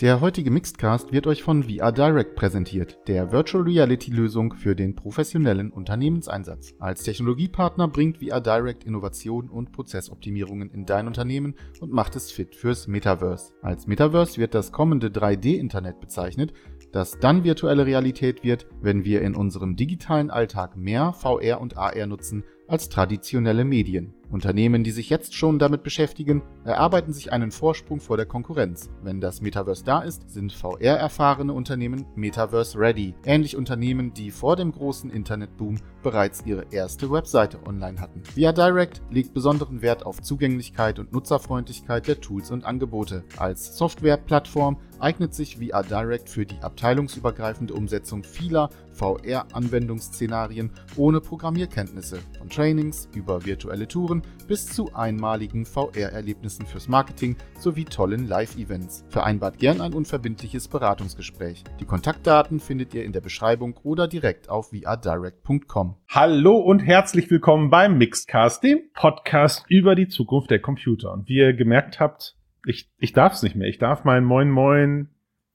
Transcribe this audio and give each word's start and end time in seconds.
Der 0.00 0.20
heutige 0.20 0.50
Mixedcast 0.50 1.12
wird 1.12 1.28
euch 1.28 1.44
von 1.44 1.62
VR 1.62 1.92
Direct 1.92 2.34
präsentiert, 2.34 2.98
der 3.06 3.30
Virtual 3.30 3.62
Reality 3.62 4.10
Lösung 4.10 4.52
für 4.54 4.74
den 4.74 4.96
professionellen 4.96 5.70
Unternehmenseinsatz. 5.70 6.74
Als 6.80 7.04
Technologiepartner 7.04 7.86
bringt 7.86 8.18
VR 8.18 8.40
Direct 8.40 8.82
Innovation 8.82 9.48
und 9.48 9.70
Prozessoptimierungen 9.70 10.72
in 10.72 10.84
dein 10.84 11.06
Unternehmen 11.06 11.54
und 11.80 11.92
macht 11.92 12.16
es 12.16 12.32
fit 12.32 12.56
fürs 12.56 12.88
Metaverse. 12.88 13.54
Als 13.62 13.86
Metaverse 13.86 14.38
wird 14.38 14.56
das 14.56 14.72
kommende 14.72 15.10
3D-Internet 15.10 16.00
bezeichnet, 16.00 16.52
das 16.90 17.20
dann 17.20 17.44
virtuelle 17.44 17.86
Realität 17.86 18.42
wird, 18.42 18.66
wenn 18.82 19.04
wir 19.04 19.22
in 19.22 19.36
unserem 19.36 19.76
digitalen 19.76 20.32
Alltag 20.32 20.76
mehr 20.76 21.12
VR 21.12 21.60
und 21.60 21.76
AR 21.76 22.06
nutzen 22.08 22.42
als 22.66 22.88
traditionelle 22.88 23.64
Medien. 23.64 24.12
Unternehmen, 24.34 24.82
die 24.82 24.90
sich 24.90 25.08
jetzt 25.08 25.34
schon 25.34 25.60
damit 25.60 25.84
beschäftigen, 25.84 26.42
erarbeiten 26.64 27.12
sich 27.12 27.32
einen 27.32 27.52
Vorsprung 27.52 28.00
vor 28.00 28.16
der 28.16 28.26
Konkurrenz. 28.26 28.90
Wenn 29.02 29.20
das 29.20 29.40
Metaverse 29.40 29.84
da 29.84 30.00
ist, 30.00 30.28
sind 30.28 30.52
VR-erfahrene 30.52 31.52
Unternehmen 31.52 32.04
Metaverse-ready, 32.16 33.14
ähnlich 33.24 33.56
Unternehmen, 33.56 34.12
die 34.12 34.32
vor 34.32 34.56
dem 34.56 34.72
großen 34.72 35.08
Internetboom 35.08 35.76
bereits 36.02 36.42
ihre 36.44 36.66
erste 36.72 37.10
Webseite 37.10 37.58
online 37.64 38.00
hatten. 38.00 38.22
Via 38.34 38.52
Direct 38.52 39.02
legt 39.10 39.34
besonderen 39.34 39.82
Wert 39.82 40.04
auf 40.04 40.20
Zugänglichkeit 40.20 40.98
und 40.98 41.12
Nutzerfreundlichkeit 41.12 42.08
der 42.08 42.20
Tools 42.20 42.50
und 42.50 42.64
Angebote. 42.64 43.22
Als 43.38 43.78
Softwareplattform 43.78 44.78
eignet 44.98 45.34
sich 45.34 45.58
VR 45.58 45.82
Direct 45.84 46.28
für 46.28 46.44
die 46.44 46.58
abteilungsübergreifende 46.60 47.72
Umsetzung 47.72 48.24
vieler 48.24 48.70
VR-Anwendungsszenarien 48.92 50.70
ohne 50.96 51.20
Programmierkenntnisse, 51.20 52.18
von 52.38 52.48
Trainings 52.48 53.08
über 53.14 53.44
virtuelle 53.44 53.88
Touren 53.88 54.23
bis 54.46 54.66
zu 54.66 54.94
einmaligen 54.94 55.64
VR-Erlebnissen 55.64 56.66
fürs 56.66 56.88
Marketing 56.88 57.36
sowie 57.58 57.84
tollen 57.84 58.28
Live-Events. 58.28 59.04
Vereinbart 59.08 59.58
gern 59.58 59.80
ein 59.80 59.94
unverbindliches 59.94 60.68
Beratungsgespräch. 60.68 61.64
Die 61.80 61.84
Kontaktdaten 61.84 62.60
findet 62.60 62.94
ihr 62.94 63.04
in 63.04 63.12
der 63.12 63.20
Beschreibung 63.20 63.78
oder 63.82 64.06
direkt 64.06 64.48
auf 64.48 64.70
vrdirect.com. 64.70 65.96
Hallo 66.08 66.56
und 66.58 66.80
herzlich 66.80 67.30
willkommen 67.30 67.70
beim 67.70 67.98
Mixedcast, 67.98 68.62
dem 68.62 68.80
Podcast 68.94 69.64
über 69.68 69.94
die 69.94 70.08
Zukunft 70.08 70.50
der 70.50 70.60
Computer. 70.60 71.12
Und 71.12 71.28
wie 71.28 71.38
ihr 71.38 71.54
gemerkt 71.54 72.00
habt, 72.00 72.36
ich, 72.66 72.90
ich 72.98 73.12
darf 73.12 73.34
es 73.34 73.42
nicht 73.42 73.56
mehr. 73.56 73.68
Ich 73.68 73.78
darf 73.78 74.04
mein 74.04 74.24
Moin 74.24 74.50
Moin, 74.50 75.08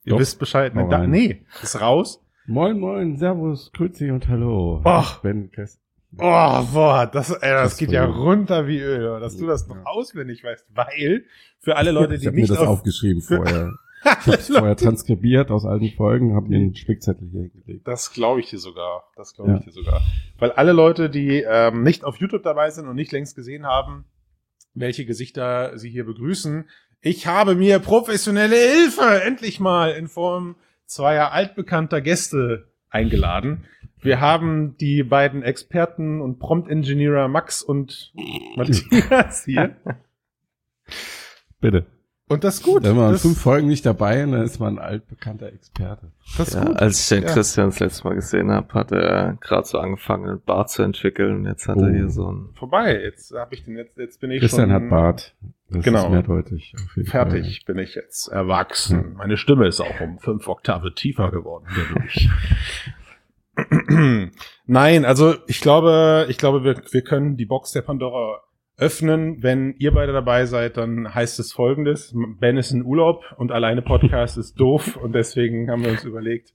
ihr 0.04 0.10
Doch, 0.10 0.18
wisst 0.20 0.38
Bescheid. 0.38 0.74
hau 0.74 0.82
Ne, 0.82 0.88
da, 0.88 1.06
nee, 1.06 1.44
ist 1.62 1.80
raus. 1.80 2.24
Moin, 2.46 2.80
moin, 2.80 3.16
Servus, 3.16 3.70
Grüezi 3.72 4.10
und 4.10 4.28
Hallo. 4.28 4.80
Ach. 4.84 5.16
Ich 5.16 5.22
bin 5.22 5.50
Chris. 5.52 5.80
Oh, 6.18 6.64
boah, 6.72 7.08
das, 7.12 7.30
ey, 7.30 7.38
das 7.50 7.70
Das 7.72 7.76
geht 7.78 7.92
ja 7.92 8.04
runter 8.04 8.66
wie 8.66 8.80
Öl, 8.80 9.20
dass 9.20 9.36
du 9.36 9.46
das 9.46 9.66
noch 9.68 9.76
Ja. 9.76 9.82
auswendig 9.84 10.42
weißt, 10.42 10.66
weil 10.74 11.24
für 11.60 11.76
alle 11.76 11.92
Leute, 11.92 12.14
ich 12.14 12.20
die 12.22 12.26
habe 12.26 12.34
mir 12.36 12.42
nicht 12.42 12.50
das 12.50 12.58
auf, 12.58 12.68
aufgeschrieben 12.68 13.22
vorher. 13.22 13.72
Ich 14.02 14.26
habe 14.26 14.38
vorher 14.38 14.76
transkribiert 14.76 15.50
aus 15.50 15.66
alten 15.66 15.90
Folgen, 15.90 16.34
habe 16.34 16.48
mir 16.48 16.56
einen 16.56 16.74
Spickzettel 16.74 17.28
hier 17.30 17.50
hingelegt. 17.52 17.86
Das 17.86 18.14
glaube 18.14 18.40
ich 18.40 18.48
dir 18.48 18.58
sogar. 18.58 19.04
Das 19.14 19.34
glaube 19.34 19.50
Ja. 19.50 19.56
ich 19.58 19.64
dir 19.66 19.72
sogar. 19.72 20.00
Weil 20.38 20.52
alle 20.52 20.72
Leute, 20.72 21.10
die 21.10 21.44
ähm, 21.46 21.82
nicht 21.82 22.02
auf 22.04 22.16
YouTube 22.16 22.42
dabei 22.42 22.70
sind 22.70 22.88
und 22.88 22.96
nicht 22.96 23.12
längst 23.12 23.36
gesehen 23.36 23.66
haben, 23.66 24.06
welche 24.72 25.04
Gesichter 25.04 25.76
sie 25.78 25.90
hier 25.90 26.06
begrüßen, 26.06 26.64
ich 27.02 27.26
habe 27.26 27.54
mir 27.54 27.78
professionelle 27.78 28.56
Hilfe 28.56 29.22
endlich 29.22 29.60
mal 29.60 29.90
in 29.90 30.08
Form 30.08 30.56
zweier 30.86 31.32
altbekannter 31.32 32.00
Gäste 32.00 32.69
eingeladen. 32.90 33.64
Wir 34.02 34.20
haben 34.20 34.76
die 34.78 35.02
beiden 35.02 35.42
Experten 35.42 36.20
und 36.20 36.38
Prompt-Engineer 36.38 37.28
Max 37.28 37.62
und 37.62 38.12
Matthias 38.56 39.44
hier. 39.44 39.76
Bitte. 41.60 41.86
Und 42.28 42.44
das 42.44 42.56
ist 42.58 42.62
gut. 42.62 42.84
Wenn 42.84 42.94
man 42.96 43.10
das, 43.12 43.22
fünf 43.22 43.40
Folgen 43.40 43.66
nicht 43.66 43.84
dabei 43.84 44.20
ist, 44.22 44.30
dann 44.30 44.42
ist 44.42 44.60
man 44.60 44.78
ein 44.78 44.84
altbekannter 44.84 45.52
Experte. 45.52 46.12
das 46.38 46.48
ist 46.48 46.54
Ja, 46.54 46.64
gut. 46.64 46.76
als 46.76 47.00
ich 47.02 47.08
den 47.08 47.24
Ja. 47.26 47.34
Christian 47.34 47.66
das 47.70 47.80
letzte 47.80 48.04
Mal 48.08 48.14
gesehen 48.14 48.50
habe, 48.52 48.72
hat 48.72 48.92
er 48.92 49.36
gerade 49.40 49.66
so 49.66 49.78
angefangen, 49.78 50.28
einen 50.28 50.40
Bart 50.40 50.70
zu 50.70 50.82
entwickeln. 50.82 51.44
Jetzt 51.44 51.66
hat 51.66 51.78
er 51.78 51.88
Oh. 51.88 51.92
hier 51.92 52.08
so 52.08 52.30
ein 52.30 52.50
Vorbei. 52.54 53.00
Jetzt 53.02 53.32
habe 53.34 53.52
ich 53.54 53.64
den 53.64 53.76
jetzt, 53.76 53.98
jetzt 53.98 54.20
bin 54.20 54.30
ich 54.30 54.40
Christian 54.40 54.70
schon 54.70 54.72
hat 54.84 54.88
Bart. 54.88 55.34
Das 55.70 55.84
Genau. 55.84 56.04
ist 56.04 56.10
mehrdeutig. 56.10 56.74
Fertig 57.04 57.64
bin 57.64 57.78
ich 57.78 57.94
jetzt 57.94 58.28
erwachsen. 58.28 59.14
Meine 59.16 59.36
Stimme 59.36 59.66
ist 59.68 59.80
auch 59.80 60.00
um 60.00 60.18
fünf 60.18 60.48
Oktave 60.48 60.94
tiefer 60.94 61.30
geworden 61.30 61.66
dadurch. 61.76 62.28
Nein, 64.66 65.04
also 65.04 65.34
ich 65.46 65.60
glaube, 65.60 66.26
ich 66.28 66.38
glaube, 66.38 66.64
wir, 66.64 66.82
wir 66.90 67.02
können 67.02 67.36
die 67.36 67.46
Box 67.46 67.72
der 67.72 67.82
Pandora 67.82 68.40
öffnen. 68.76 69.42
Wenn 69.42 69.74
ihr 69.78 69.92
beide 69.92 70.12
dabei 70.12 70.46
seid, 70.46 70.76
dann 70.76 71.14
heißt 71.14 71.38
es 71.38 71.52
folgendes. 71.52 72.14
Ben 72.40 72.56
ist 72.56 72.72
in 72.72 72.84
Urlaub 72.84 73.22
und 73.36 73.52
alleine 73.52 73.82
Podcast 73.82 74.38
ist 74.38 74.58
doof 74.58 74.96
und 75.02 75.12
deswegen 75.12 75.70
haben 75.70 75.84
wir 75.84 75.90
uns 75.90 76.04
überlegt, 76.04 76.54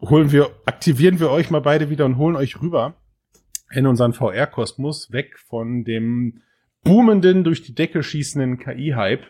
holen 0.00 0.32
wir, 0.32 0.50
aktivieren 0.64 1.18
wir 1.20 1.30
euch 1.30 1.50
mal 1.50 1.60
beide 1.60 1.90
wieder 1.90 2.04
und 2.06 2.16
holen 2.16 2.36
euch 2.36 2.60
rüber 2.62 2.94
in 3.72 3.86
unseren 3.86 4.12
VR-Kosmos, 4.12 5.12
weg 5.12 5.38
von 5.38 5.84
dem 5.84 6.40
boomenden, 6.82 7.44
durch 7.44 7.62
die 7.62 7.74
Decke 7.74 8.02
schießenden 8.02 8.58
KI-Hype, 8.58 9.24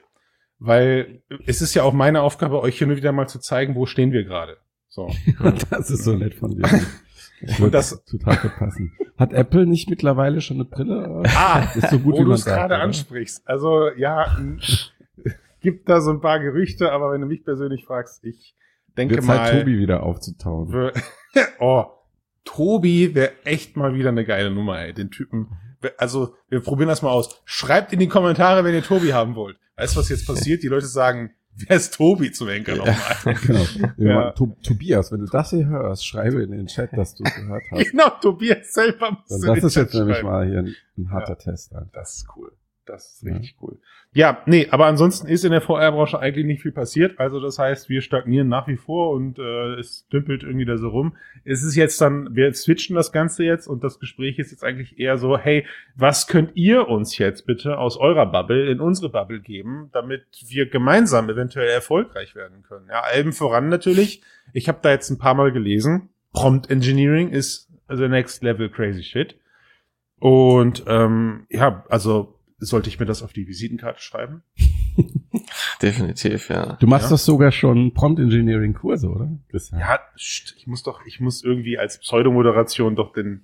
weil 0.58 1.22
es 1.46 1.62
ist 1.62 1.74
ja 1.74 1.82
auch 1.82 1.92
meine 1.92 2.22
Aufgabe, 2.22 2.60
euch 2.60 2.78
hier 2.78 2.86
nur 2.86 2.96
wieder 2.96 3.12
mal 3.12 3.28
zu 3.28 3.38
zeigen, 3.38 3.74
wo 3.74 3.86
stehen 3.86 4.12
wir 4.12 4.24
gerade. 4.24 4.58
So. 4.88 5.10
Das 5.70 5.90
ist 5.90 6.04
so 6.04 6.16
nett 6.16 6.34
von 6.34 6.50
dir. 6.56 6.68
Und 7.58 7.72
das- 7.72 8.04
total 8.04 8.36
verpassen. 8.36 8.92
Hat 9.16 9.32
Apple 9.32 9.66
nicht 9.66 9.88
mittlerweile 9.88 10.40
schon 10.40 10.58
eine 10.58 10.64
Brille? 10.64 11.22
Ah, 11.26 11.68
ist 11.74 11.90
so 11.90 11.98
gut, 11.98 12.14
wo 12.14 12.24
du 12.24 12.32
es 12.32 12.44
gerade 12.44 12.74
oder? 12.74 12.82
ansprichst. 12.82 13.46
Also 13.46 13.90
ja, 13.96 14.38
gibt 15.60 15.88
da 15.88 16.00
so 16.00 16.10
ein 16.10 16.20
paar 16.20 16.40
Gerüchte, 16.40 16.92
aber 16.92 17.12
wenn 17.12 17.20
du 17.20 17.26
mich 17.26 17.44
persönlich 17.44 17.84
fragst, 17.84 18.24
ich 18.24 18.54
denke 18.96 19.16
Wird 19.16 19.24
mal, 19.24 19.36
Zeit, 19.36 19.60
Tobi 19.60 19.78
wieder 19.78 20.02
aufzutauen. 20.02 20.92
oh, 21.60 21.84
Tobi 22.44 23.14
wäre 23.14 23.32
echt 23.44 23.76
mal 23.76 23.94
wieder 23.94 24.08
eine 24.08 24.24
geile 24.24 24.50
Nummer, 24.50 24.80
ey. 24.80 24.92
Den 24.92 25.10
Typen. 25.10 25.48
Also, 25.96 26.34
wir 26.48 26.60
probieren 26.60 26.88
das 26.88 27.02
mal 27.02 27.10
aus. 27.10 27.40
Schreibt 27.44 27.92
in 27.92 27.98
die 27.98 28.08
Kommentare, 28.08 28.64
wenn 28.64 28.74
ihr 28.74 28.82
Tobi 28.82 29.12
haben 29.12 29.34
wollt. 29.34 29.56
Weißt 29.76 29.94
du, 29.94 30.00
was 30.00 30.08
jetzt 30.08 30.26
passiert? 30.26 30.62
Die 30.62 30.68
Leute 30.68 30.86
sagen, 30.86 31.32
wer 31.54 31.76
ist 31.76 31.94
Tobi 31.94 32.32
zum 32.32 32.48
Henker 32.48 32.76
nochmal? 32.76 32.96
Genau. 33.46 33.66
Ja. 33.96 34.30
To 34.32 34.56
Tobias, 34.62 35.12
wenn 35.12 35.20
du 35.20 35.26
das 35.26 35.50
hier 35.50 35.66
hörst, 35.66 36.06
schreibe 36.06 36.42
in 36.42 36.50
den 36.50 36.66
Chat, 36.66 36.90
dass 36.96 37.14
du 37.14 37.24
es 37.24 37.34
gehört 37.34 37.62
hast. 37.70 37.90
genau, 37.90 38.10
Tobias 38.20 38.72
selber 38.72 39.12
muss 39.12 39.28
das 39.28 39.40
den 39.40 39.54
ist 39.54 39.74
jetzt 39.76 39.94
nämlich 39.94 40.22
mal 40.22 40.46
hier 40.46 40.58
ein, 40.58 40.74
ein 40.98 41.10
harter 41.10 41.38
Test. 41.38 41.74
Alter. 41.74 41.88
Das 41.92 42.16
ist 42.16 42.26
cool. 42.36 42.52
Das 42.90 43.14
ist 43.14 43.22
Ja. 43.22 43.34
richtig 43.36 43.56
cool. 43.62 43.78
Ja, 44.12 44.42
nee, 44.46 44.66
aber 44.70 44.86
ansonsten 44.86 45.28
ist 45.28 45.44
in 45.44 45.52
der 45.52 45.60
VR-Branche 45.60 46.18
eigentlich 46.18 46.44
nicht 46.44 46.62
viel 46.62 46.72
passiert. 46.72 47.20
Also 47.20 47.38
das 47.38 47.60
heißt, 47.60 47.88
wir 47.88 48.00
stagnieren 48.02 48.48
nach 48.48 48.66
wie 48.66 48.76
vor 48.76 49.12
und 49.12 49.38
äh, 49.38 49.74
es 49.74 50.08
dümpelt 50.08 50.42
irgendwie 50.42 50.64
da 50.64 50.76
so 50.78 50.88
rum. 50.88 51.16
Es 51.44 51.62
ist 51.62 51.76
jetzt 51.76 52.00
dann, 52.00 52.34
wir 52.34 52.52
switchen 52.52 52.96
das 52.96 53.12
Ganze 53.12 53.44
jetzt 53.44 53.68
und 53.68 53.84
das 53.84 54.00
Gespräch 54.00 54.40
ist 54.40 54.50
jetzt 54.50 54.64
eigentlich 54.64 54.98
eher 54.98 55.16
so, 55.16 55.38
hey, 55.38 55.64
was 55.94 56.26
könnt 56.26 56.56
ihr 56.56 56.88
uns 56.88 57.18
jetzt 57.18 57.46
bitte 57.46 57.78
aus 57.78 57.96
eurer 57.98 58.26
Bubble 58.26 58.68
in 58.68 58.80
unsere 58.80 59.10
Bubble 59.10 59.40
geben, 59.40 59.90
damit 59.92 60.24
wir 60.48 60.68
gemeinsam 60.68 61.30
eventuell 61.30 61.68
erfolgreich 61.68 62.34
werden 62.34 62.64
können? 62.66 62.88
Ja, 62.88 63.02
allem 63.02 63.32
voran 63.32 63.68
natürlich. 63.68 64.22
Ich 64.52 64.66
habe 64.68 64.80
da 64.82 64.90
jetzt 64.90 65.10
ein 65.10 65.18
paar 65.18 65.34
Mal 65.34 65.52
gelesen. 65.52 66.08
Prompt 66.32 66.68
Engineering 66.68 67.28
ist 67.28 67.70
the 67.88 68.08
next 68.08 68.42
level 68.42 68.68
crazy 68.68 69.04
shit. 69.04 69.36
Und 70.18 70.84
ähm, 70.86 71.46
ja, 71.48 71.84
also 71.88 72.34
sollte 72.60 72.88
ich 72.88 73.00
mir 73.00 73.06
das 73.06 73.22
auf 73.22 73.32
die 73.32 73.46
Visitenkarte 73.48 74.00
schreiben? 74.00 74.42
definitiv, 75.82 76.48
ja. 76.50 76.76
Du 76.80 76.86
machst 76.86 77.06
Ja. 77.06 77.10
doch 77.10 77.18
sogar 77.18 77.52
schon 77.52 77.92
Prompt 77.94 78.20
Engineering 78.20 78.74
Kurse, 78.74 79.08
oder? 79.08 79.30
Christian? 79.50 79.80
Ja, 79.80 79.98
st- 80.16 80.54
ich 80.56 80.66
muss 80.66 80.82
doch, 80.82 81.04
ich 81.06 81.20
muss 81.20 81.42
irgendwie 81.42 81.78
als 81.78 81.98
Pseudomoderation 81.98 82.96
doch 82.96 83.12
den 83.12 83.42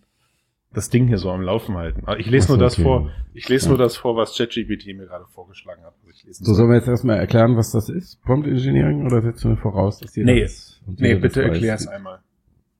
das 0.72 0.90
Ding 0.90 1.06
hier 1.08 1.16
so 1.16 1.30
am 1.30 1.40
Laufen 1.40 1.76
halten. 1.76 2.02
Aber 2.04 2.18
Ich 2.18 2.26
lese 2.28 2.44
Ach 2.44 2.48
so, 2.48 2.56
nur 2.56 2.64
das 2.64 2.74
okay. 2.74 2.82
vor. 2.82 3.10
Ich 3.32 3.48
lese 3.48 3.64
Ja. 3.66 3.68
nur 3.70 3.78
das 3.78 3.96
vor, 3.96 4.14
was 4.16 4.36
ChatGPT 4.36 4.88
mir 4.88 5.06
gerade 5.06 5.24
vorgeschlagen 5.32 5.82
hat. 5.84 5.94
was 6.04 6.16
ich 6.16 6.24
lesen 6.24 6.44
So, 6.44 6.52
soll. 6.52 6.56
sollen 6.56 6.70
wir 6.70 6.76
jetzt 6.76 6.88
erstmal 6.88 7.16
erklären, 7.18 7.56
was 7.56 7.70
das 7.72 7.88
ist? 7.88 8.20
Prompt 8.22 8.46
Engineering 8.46 9.06
oder 9.06 9.22
setzen 9.22 9.50
wir 9.52 9.56
voraus, 9.56 9.98
dass 10.00 10.14
jeder 10.16 10.32
Nee. 10.34 10.42
das, 10.42 10.80
und 10.86 11.00
nee, 11.00 11.14
bitte 11.14 11.40
das 11.40 11.48
weiß? 11.48 11.54
erklär's 11.54 11.86
einmal. 11.86 12.20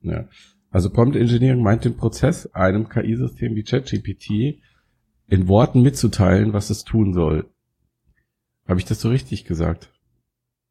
Ja. 0.02 0.28
Also 0.70 0.90
Prompt 0.90 1.16
Engineering 1.16 1.62
meint 1.62 1.86
den 1.86 1.96
Prozess, 1.96 2.46
einem 2.54 2.88
KI-System 2.90 3.54
wie 3.54 3.62
ChatGPT 3.62 4.58
in 5.28 5.48
Worten 5.48 5.82
mitzuteilen, 5.82 6.52
was 6.52 6.70
es 6.70 6.84
tun 6.84 7.12
soll. 7.12 7.46
Habe 8.68 8.78
ich 8.80 8.84
das 8.86 9.00
so 9.00 9.08
richtig 9.08 9.44
gesagt? 9.44 9.90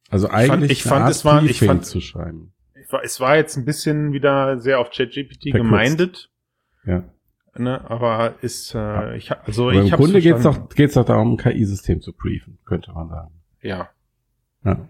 Also 0.09 0.27
fand- 0.27 0.51
eigentlich 0.51 0.71
ich 0.71 0.83
fand, 0.83 1.03
Art 1.03 1.11
es 1.11 1.25
war- 1.25 1.43
ich 1.43 1.59
fand- 1.59 1.85
zu 1.85 1.99
schreiben. 2.01 2.53
Ich 2.81 2.91
war, 2.91 3.03
es 3.03 3.19
war 3.19 3.35
jetzt 3.35 3.57
ein 3.57 3.65
bisschen 3.65 4.13
wieder 4.13 4.59
sehr 4.59 4.79
auf 4.79 4.91
ChatGPT 4.91 5.51
gemeindet, 5.51 6.29
Ja. 6.85 7.03
ne, 7.57 7.89
aber 7.89 8.35
ist, 8.41 8.75
äh, 8.75 9.15
ich, 9.17 9.31
hab- 9.31 9.47
also 9.47 9.69
Aber 9.69 9.73
ich 9.83 9.89
im 9.91 9.95
Grunde 9.97 10.21
geht's 10.21 10.41
verstanden. 10.43 10.67
doch, 10.69 10.75
geht's 10.75 10.93
doch 10.93 11.05
darum, 11.05 11.31
ein 11.33 11.37
KI-System 11.37 12.01
zu 12.01 12.13
briefen, 12.13 12.59
könnte 12.65 12.91
man 12.93 13.09
sagen. 13.09 13.33
Ja. 13.61 13.89
Ja. 14.63 14.89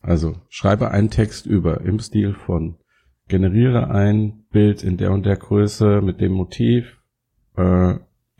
Also 0.00 0.36
schreibe 0.48 0.90
einen 0.90 1.10
Text 1.10 1.46
über 1.46 1.80
im 1.80 1.98
Stil 1.98 2.34
von 2.34 2.76
generiere 3.26 3.88
ein 3.90 4.44
Bild 4.50 4.84
in 4.84 4.96
der 4.98 5.10
und 5.12 5.24
der 5.24 5.36
Größe 5.36 6.02
mit 6.02 6.20
dem 6.20 6.32
Motiv 6.32 6.98
äh, 7.56 7.94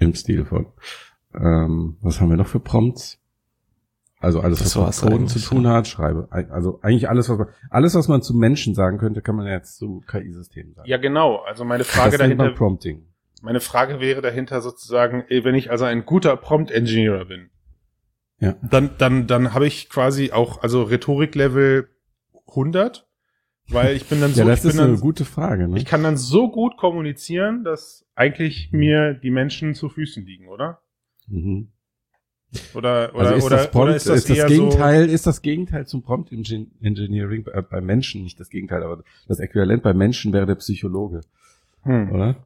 im 0.05 0.15
Stil 0.15 0.45
von 0.45 0.67
ähm, 1.35 1.97
was 2.01 2.21
haben 2.21 2.31
wir 2.31 2.37
noch 2.37 2.47
für 2.47 2.61
Prompts? 2.61 3.19
Also 4.21 4.41
alles, 4.41 4.61
Das 4.61 4.77
was 4.77 5.03
mit 5.03 5.13
Coden 5.13 5.29
zu 5.29 5.39
tun 5.39 5.67
hat, 5.67 5.87
schreibe. 5.87 6.29
Also 6.31 6.79
eigentlich 6.81 7.11
alles, 7.11 7.29
was 7.29 7.37
man, 7.37 7.49
alles, 7.69 7.95
was 7.95 8.09
man 8.09 8.23
zu 8.23 8.35
Menschen 8.35 8.75
sagen 8.75 8.97
könnte, 8.99 9.21
kann 9.21 9.37
man 9.37 9.47
jetzt 9.47 9.77
zu 9.77 10.01
KI-Systemen 10.07 10.73
sagen. 10.75 10.89
Ja, 10.89 10.97
genau. 10.97 11.39
Also 11.43 11.65
meine 11.67 11.85
Frage 11.85 12.13
das 12.13 12.21
dahinter, 12.21 12.51
Prompting. 12.53 13.07
meine 13.43 13.61
Frage 13.61 14.01
wäre 14.01 14.23
dahinter 14.23 14.63
sozusagen, 14.63 15.25
eh, 15.29 15.45
wenn 15.45 15.55
ich 15.55 15.71
also 15.71 15.85
ein 15.85 16.07
guter 16.07 16.37
Prompt-Engineer 16.39 17.27
bin, 17.27 17.51
Ja. 18.39 18.55
dann, 18.63 18.93
dann, 18.97 19.27
dann 19.27 19.53
habe 19.53 19.67
ich 19.67 19.91
quasi 19.91 20.33
auch, 20.33 20.63
also 20.63 20.85
Rhetorik-Level 20.85 21.89
100, 22.49 23.07
weil 23.69 23.97
ich 23.97 24.07
bin 24.07 24.21
dann 24.21 24.33
so, 24.33 24.41
Ja, 24.41 24.47
das 24.47 24.65
ist 24.65 24.79
dann, 24.79 24.91
eine 24.91 24.99
gute 24.99 25.25
Frage, 25.25 25.69
ne? 25.69 25.79
ich 25.79 25.85
kann 25.85 26.03
dann 26.03 26.17
so 26.17 26.51
gut 26.51 26.77
kommunizieren, 26.77 27.65
dass 27.65 28.05
eigentlich 28.15 28.71
mir 28.73 29.15
die 29.15 29.31
Menschen 29.31 29.75
zu 29.75 29.89
Füßen 29.89 30.25
liegen, 30.25 30.49
oder? 30.49 30.81
Mhm. 31.29 31.69
Oder, 32.75 33.15
oder, 33.15 33.21
Also 33.21 33.35
ist 33.35 33.45
oder, 33.45 33.57
das 33.57 33.71
Prompt, 33.71 33.87
oder 33.89 33.97
ist 33.97 34.09
das, 34.09 34.31
eher 34.31 34.47
Gegenteil, 34.47 35.09
ist 35.09 35.27
das 35.27 35.43
Gegenteil 35.43 35.87
zum 35.87 36.03
Prompt 36.03 36.31
Engin- 36.31 36.71
Engineering 36.81 37.45
bei, 37.45 37.61
bei 37.63 37.81
Menschen, 37.81 38.23
nicht 38.23 38.39
das 38.39 38.49
Gegenteil, 38.49 38.83
aber 38.83 39.03
das 39.27 39.41
Äquivalent 39.41 39.83
bei 39.83 39.93
Menschen 39.93 40.33
wäre 40.33 40.47
der 40.47 40.55
Psychologe, 40.57 41.23
so, 41.85 41.91
hm. 41.91 42.13
oder? 42.13 42.37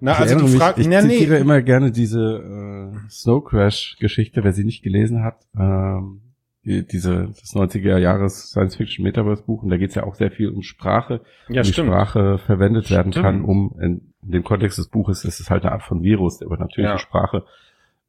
Na, 0.00 0.12
ich 0.12 0.18
also 0.18 0.44
mich, 0.44 0.56
Frage, 0.56 0.80
ich 0.80 0.88
na, 0.88 1.00
zitiere 1.00 1.34
nee, 1.34 1.40
immer 1.40 1.60
gerne 1.60 1.90
diese 1.90 2.94
äh, 2.94 3.10
Snow 3.10 3.44
Crash 3.44 3.96
Geschichte, 3.98 4.44
wer 4.44 4.52
sie 4.52 4.64
nicht 4.64 4.82
gelesen 4.82 5.24
hat, 5.24 5.44
ähm, 5.58 6.20
diese 6.64 7.28
das 7.40 7.54
90er 7.54 7.96
Jahres 7.98 8.50
Science 8.50 8.76
Fiction 8.76 9.02
Metaverse 9.04 9.42
Buch 9.44 9.62
und 9.62 9.70
da 9.70 9.76
geht 9.76 9.90
es 9.90 9.94
ja 9.94 10.04
auch 10.04 10.14
sehr 10.16 10.30
viel 10.30 10.48
um 10.50 10.62
Sprache, 10.62 11.22
ja, 11.48 11.62
wie 11.62 11.68
stimmt. 11.72 11.88
Sprache 11.88 12.38
verwendet 12.38 12.90
werden 12.90 13.12
Stimmt. 13.12 13.24
kann, 13.24 13.44
um 13.44 13.74
in, 13.80 14.12
in 14.22 14.30
dem 14.32 14.44
Kontext 14.44 14.76
des 14.78 14.88
Buches 14.88 15.24
ist 15.24 15.40
es 15.40 15.50
halt 15.50 15.62
eine 15.64 15.72
Art 15.72 15.82
von 15.82 16.02
Virus, 16.02 16.38
der 16.38 16.46
über 16.46 16.58
natürliche 16.58 16.92
Ja. 16.94 16.98
Sprache 16.98 17.44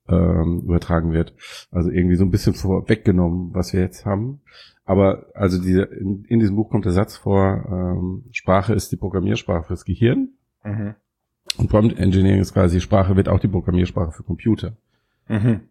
ähm, 0.09 0.61
übertragen 0.65 1.11
wird. 1.13 1.33
Also 1.71 1.89
irgendwie 1.91 2.15
so 2.15 2.25
ein 2.25 2.31
bisschen 2.31 2.55
vorweggenommen, 2.55 3.53
was 3.53 3.73
wir 3.73 3.79
jetzt 3.81 4.05
haben. 4.05 4.41
Aber 4.83 5.27
also 5.35 5.61
diese, 5.61 5.83
in, 5.83 6.25
in 6.25 6.39
diesem 6.39 6.55
Buch 6.55 6.69
kommt 6.71 6.85
der 6.85 6.91
Satz 6.93 7.15
vor, 7.15 7.63
ähm, 7.71 8.23
Sprache 8.31 8.73
ist 8.73 8.91
die 8.91 8.97
Programmiersprache 8.97 9.65
fürs 9.67 9.85
Gehirn 9.85 10.29
Mhm. 10.65 10.95
und 11.57 11.69
Prompt 11.69 11.97
Engineering 11.97 12.41
ist 12.41 12.53
quasi, 12.53 12.81
Sprache 12.81 13.15
wird 13.15 13.29
auch 13.29 13.39
die 13.39 13.47
Programmiersprache 13.47 14.11
für 14.11 14.23
Computer. 14.23 14.73
Mhm. 15.29 15.61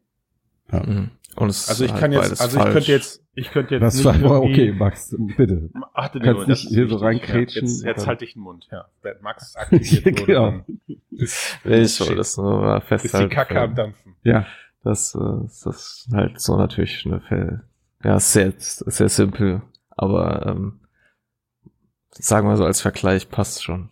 Mhm. 0.73 1.11
Und 1.39 1.51
es 1.51 1.69
Also 1.69 1.85
ich 1.85 1.91
ist 1.91 1.93
halt 1.93 2.01
kann 2.01 2.13
jetzt, 2.13 2.41
also 2.41 2.57
ich 2.57 2.63
falsch. 2.63 2.73
könnte 2.75 2.93
jetzt, 2.93 3.23
ich 3.35 3.51
könnte 3.51 3.75
jetzt 3.75 3.83
Das 3.83 3.95
nicht 3.95 4.05
war 4.05 4.15
irgendwie- 4.43 4.71
okay, 4.71 4.73
Max, 4.73 5.15
bitte. 5.37 5.71
Achte 5.95 6.19
Kannst 6.21 6.39
nur, 6.39 6.47
nicht 6.49 6.69
hier 6.69 6.89
so 6.89 6.97
reinkrätschen 6.97 7.63
Ja, 7.65 7.69
jetzt 7.71 7.85
jetzt 7.85 8.07
halte 8.07 8.25
ich 8.25 8.33
den 8.35 8.43
Mund, 8.43 8.67
ja. 8.73 8.87
Max 9.23 9.55
aktiviert 9.57 10.05
wurde, 10.21 10.25
Genau. 10.27 10.65
ist, 11.13 11.63
ich 11.65 11.95
soll 11.95 12.17
das 12.17 12.37
nur 12.37 12.61
mal 12.61 12.79
ist 12.79 12.85
die 12.85 12.89
festhalten. 12.89 13.31
Kacke 13.35 13.61
am 13.61 13.75
Dampfen. 13.75 14.17
Ja, 14.25 14.47
Das, 14.83 15.15
äh, 15.15 15.19
das 15.19 15.67
ist 15.67 16.09
halt 16.13 16.41
so 16.41 16.57
natürlich 16.57 17.05
eine, 17.07 17.21
Fe- 17.21 17.63
ja, 18.03 18.19
sehr, 18.19 18.53
sehr 18.57 19.09
simpel, 19.09 19.63
aber 19.91 20.47
ähm, 20.47 20.81
sagen 22.11 22.49
wir 22.49 22.57
so 22.57 22.65
als 22.65 22.81
Vergleich 22.81 23.29
passt 23.31 23.63
schon. 23.63 23.91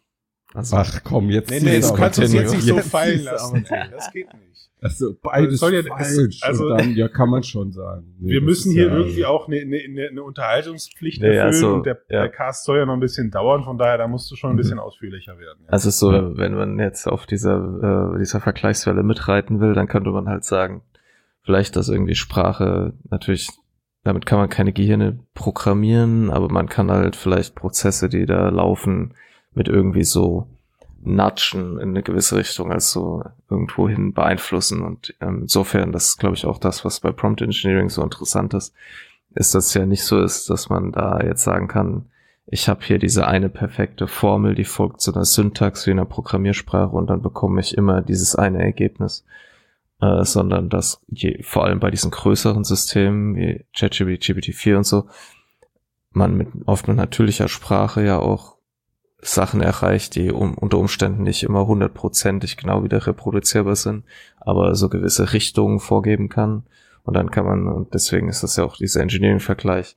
Also, 0.55 0.77
ach 0.77 1.03
komm, 1.05 1.29
jetzt. 1.31 1.51
Nee, 1.51 1.61
nee, 1.61 1.81
du 1.81 1.93
kannst 1.95 2.19
es 2.19 2.33
jetzt 2.33 2.53
nicht 2.55 2.63
so 2.65 2.77
Jetzt 2.77 2.91
fallen 2.91 3.23
lassen. 3.25 3.67
Das 3.91 4.11
geht 4.13 4.33
nicht. 4.35 4.56
Also 4.91 5.15
beides 5.23 5.61
soll 5.61 5.75
ja- 5.75 5.83
falsch. 5.83 6.41
also- 6.43 6.65
und 6.67 6.79
dann, 6.81 6.95
ja, 6.95 7.09
kann 7.09 7.29
man 7.31 7.43
schon 7.43 7.73
sagen. 7.73 8.15
Nee, 8.19 8.33
Wir 8.33 8.41
müssen 8.41 8.73
hier 8.73 8.87
ja- 8.89 8.97
irgendwie 8.97 9.25
auch 9.25 9.49
eine, 9.49 9.59
eine, 9.61 10.09
eine 10.11 10.23
Unterhaltungspflicht 10.23 11.21
Nee, 11.21 11.29
erfüllen 11.29 11.47
also, 11.47 11.75
und 11.75 11.87
der, 11.87 11.99
ja. 12.09 12.21
der 12.23 12.29
Cast 12.31 12.65
soll 12.65 12.79
ja 12.79 12.87
noch 12.87 12.95
ein 12.95 13.01
bisschen 13.01 13.31
dauern, 13.31 13.65
von 13.65 13.79
daher, 13.79 13.99
da 13.99 14.09
musst 14.09 14.31
du 14.31 14.37
schon 14.37 14.51
ein 14.51 14.53
Mhm. 14.55 14.59
bisschen 14.59 14.79
ausführlicher 14.79 15.39
werden. 15.39 15.59
Ja. 15.65 15.69
Also 15.71 15.89
es 15.89 15.95
ist 15.95 16.01
so, 16.01 16.11
wenn 16.13 16.55
man 16.55 16.79
jetzt 16.79 17.07
auf 17.07 17.27
dieser, 17.27 18.13
äh, 18.15 18.19
dieser 18.19 18.41
Vergleichswelle 18.41 19.03
mitreiten 19.03 19.61
will, 19.61 19.75
dann 19.75 19.89
könnte 19.89 20.11
man 20.11 20.29
halt 20.29 20.45
sagen, 20.45 20.83
vielleicht, 21.43 21.77
dass 21.77 21.89
irgendwie 21.89 22.15
Sprache 22.15 22.93
natürlich, 23.11 23.51
damit 24.05 24.27
kann 24.27 24.39
man 24.39 24.49
keine 24.49 24.73
Gehirne 24.73 25.19
programmieren, 25.35 26.31
aber 26.31 26.49
man 26.49 26.69
kann 26.69 26.91
halt 26.91 27.17
vielleicht 27.17 27.55
Prozesse, 27.55 28.09
die 28.09 28.27
da 28.27 28.49
laufen, 28.51 29.15
mit 29.55 29.69
irgendwie 29.69 30.05
so 30.05 30.49
Natschen 31.07 31.79
in 31.79 31.91
eine 31.91 32.03
gewisse 32.03 32.37
Richtung, 32.37 32.73
also 32.73 33.23
irgendwohin 33.49 34.13
beeinflussen. 34.13 34.83
Und 34.83 35.15
ähm, 35.21 35.43
insofern, 35.43 35.93
das 35.93 36.09
ist, 36.09 36.19
glaube 36.19 36.35
ich, 36.35 36.47
auch 36.47 36.59
das, 36.59 36.85
was 36.85 37.01
bei 37.01 37.13
Prompt 37.13 37.43
Engineering 37.43 37.89
so 37.89 38.03
interessant 38.03 38.55
ist, 38.55 38.75
ist, 39.35 39.55
dass 39.55 39.67
es 39.67 39.75
ja 39.75 39.87
nicht 39.87 40.05
so 40.05 40.21
ist, 40.21 40.51
dass 40.51 40.69
man 40.69 40.93
da 40.93 41.21
jetzt 41.21 41.45
sagen 41.45 41.69
kann, 41.69 42.07
ich 42.49 42.69
habe 42.69 42.85
hier 42.85 42.99
diese 42.99 43.27
eine 43.27 43.49
perfekte 43.49 44.07
Formel, 44.07 44.55
die 44.55 44.65
folgt 44.65 45.01
so 45.01 45.13
einer 45.13 45.25
Syntax 45.25 45.87
wie 45.87 45.91
einer 45.91 46.05
Programmiersprache 46.05 46.95
und 46.95 47.09
dann 47.09 47.23
bekomme 47.23 47.61
ich 47.61 47.77
immer 47.77 48.03
dieses 48.03 48.37
eine 48.37 48.63
Ergebnis. 48.63 49.25
Äh, 50.01 50.25
sondern 50.25 50.69
dass 50.69 51.01
je, 51.09 51.43
vor 51.43 51.65
allem 51.65 51.81
bei 51.81 51.91
diesen 51.91 52.11
größeren 52.11 52.65
Systemen 52.65 53.35
wie 53.35 53.65
ChatGPT, 53.75 54.25
GPT-4 54.25 54.77
und 54.77 54.85
so, 54.85 55.09
man 56.11 56.37
mit 56.37 56.49
oft 56.67 56.87
mit 56.87 56.99
natürlicher 56.99 57.49
Sprache 57.49 58.05
ja 58.05 58.19
auch 58.19 58.56
Sachen 59.21 59.61
erreicht, 59.61 60.15
die 60.15 60.31
um, 60.31 60.55
unter 60.55 60.79
Umständen 60.79 61.23
nicht 61.23 61.43
immer 61.43 61.67
hundertprozentig 61.67 62.57
genau 62.57 62.85
wieder 62.85 63.07
reproduzierbar 63.07 63.77
sind, 63.77 64.05
aber 64.41 64.75
so 64.75 64.89
gewisse 64.89 65.33
Richtungen 65.33 65.81
vorgeben 65.81 66.29
kann. 66.29 66.65
Und 67.05 67.15
dann 67.15 67.31
kann 67.31 67.47
man, 67.47 67.69
und 67.69 67.95
deswegen 67.95 68.29
ist 68.29 68.43
das 68.43 68.57
ja 68.57 68.65
auch 68.65 68.77
dieser 68.77 69.01
Engineering-Vergleich, 69.01 69.97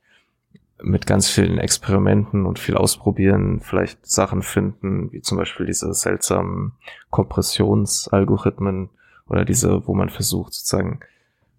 mit 0.82 1.06
ganz 1.06 1.28
vielen 1.28 1.58
Experimenten 1.58 2.46
und 2.46 2.58
viel 2.58 2.76
ausprobieren, 2.76 3.60
vielleicht 3.60 4.06
Sachen 4.06 4.42
finden, 4.42 5.12
wie 5.12 5.20
zum 5.20 5.36
Beispiel 5.36 5.66
diese 5.66 5.92
seltsamen 5.92 6.72
Kompressionsalgorithmen 7.10 8.90
oder 9.28 9.44
diese, 9.44 9.86
wo 9.86 9.94
man 9.94 10.08
versucht 10.08 10.54
sozusagen, 10.54 11.00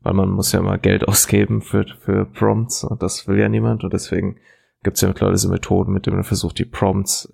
weil 0.01 0.13
man 0.13 0.29
muss 0.29 0.51
ja 0.51 0.59
immer 0.59 0.77
Geld 0.77 1.07
ausgeben 1.07 1.61
für, 1.61 1.85
für 1.99 2.25
Prompts 2.25 2.83
und 2.83 3.03
das 3.03 3.27
will 3.27 3.37
ja 3.37 3.49
niemand 3.49 3.83
und 3.83 3.93
deswegen 3.93 4.37
gibt 4.83 4.97
es 4.97 5.01
ja 5.01 5.07
mittlerweile 5.07 5.35
diese 5.35 5.49
Methoden, 5.49 5.93
mit 5.93 6.05
denen 6.05 6.17
man 6.17 6.23
versucht, 6.23 6.57
die 6.57 6.65
Prompts 6.65 7.31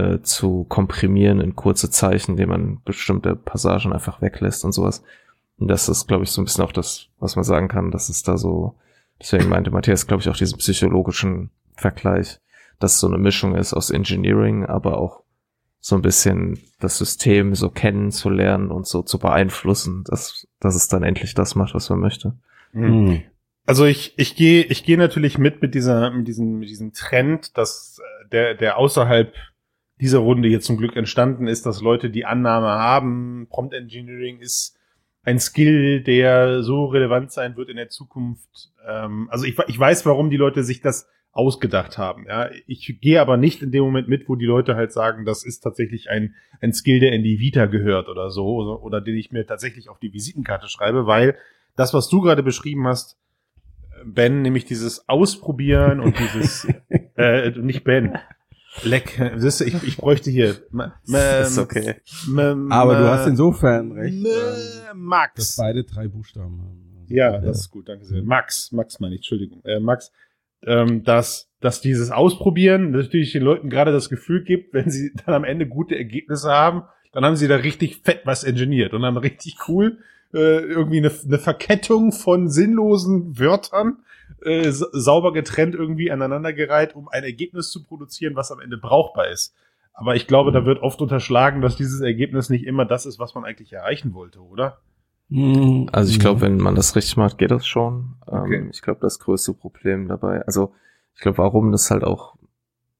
äh, 0.00 0.22
zu 0.22 0.64
komprimieren 0.64 1.40
in 1.40 1.56
kurze 1.56 1.90
Zeichen, 1.90 2.32
indem 2.32 2.48
man 2.48 2.82
bestimmte 2.84 3.36
Passagen 3.36 3.92
einfach 3.92 4.22
weglässt 4.22 4.64
und 4.64 4.72
sowas. 4.72 5.02
Und 5.58 5.68
das 5.68 5.88
ist, 5.88 6.06
glaube 6.08 6.24
ich, 6.24 6.30
so 6.30 6.40
ein 6.40 6.44
bisschen 6.44 6.64
auch 6.64 6.72
das, 6.72 7.08
was 7.18 7.36
man 7.36 7.44
sagen 7.44 7.68
kann, 7.68 7.90
dass 7.90 8.08
es 8.08 8.22
da 8.22 8.38
so, 8.38 8.76
deswegen 9.20 9.48
meinte 9.48 9.70
Matthias, 9.70 10.06
glaube 10.06 10.22
ich, 10.22 10.28
auch 10.28 10.36
diesen 10.36 10.58
psychologischen 10.58 11.50
Vergleich, 11.76 12.40
dass 12.78 12.94
es 12.94 13.00
so 13.00 13.08
eine 13.08 13.18
Mischung 13.18 13.54
ist 13.54 13.74
aus 13.74 13.90
Engineering, 13.90 14.64
aber 14.64 14.98
auch 14.98 15.22
so 15.80 15.96
ein 15.96 16.02
bisschen 16.02 16.58
das 16.78 16.98
System 16.98 17.54
so 17.54 17.70
kennenzulernen 17.70 18.70
und 18.70 18.86
so 18.86 19.02
zu 19.02 19.18
beeinflussen, 19.18 20.04
dass, 20.04 20.46
dass 20.60 20.74
es 20.74 20.88
dann 20.88 21.02
endlich 21.02 21.34
das 21.34 21.54
macht, 21.54 21.74
was 21.74 21.90
man 21.90 22.00
möchte. 22.00 22.36
Hm. 22.72 23.22
Also 23.66 23.84
ich, 23.84 24.14
ich 24.16 24.34
gehe 24.34 24.64
ich 24.64 24.84
gehe 24.84 24.98
natürlich 24.98 25.38
mit 25.38 25.62
mit 25.62 25.74
dieser 25.74 26.10
mit 26.10 26.26
diesem 26.26 26.58
mit 26.58 26.68
diesem 26.68 26.92
Trend, 26.92 27.56
dass 27.56 28.00
äh, 28.00 28.28
der 28.30 28.54
der 28.54 28.78
außerhalb 28.78 29.32
dieser 30.00 30.18
Runde 30.18 30.48
hier 30.48 30.60
zum 30.60 30.76
Glück 30.76 30.96
entstanden 30.96 31.46
ist, 31.46 31.66
dass 31.66 31.80
Leute 31.80 32.10
die 32.10 32.24
Annahme 32.24 32.68
haben, 32.68 33.46
Prompt 33.50 33.74
Engineering 33.74 34.38
ist 34.40 34.76
ein 35.22 35.38
Skill, 35.38 36.02
der 36.02 36.62
so 36.62 36.86
relevant 36.86 37.30
sein 37.30 37.56
wird 37.56 37.68
in 37.68 37.76
der 37.76 37.88
Zukunft. 37.88 38.72
Ähm, 38.88 39.28
also 39.30 39.44
ich, 39.44 39.58
ich 39.68 39.78
weiß, 39.78 40.06
warum 40.06 40.30
die 40.30 40.38
Leute 40.38 40.64
sich 40.64 40.80
das 40.80 41.08
ausgedacht 41.32 41.98
haben. 41.98 42.26
Ja, 42.26 42.50
ich 42.66 42.98
gehe 43.00 43.20
aber 43.20 43.36
nicht 43.36 43.62
in 43.62 43.70
dem 43.70 43.84
Moment 43.84 44.08
mit, 44.08 44.28
wo 44.28 44.34
die 44.34 44.46
Leute 44.46 44.74
halt 44.74 44.92
sagen, 44.92 45.24
das 45.24 45.44
ist 45.44 45.60
tatsächlich 45.60 46.10
ein 46.10 46.34
ein 46.60 46.72
Skill, 46.72 47.00
der 47.00 47.12
in 47.12 47.22
die 47.22 47.40
Vita 47.40 47.66
gehört 47.66 48.08
oder 48.08 48.30
so 48.30 48.46
oder, 48.46 48.82
oder 48.82 49.00
den 49.00 49.16
ich 49.16 49.32
mir 49.32 49.46
tatsächlich 49.46 49.88
auf 49.88 49.98
die 49.98 50.12
Visitenkarte 50.12 50.68
schreibe, 50.68 51.06
weil 51.06 51.36
das, 51.76 51.94
was 51.94 52.08
du 52.08 52.20
gerade 52.20 52.42
beschrieben 52.42 52.86
hast, 52.86 53.16
Ben, 54.04 54.42
nämlich 54.42 54.64
dieses 54.64 55.08
Ausprobieren 55.08 56.00
und 56.00 56.18
dieses, 56.18 56.66
äh, 57.16 57.50
nicht 57.50 57.84
Ben, 57.84 58.18
Leck, 58.84 59.16
das, 59.40 59.60
ich, 59.60 59.74
ich 59.82 59.96
bräuchte 59.96 60.30
hier. 60.30 60.56
Ma- 60.70 60.94
ist 61.40 61.58
okay. 61.58 61.96
Aber 62.70 62.96
du 62.98 63.08
hast 63.10 63.26
insofern 63.26 63.92
recht, 63.92 64.22
ma- 64.22 64.28
ähm, 64.28 64.34
dass 64.86 64.94
Max. 64.94 65.56
beide 65.56 65.84
drei 65.84 66.08
Buchstaben 66.08 66.60
haben. 66.60 66.96
Also, 67.02 67.14
Ja, 67.14 67.38
das 67.38 67.60
ist 67.60 67.70
gut, 67.70 67.88
danke 67.88 68.04
sehr. 68.04 68.22
Max, 68.22 68.70
Max 68.72 69.00
meine 69.00 69.14
ich, 69.14 69.20
Entschuldigung. 69.20 69.60
Äh, 69.64 69.80
Max, 69.80 70.12
ähm, 70.64 71.02
dass, 71.04 71.50
dass 71.60 71.80
dieses 71.80 72.10
Ausprobieren 72.10 72.92
natürlich 72.92 73.32
den 73.32 73.42
Leuten 73.42 73.70
gerade 73.70 73.92
das 73.92 74.08
Gefühl 74.08 74.44
gibt, 74.44 74.72
wenn 74.72 74.90
sie 74.90 75.12
dann 75.26 75.34
am 75.34 75.44
Ende 75.44 75.66
gute 75.66 75.96
Ergebnisse 75.96 76.50
haben, 76.50 76.82
dann 77.12 77.24
haben 77.24 77.36
sie 77.36 77.48
da 77.48 77.56
richtig 77.56 78.02
fett 78.04 78.20
was 78.24 78.44
ingeniert 78.44 78.94
und 78.94 79.02
dann 79.02 79.16
richtig 79.16 79.56
cool 79.68 79.98
äh, 80.32 80.60
irgendwie 80.60 80.98
eine, 80.98 81.10
eine 81.24 81.38
Verkettung 81.38 82.12
von 82.12 82.48
sinnlosen 82.48 83.36
Wörtern 83.38 83.96
äh, 84.42 84.70
sa- 84.70 84.88
sauber 84.92 85.32
getrennt 85.32 85.74
irgendwie 85.74 86.10
aneinandergereiht, 86.10 86.94
um 86.94 87.08
ein 87.08 87.24
Ergebnis 87.24 87.70
zu 87.70 87.84
produzieren, 87.84 88.36
was 88.36 88.52
am 88.52 88.60
Ende 88.60 88.78
brauchbar 88.78 89.28
ist. 89.28 89.54
Aber 89.92 90.14
ich 90.16 90.26
glaube, 90.26 90.52
da 90.52 90.64
wird 90.64 90.80
oft 90.82 91.00
unterschlagen, 91.02 91.60
dass 91.60 91.76
dieses 91.76 92.00
Ergebnis 92.00 92.48
nicht 92.48 92.64
immer 92.64 92.84
das 92.84 93.06
ist, 93.06 93.18
was 93.18 93.34
man 93.34 93.44
eigentlich 93.44 93.72
erreichen 93.72 94.14
wollte, 94.14 94.40
oder? 94.40 94.78
Mhm. 95.28 95.88
Also 95.92 96.10
ich 96.10 96.18
glaube, 96.20 96.40
wenn 96.40 96.58
man 96.58 96.74
das 96.74 96.96
richtig 96.96 97.16
macht, 97.16 97.38
geht 97.38 97.50
das 97.50 97.66
schon. 97.66 98.16
Okay. 98.26 98.56
Ähm, 98.56 98.70
ich 98.72 98.82
glaube, 98.82 99.00
das 99.00 99.18
größte 99.18 99.54
Problem 99.54 100.08
dabei, 100.08 100.42
also 100.46 100.72
ich 101.14 101.20
glaube, 101.20 101.38
warum 101.38 101.72
das 101.72 101.90
halt 101.90 102.04
auch 102.04 102.36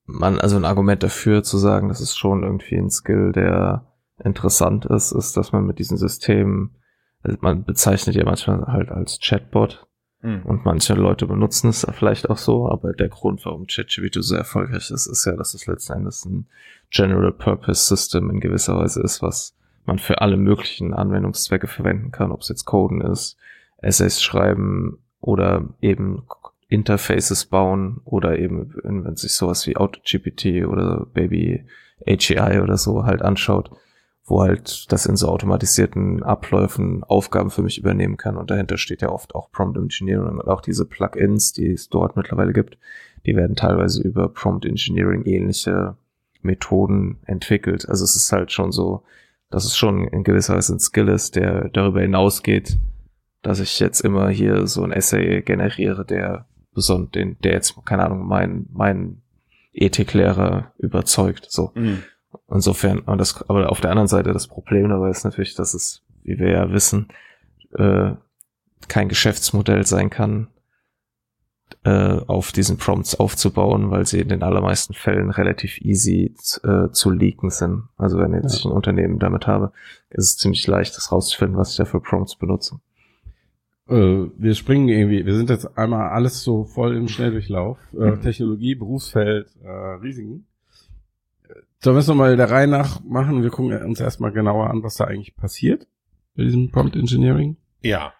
man, 0.05 0.41
also 0.41 0.57
ein 0.57 0.65
Argument 0.65 1.03
dafür 1.03 1.43
zu 1.43 1.57
sagen, 1.59 1.89
das 1.89 2.01
ist 2.01 2.19
schon 2.19 2.43
irgendwie 2.43 2.77
ein 2.77 2.91
Skill, 2.91 3.33
der 3.33 3.87
interessant 4.23 4.85
ist, 4.87 5.13
ist, 5.13 5.37
dass 5.37 5.53
man 5.53 5.65
mit 5.65 5.79
diesen 5.79 5.97
Systemen, 5.97 6.77
also 7.23 7.39
man 7.41 7.65
bezeichnet 7.65 8.17
ja 8.17 8.25
manchmal 8.25 8.67
halt 8.67 8.91
als 8.91 9.19
Chatbot, 9.21 9.87
Mhm. 10.23 10.43
Und 10.43 10.65
manche 10.65 10.95
Leute 10.95 11.27
benutzen 11.27 11.69
es 11.71 11.87
vielleicht 11.93 12.29
auch 12.29 12.37
so, 12.37 12.69
aber 12.71 12.93
der 12.93 13.09
Grund, 13.09 13.45
warum 13.45 13.67
ChatGPT 13.67 14.19
so 14.21 14.35
erfolgreich 14.35 14.91
ist, 14.91 15.07
ist 15.07 15.25
ja, 15.25 15.35
dass 15.37 15.55
es 15.55 15.67
letzten 15.67 15.95
Endes 15.95 16.25
ein 16.25 16.47
General 16.91 17.33
Purpose 17.33 17.87
System 17.87 18.31
in 18.31 18.41
gewisser 18.41 18.77
Weise 18.77 19.03
ist, 19.03 19.23
was 19.23 19.55
man 19.87 19.99
für 19.99 20.21
alle 20.21 20.37
möglichen 20.37 20.93
Anwendungszwecke 20.93 21.67
verwenden 21.67 22.11
kann, 22.11 22.33
ob 22.33 22.41
es 22.41 22.49
jetzt 22.49 22.67
Coden 22.67 23.01
ist, 23.01 23.37
Essays 23.79 24.23
schreiben 24.23 24.99
oder 25.21 25.69
eben 25.81 26.23
Interfaces 26.69 27.47
bauen 27.47 28.01
oder 28.05 28.39
eben, 28.39 28.75
wenn 28.85 29.17
sich 29.17 29.35
sowas 29.35 29.67
wie 29.67 29.77
AutoGPT 29.77 30.67
oder 30.67 31.07
Baby 31.13 31.67
AGI 32.07 32.61
oder 32.61 32.77
so 32.77 33.05
halt 33.05 33.23
anschaut, 33.23 33.71
wo 34.31 34.43
halt 34.43 34.91
das 34.93 35.07
in 35.07 35.17
so 35.17 35.29
automatisierten 35.29 36.23
Abläufen 36.23 37.03
Aufgaben 37.03 37.51
für 37.51 37.63
mich 37.63 37.79
übernehmen 37.79 38.17
kann. 38.17 38.37
Und 38.37 38.51
dahinter 38.51 38.79
steht 38.79 39.03
ja 39.03 39.11
oft 39.11 39.35
auch 39.35 39.51
Prompt 39.51 39.77
Engineering 39.77 40.39
und 40.39 40.49
auch 40.49 40.61
diese 40.61 40.85
Plugins, 40.85 41.53
die 41.53 41.73
es 41.73 41.89
dort 41.89 42.17
mittlerweile 42.17 42.53
gibt, 42.53 42.79
die 43.27 43.35
werden 43.35 43.57
teilweise 43.57 44.01
über 44.01 44.29
Prompt 44.29 44.65
Engineering 44.65 45.25
ähnliche 45.25 45.97
Methoden 46.43 47.19
entwickelt. 47.27 47.89
Also 47.89 48.05
es 48.05 48.15
ist 48.15 48.31
halt 48.31 48.53
schon 48.53 48.71
so, 48.71 49.03
dass 49.51 49.65
es 49.65 49.77
schon 49.77 50.07
in 50.07 50.23
gewisser 50.23 50.55
Weise 50.55 50.77
ein 50.77 50.81
Skill 50.81 51.09
ist, 51.09 51.35
der 51.35 51.69
darüber 51.69 52.01
hinausgeht, 52.01 52.79
dass 53.43 53.59
ich 53.59 53.81
jetzt 53.81 54.01
immer 54.01 54.29
hier 54.29 54.69
so 54.69 54.85
ein 54.85 54.93
Essay 54.93 55.43
generiere, 55.43 56.05
der 56.05 56.47
besonders, 56.73 57.11
den, 57.11 57.37
der 57.43 57.55
jetzt, 57.55 57.75
keine 57.85 58.05
Ahnung, 58.05 58.29
mein, 58.29 58.67
mein 58.73 59.23
Ethiklehrer 59.73 60.73
überzeugt. 60.79 61.47
So. 61.51 61.73
Mhm. 61.75 62.05
Insofern, 62.51 63.01
und 63.01 63.19
das, 63.19 63.49
aber 63.49 63.71
auf 63.71 63.81
der 63.81 63.91
anderen 63.91 64.09
Seite 64.09 64.33
das 64.33 64.49
Problem 64.49 64.89
dabei 64.89 65.11
ist 65.11 65.25
natürlich, 65.25 65.55
dass 65.55 65.75
es, 65.75 66.03
wie 66.23 66.39
wir 66.39 66.51
ja 66.51 66.73
wissen, 66.73 67.09
äh, 67.77 68.13
kein 68.89 69.09
Geschäftsmodell 69.09 69.87
sein 69.87 70.11
kann, 70.11 70.49
äh, 71.85 72.21
auf 72.27 72.53
diesen 72.53 72.77
Prompts 72.77 73.15
aufzubauen, 73.15 73.91
weil 73.91 74.05
sie 74.05 74.21
in 74.21 74.29
den 74.29 74.43
allermeisten 74.43 74.95
Fällen 74.95 75.31
relativ 75.31 75.81
easy 75.81 76.35
äh, 76.65 76.91
zu 76.91 77.11
leaken 77.11 77.51
sind. 77.51 77.85
Also 77.97 78.19
wenn 78.19 78.35
jetzt 78.35 78.53
ja. 78.53 78.59
ich 78.59 78.65
ein 78.65 78.73
Unternehmen 78.73 79.19
damit 79.19 79.47
habe, 79.47 79.73
ist 80.11 80.25
es 80.25 80.37
ziemlich 80.37 80.67
leicht, 80.67 80.97
das 80.97 81.13
rauszufinden, 81.13 81.57
was 81.57 81.71
ich 81.71 81.77
da 81.77 81.85
für 81.85 82.01
Prompts 82.01 82.37
benutze. 82.37 82.81
Äh, 83.89 84.27
wir 84.37 84.55
springen 84.55 84.89
irgendwie, 84.89 85.25
wir 85.25 85.37
sind 85.37 85.51
jetzt 85.51 85.79
einmal 85.79 86.11
alles 86.11 86.43
so 86.43 86.65
voll 86.65 86.97
im 86.97 87.09
Schnelldurchlauf. 87.09 87.79
Äh, 87.93 88.11
mhm. 88.11 88.21
Technologie, 88.21 88.75
Berufsfeld, 88.75 89.49
äh, 89.63 89.69
Risiken. 89.69 90.47
Sollen 91.83 91.97
wir 91.97 92.01
es 92.01 92.09
nochmal 92.09 92.37
der 92.37 92.51
Reihe 92.51 92.69
nach 92.69 93.03
machen? 93.05 93.43
Wir 93.43 93.51
gucken 93.51 93.77
uns 93.83 94.01
erstmal 94.01 94.33
genauer 94.33 94.69
an, 94.69 94.83
was 94.83 94.97
da 94.97 95.05
eigentlich 95.05 95.35
passiert 95.35 95.87
bei 96.37 96.45
diesem 96.45 96.71
Prompt 96.71 96.95
Engineering. 96.95 97.57
Ja. 97.81 98.13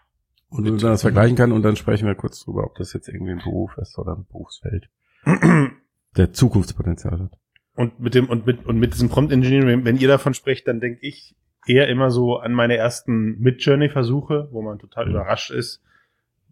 Und 0.49 0.65
wenn 0.65 0.73
man 0.73 0.81
das 0.81 1.03
vergleichen 1.03 1.37
kann 1.37 1.51
und 1.51 1.61
dann 1.61 1.75
sprechen 1.75 2.07
wir 2.07 2.15
kurz 2.15 2.43
drüber, 2.43 2.65
ob 2.65 2.75
das 2.75 2.91
jetzt 2.93 3.07
irgendwie 3.07 3.33
ein 3.33 3.41
Beruf 3.43 3.77
ist 3.77 3.97
oder 3.99 4.17
ein 4.17 4.25
Berufsfeld, 4.25 4.89
der 6.17 6.33
Zukunftspotenzial 6.33 7.19
hat. 7.19 7.37
Und 7.75 7.99
mit 7.99 8.15
dem 8.15 8.27
und 8.27 8.45
mit 8.45 8.65
und 8.65 8.79
mit 8.79 8.93
diesem 8.93 9.09
Prompt 9.09 9.31
Engineering, 9.31 9.85
wenn 9.85 9.95
ihr 9.95 10.07
davon 10.07 10.33
sprecht, 10.33 10.67
dann 10.67 10.79
denke 10.79 10.99
ich 11.05 11.35
eher 11.67 11.87
immer 11.87 12.09
so 12.09 12.37
an 12.37 12.53
meine 12.53 12.75
ersten 12.75 13.39
Mid-Journey-Versuche, 13.39 14.49
wo 14.51 14.61
man 14.63 14.79
total 14.79 15.05
mhm. 15.05 15.11
überrascht 15.11 15.51
ist, 15.51 15.83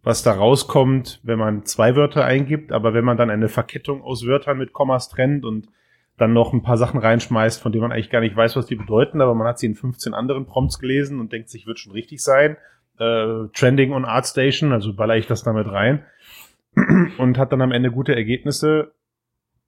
was 0.02 0.22
da 0.22 0.32
rauskommt, 0.32 1.20
wenn 1.24 1.38
man 1.38 1.64
zwei 1.64 1.96
Wörter 1.96 2.24
eingibt, 2.24 2.72
aber 2.72 2.94
wenn 2.94 3.04
man 3.04 3.16
dann 3.16 3.30
eine 3.30 3.48
Verkettung 3.48 4.02
aus 4.02 4.24
Wörtern 4.26 4.58
mit 4.58 4.72
Kommas 4.72 5.08
trennt 5.08 5.44
und 5.44 5.66
dann 6.20 6.34
noch 6.34 6.52
ein 6.52 6.62
paar 6.62 6.76
Sachen 6.76 7.00
reinschmeißt, 7.00 7.62
von 7.62 7.72
denen 7.72 7.82
man 7.82 7.92
eigentlich 7.92 8.10
gar 8.10 8.20
nicht 8.20 8.36
weiß, 8.36 8.54
was 8.54 8.66
die 8.66 8.76
bedeuten, 8.76 9.22
aber 9.22 9.34
man 9.34 9.46
hat 9.46 9.58
sie 9.58 9.66
in 9.66 9.74
15 9.74 10.12
anderen 10.12 10.44
Prompts 10.44 10.78
gelesen 10.78 11.18
und 11.18 11.32
denkt 11.32 11.48
sich, 11.48 11.66
wird 11.66 11.78
schon 11.78 11.92
richtig 11.92 12.22
sein. 12.22 12.58
Äh, 12.98 13.48
Trending 13.54 13.92
und 13.92 14.04
ArtStation, 14.04 14.72
also 14.72 14.92
baller 14.92 15.16
ich 15.16 15.26
das 15.26 15.42
damit 15.42 15.66
rein 15.68 16.04
und 17.18 17.38
hat 17.38 17.52
dann 17.52 17.62
am 17.62 17.72
Ende 17.72 17.90
gute 17.90 18.14
Ergebnisse, 18.14 18.92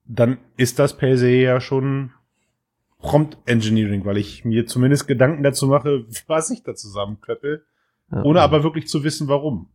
dann 0.05 0.37
ist 0.55 0.77
das 0.77 0.95
per 0.95 1.17
se 1.17 1.31
ja 1.31 1.59
schon 1.59 2.11
Prompt 2.99 3.37
Engineering, 3.45 4.05
weil 4.05 4.17
ich 4.17 4.45
mir 4.45 4.67
zumindest 4.67 5.07
Gedanken 5.07 5.41
dazu 5.41 5.67
mache, 5.67 6.05
was 6.27 6.51
ich 6.51 6.61
da 6.61 6.75
zusammenklöppel, 6.75 7.65
ja, 8.11 8.21
ohne 8.21 8.41
aber 8.41 8.63
wirklich 8.63 8.87
zu 8.87 9.03
wissen, 9.03 9.27
warum. 9.27 9.69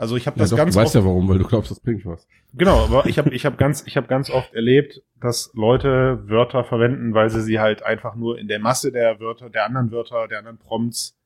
Also 0.00 0.16
ich 0.16 0.26
habe 0.26 0.38
das 0.38 0.50
ja, 0.50 0.56
doch, 0.56 0.64
ganz 0.64 0.74
du 0.74 0.80
weißt 0.80 0.96
oft, 0.96 1.04
ja 1.04 1.08
warum, 1.08 1.28
weil 1.28 1.36
du 1.36 1.44
glaubst, 1.44 1.70
das 1.70 1.78
bringt 1.78 2.06
was. 2.06 2.26
Genau, 2.54 2.84
aber 2.84 3.04
ich 3.04 3.18
habe 3.18 3.34
ich 3.34 3.44
hab 3.44 3.58
ganz 3.58 3.84
ich 3.86 3.98
habe 3.98 4.06
ganz 4.06 4.30
oft 4.30 4.54
erlebt, 4.54 5.02
dass 5.20 5.50
Leute 5.52 6.22
Wörter 6.26 6.64
verwenden, 6.64 7.12
weil 7.12 7.28
sie 7.28 7.42
sie 7.42 7.60
halt 7.60 7.82
einfach 7.82 8.16
nur 8.16 8.38
in 8.38 8.48
der 8.48 8.60
Masse 8.60 8.92
der 8.92 9.20
Wörter, 9.20 9.50
der 9.50 9.66
anderen 9.66 9.90
Wörter, 9.90 10.26
der 10.26 10.38
anderen 10.38 10.56
Prompts 10.56 11.18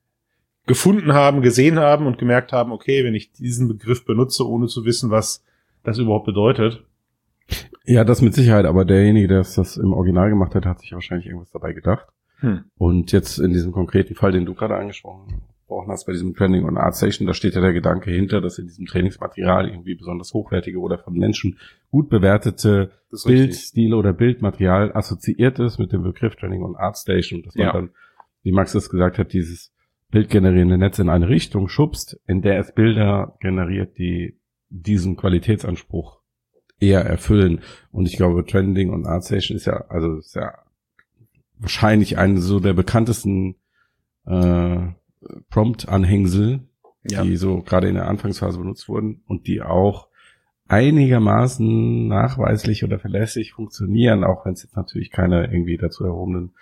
gefunden 0.66 1.12
haben, 1.12 1.40
gesehen 1.40 1.78
haben 1.78 2.08
und 2.08 2.18
gemerkt 2.18 2.52
haben, 2.52 2.72
okay, 2.72 3.04
wenn 3.04 3.14
ich 3.14 3.30
diesen 3.30 3.68
Begriff 3.68 4.04
benutze, 4.04 4.44
ohne 4.44 4.66
zu 4.66 4.84
wissen, 4.84 5.08
was 5.08 5.44
das 5.84 5.98
überhaupt 5.98 6.26
bedeutet, 6.26 6.82
ja, 7.84 8.02
das 8.02 8.22
mit 8.22 8.34
Sicherheit, 8.34 8.64
aber 8.64 8.84
derjenige, 8.84 9.28
der 9.28 9.38
das 9.38 9.76
im 9.76 9.92
Original 9.92 10.30
gemacht 10.30 10.56
hat, 10.56 10.66
hat 10.66 10.80
sich 10.80 10.92
wahrscheinlich 10.92 11.26
irgendwas 11.26 11.52
dabei 11.52 11.74
gedacht. 11.74 12.08
Hm. 12.40 12.64
Und 12.76 13.12
jetzt 13.12 13.38
in 13.38 13.52
diesem 13.52 13.70
konkreten 13.70 14.14
Fall, 14.14 14.32
den 14.32 14.46
du 14.46 14.54
gerade 14.54 14.74
angesprochen 14.74 15.26
hast, 15.30 15.53
bei 16.06 16.12
diesem 16.12 16.34
Training 16.34 16.64
und 16.64 16.76
Art 16.76 16.96
Station, 16.96 17.26
da 17.26 17.34
steht 17.34 17.54
ja 17.54 17.60
der 17.60 17.72
Gedanke 17.72 18.10
hinter, 18.10 18.40
dass 18.40 18.58
in 18.58 18.66
diesem 18.66 18.86
Trainingsmaterial 18.86 19.68
irgendwie 19.68 19.94
besonders 19.94 20.32
hochwertige 20.32 20.78
oder 20.78 20.98
von 20.98 21.14
Menschen 21.14 21.58
gut 21.90 22.08
bewertete 22.08 22.90
Bildstile 23.24 23.96
oder 23.96 24.12
Bildmaterial 24.12 24.94
assoziiert 24.94 25.58
ist 25.58 25.78
mit 25.78 25.92
dem 25.92 26.02
Begriff 26.02 26.36
Training 26.36 26.62
und 26.62 26.76
Art 26.76 26.96
Station, 26.96 27.42
dass 27.42 27.54
man 27.54 27.66
ja. 27.66 27.72
dann, 27.72 27.90
wie 28.42 28.52
Max 28.52 28.74
es 28.74 28.90
gesagt 28.90 29.18
hat, 29.18 29.32
dieses 29.32 29.72
bildgenerierende 30.10 30.78
Netz 30.78 30.98
in 30.98 31.08
eine 31.08 31.28
Richtung 31.28 31.68
schubst, 31.68 32.20
in 32.26 32.42
der 32.42 32.58
es 32.58 32.72
Bilder 32.72 33.36
generiert, 33.40 33.98
die 33.98 34.38
diesen 34.68 35.16
Qualitätsanspruch 35.16 36.20
eher 36.80 37.04
erfüllen. 37.04 37.60
Und 37.90 38.06
ich 38.06 38.16
glaube, 38.16 38.44
Trending 38.44 38.90
und 38.90 39.06
ArtStation 39.06 39.56
ist 39.56 39.66
ja, 39.66 39.84
also 39.88 40.16
ist 40.18 40.34
ja 40.34 40.52
wahrscheinlich 41.58 42.18
eine 42.18 42.40
so 42.40 42.60
der 42.60 42.74
bekanntesten 42.74 43.56
äh, 44.26 44.86
Prompt-Anhängsel, 45.50 46.60
ja. 47.04 47.22
die 47.22 47.36
so 47.36 47.62
gerade 47.62 47.88
in 47.88 47.94
der 47.94 48.08
Anfangsphase 48.08 48.58
benutzt 48.58 48.88
wurden 48.88 49.22
und 49.26 49.46
die 49.46 49.62
auch 49.62 50.08
einigermaßen 50.66 52.08
nachweislich 52.08 52.84
oder 52.84 52.98
verlässlich 52.98 53.52
funktionieren, 53.52 54.24
auch 54.24 54.46
wenn 54.46 54.54
es 54.54 54.62
jetzt 54.62 54.76
natürlich 54.76 55.10
keine 55.10 55.44
irgendwie 55.44 55.76
dazu 55.76 56.04
erhobenen 56.04 56.54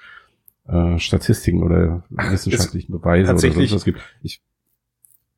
äh, 0.67 0.99
Statistiken 0.99 1.63
oder 1.63 2.03
wissenschaftlichen 2.11 2.93
Beweise 2.93 3.33
oder 3.33 3.39
sonst 3.39 3.73
was 3.73 3.85
gibt. 3.85 4.01
Ich, 4.23 4.43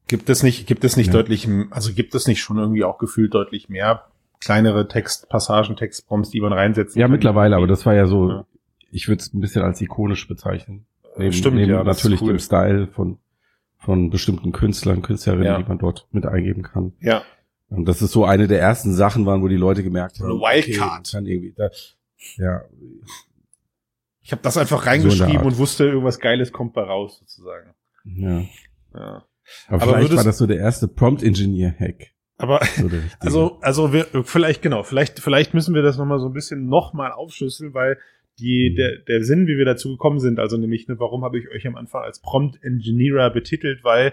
gibt 0.07 0.31
es 0.31 0.43
nicht, 0.43 0.67
gibt 0.67 0.85
es 0.85 0.97
nicht 0.97 1.09
ja. 1.09 1.13
deutlich, 1.13 1.49
also 1.71 1.93
gibt 1.93 2.15
es 2.15 2.27
nicht 2.27 2.41
schon 2.41 2.59
irgendwie 2.59 2.85
auch 2.85 2.99
gefühlt 2.99 3.35
deutlich 3.35 3.69
mehr 3.69 4.05
kleinere 4.41 4.89
Textpassagen, 4.89 5.77
Textprompts, 5.77 6.31
die 6.31 6.41
man 6.41 6.53
reinsetzt. 6.53 6.97
Ja, 6.97 7.09
mittlerweile, 7.09 7.57
aber 7.57 7.67
das 7.67 7.87
war 7.87 7.95
ja 7.95 8.07
so, 8.07 8.29
ja. 8.29 8.47
ich 8.91 9.09
würde 9.09 9.23
es 9.23 9.33
ein 9.33 9.41
bisschen 9.41 9.63
als 9.63 9.81
ikonisch 9.81 10.29
bezeichnen. 10.29 10.87
Neben, 11.17 11.33
Stimmt, 11.33 11.57
neben 11.57 11.71
ja. 11.71 11.85
Natürlich 11.85 12.21
cool. 12.23 12.29
dem 12.29 12.39
Style 12.39 12.89
von, 12.89 13.19
von 13.79 14.11
bestimmten 14.11 14.53
Künstlern, 14.53 15.03
Künstlerinnen, 15.03 15.47
ja. 15.47 15.59
die 15.59 15.69
man 15.69 15.79
dort 15.79 16.09
mit 16.11 16.27
eingeben 16.27 16.63
kann. 16.63 16.93
Ja. 17.01 17.23
Und 17.69 17.87
das 17.87 18.03
ist 18.03 18.13
so 18.13 18.25
eine 18.25 18.47
der 18.47 18.61
ersten 18.61 18.93
Sachen 18.93 19.27
waren, 19.27 19.43
wo 19.43 19.49
die 19.49 19.57
Leute 19.57 19.83
gemerkt 19.83 20.21
haben. 20.21 20.29
Wildcard. 20.29 21.15
Okay, 21.15 21.31
irgendwie, 21.31 21.55
da, 21.57 21.71
ja. 22.37 22.63
Ich 24.21 24.33
habe 24.33 24.43
das 24.43 24.57
einfach 24.57 24.87
reingeschrieben 24.87 25.41
so 25.41 25.47
und 25.47 25.59
wusste, 25.59 25.85
irgendwas 25.85 26.19
Geiles 26.19 26.53
kommt 26.53 26.73
bei 26.73 26.83
raus, 26.83 27.19
sozusagen. 27.19 27.75
Ja. 28.05 28.41
ja. 28.95 29.25
Aber, 29.69 29.83
Aber 29.83 29.99
vielleicht 29.99 30.17
war 30.17 30.25
das 30.25 30.39
so 30.39 30.47
der 30.47 30.59
erste 30.59 30.89
Prompt-Engineer-Hack. 30.89 32.15
Aber 32.37 32.61
also 33.21 33.59
also 33.61 33.93
wir 33.93 34.07
vielleicht 34.25 34.61
genau, 34.63 34.83
vielleicht 34.83 35.21
vielleicht 35.21 35.55
müssen 35.55 35.75
wir 35.75 35.83
das 35.83 35.99
noch 35.99 36.07
mal 36.07 36.19
so 36.19 36.27
ein 36.27 36.33
bisschen 36.33 36.67
noch 36.67 36.93
mal 36.93 37.13
aufschlüsseln, 37.13 37.75
weil 37.75 37.99
die 38.39 38.75
der 38.75 38.99
der 38.99 39.25
Sinn, 39.25 39.47
wie 39.47 39.57
wir 39.57 39.65
dazu 39.65 39.91
gekommen 39.91 40.21
sind, 40.21 40.39
also 40.39 40.57
nämlich 40.57 40.89
ne, 40.89 40.99
warum 40.99 41.25
habe 41.25 41.39
ich 41.39 41.49
euch 41.51 41.67
am 41.67 41.77
Anfang 41.77 42.03
als 42.03 42.21
Prompt 42.21 42.63
Engineer 42.63 43.31
betitelt, 43.31 43.85
weil 43.85 44.13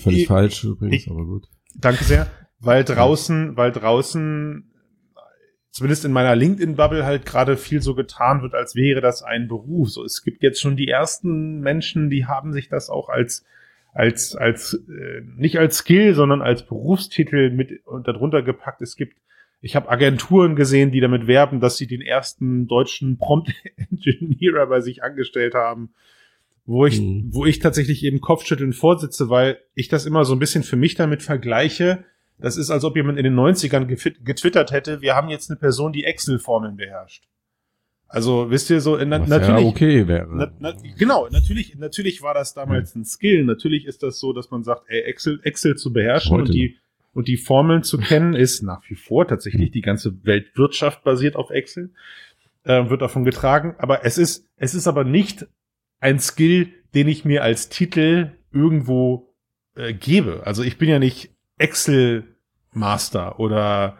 völlig 0.00 0.22
ich, 0.22 0.26
falsch 0.26 0.64
übrigens, 0.64 0.94
ich, 0.94 1.10
aber 1.10 1.24
gut. 1.24 1.48
Danke 1.74 2.04
sehr, 2.04 2.28
weil 2.60 2.84
draußen, 2.84 3.56
weil 3.56 3.72
draußen 3.72 4.70
zumindest 5.70 6.04
in 6.04 6.12
meiner 6.12 6.34
LinkedIn 6.34 6.76
Bubble 6.76 7.04
halt 7.04 7.24
gerade 7.26 7.56
viel 7.56 7.82
so 7.82 7.94
getan 7.94 8.42
wird, 8.42 8.54
als 8.54 8.74
wäre 8.74 9.00
das 9.00 9.22
ein 9.22 9.48
Beruf. 9.48 9.90
So 9.90 10.04
es 10.04 10.22
gibt 10.22 10.42
jetzt 10.42 10.60
schon 10.60 10.76
die 10.76 10.88
ersten 10.88 11.60
Menschen, 11.60 12.10
die 12.10 12.26
haben 12.26 12.52
sich 12.52 12.68
das 12.68 12.90
auch 12.90 13.08
als 13.08 13.44
als, 13.92 14.36
als 14.36 14.74
äh, 14.74 15.22
nicht 15.36 15.58
als 15.58 15.78
Skill, 15.78 16.14
sondern 16.14 16.42
als 16.42 16.64
Berufstitel 16.64 17.50
mit 17.50 17.84
und 17.86 18.06
darunter 18.06 18.42
gepackt. 18.42 18.80
Es 18.80 18.96
gibt, 18.96 19.16
ich 19.60 19.74
habe 19.74 19.88
Agenturen 19.88 20.54
gesehen, 20.56 20.90
die 20.92 21.00
damit 21.00 21.26
werben, 21.26 21.60
dass 21.60 21.76
sie 21.76 21.86
den 21.86 22.00
ersten 22.00 22.66
deutschen 22.66 23.18
Prompt-Engineer 23.18 24.66
bei 24.66 24.80
sich 24.80 25.02
angestellt 25.02 25.54
haben, 25.54 25.90
wo 26.64 26.86
ich, 26.86 27.00
mhm. 27.00 27.28
wo 27.32 27.44
ich 27.44 27.58
tatsächlich 27.58 28.04
eben 28.04 28.20
Kopfschütteln 28.20 28.72
vorsitze, 28.72 29.30
weil 29.30 29.58
ich 29.74 29.88
das 29.88 30.06
immer 30.06 30.24
so 30.24 30.34
ein 30.34 30.38
bisschen 30.38 30.62
für 30.62 30.76
mich 30.76 30.94
damit 30.94 31.22
vergleiche. 31.22 32.04
Das 32.38 32.56
ist, 32.56 32.70
als 32.70 32.84
ob 32.84 32.94
jemand 32.94 33.18
in 33.18 33.24
den 33.24 33.34
90ern 33.34 33.86
getwittert 34.22 34.70
hätte, 34.70 35.00
wir 35.00 35.16
haben 35.16 35.28
jetzt 35.28 35.50
eine 35.50 35.58
Person, 35.58 35.92
die 35.92 36.04
Excel-Formeln 36.04 36.76
beherrscht. 36.76 37.24
Also 38.06 38.50
wisst 38.50 38.70
ihr 38.70 38.80
so, 38.80 38.96
na, 38.96 39.20
Was 39.20 39.28
natürlich. 39.28 39.62
ja 39.62 39.68
okay 39.68 40.08
wäre. 40.08 40.28
Na, 40.30 40.50
na, 40.58 40.74
genau, 40.96 41.28
natürlich, 41.30 41.76
natürlich 41.76 42.22
war 42.22 42.32
das 42.32 42.54
damals 42.54 42.94
ein 42.94 43.04
Skill. 43.04 43.44
Natürlich 43.44 43.86
ist 43.86 44.02
das 44.02 44.18
so, 44.18 44.32
dass 44.32 44.50
man 44.50 44.64
sagt, 44.64 44.84
ey, 44.88 45.00
Excel, 45.02 45.40
Excel 45.42 45.76
zu 45.76 45.92
beherrschen 45.92 46.32
Heute 46.32 46.44
und 46.44 46.54
die, 46.54 46.78
und 47.18 47.26
die 47.26 47.36
Formeln 47.36 47.82
zu 47.82 47.98
kennen, 47.98 48.32
ist 48.34 48.62
nach 48.62 48.80
wie 48.88 48.94
vor 48.94 49.26
tatsächlich 49.26 49.72
die 49.72 49.80
ganze 49.80 50.24
Weltwirtschaft 50.24 51.02
basiert 51.02 51.34
auf 51.34 51.50
Excel, 51.50 51.90
äh, 52.62 52.88
wird 52.90 53.02
davon 53.02 53.24
getragen. 53.24 53.74
Aber 53.78 54.04
es 54.04 54.18
ist, 54.18 54.46
es 54.56 54.72
ist 54.72 54.86
aber 54.86 55.02
nicht 55.02 55.48
ein 55.98 56.20
Skill, 56.20 56.72
den 56.94 57.08
ich 57.08 57.24
mir 57.24 57.42
als 57.42 57.70
Titel 57.70 58.30
irgendwo 58.52 59.34
äh, 59.74 59.92
gebe. 59.94 60.42
Also 60.46 60.62
ich 60.62 60.78
bin 60.78 60.88
ja 60.88 61.00
nicht 61.00 61.34
Excel 61.58 62.36
Master 62.72 63.40
oder 63.40 63.98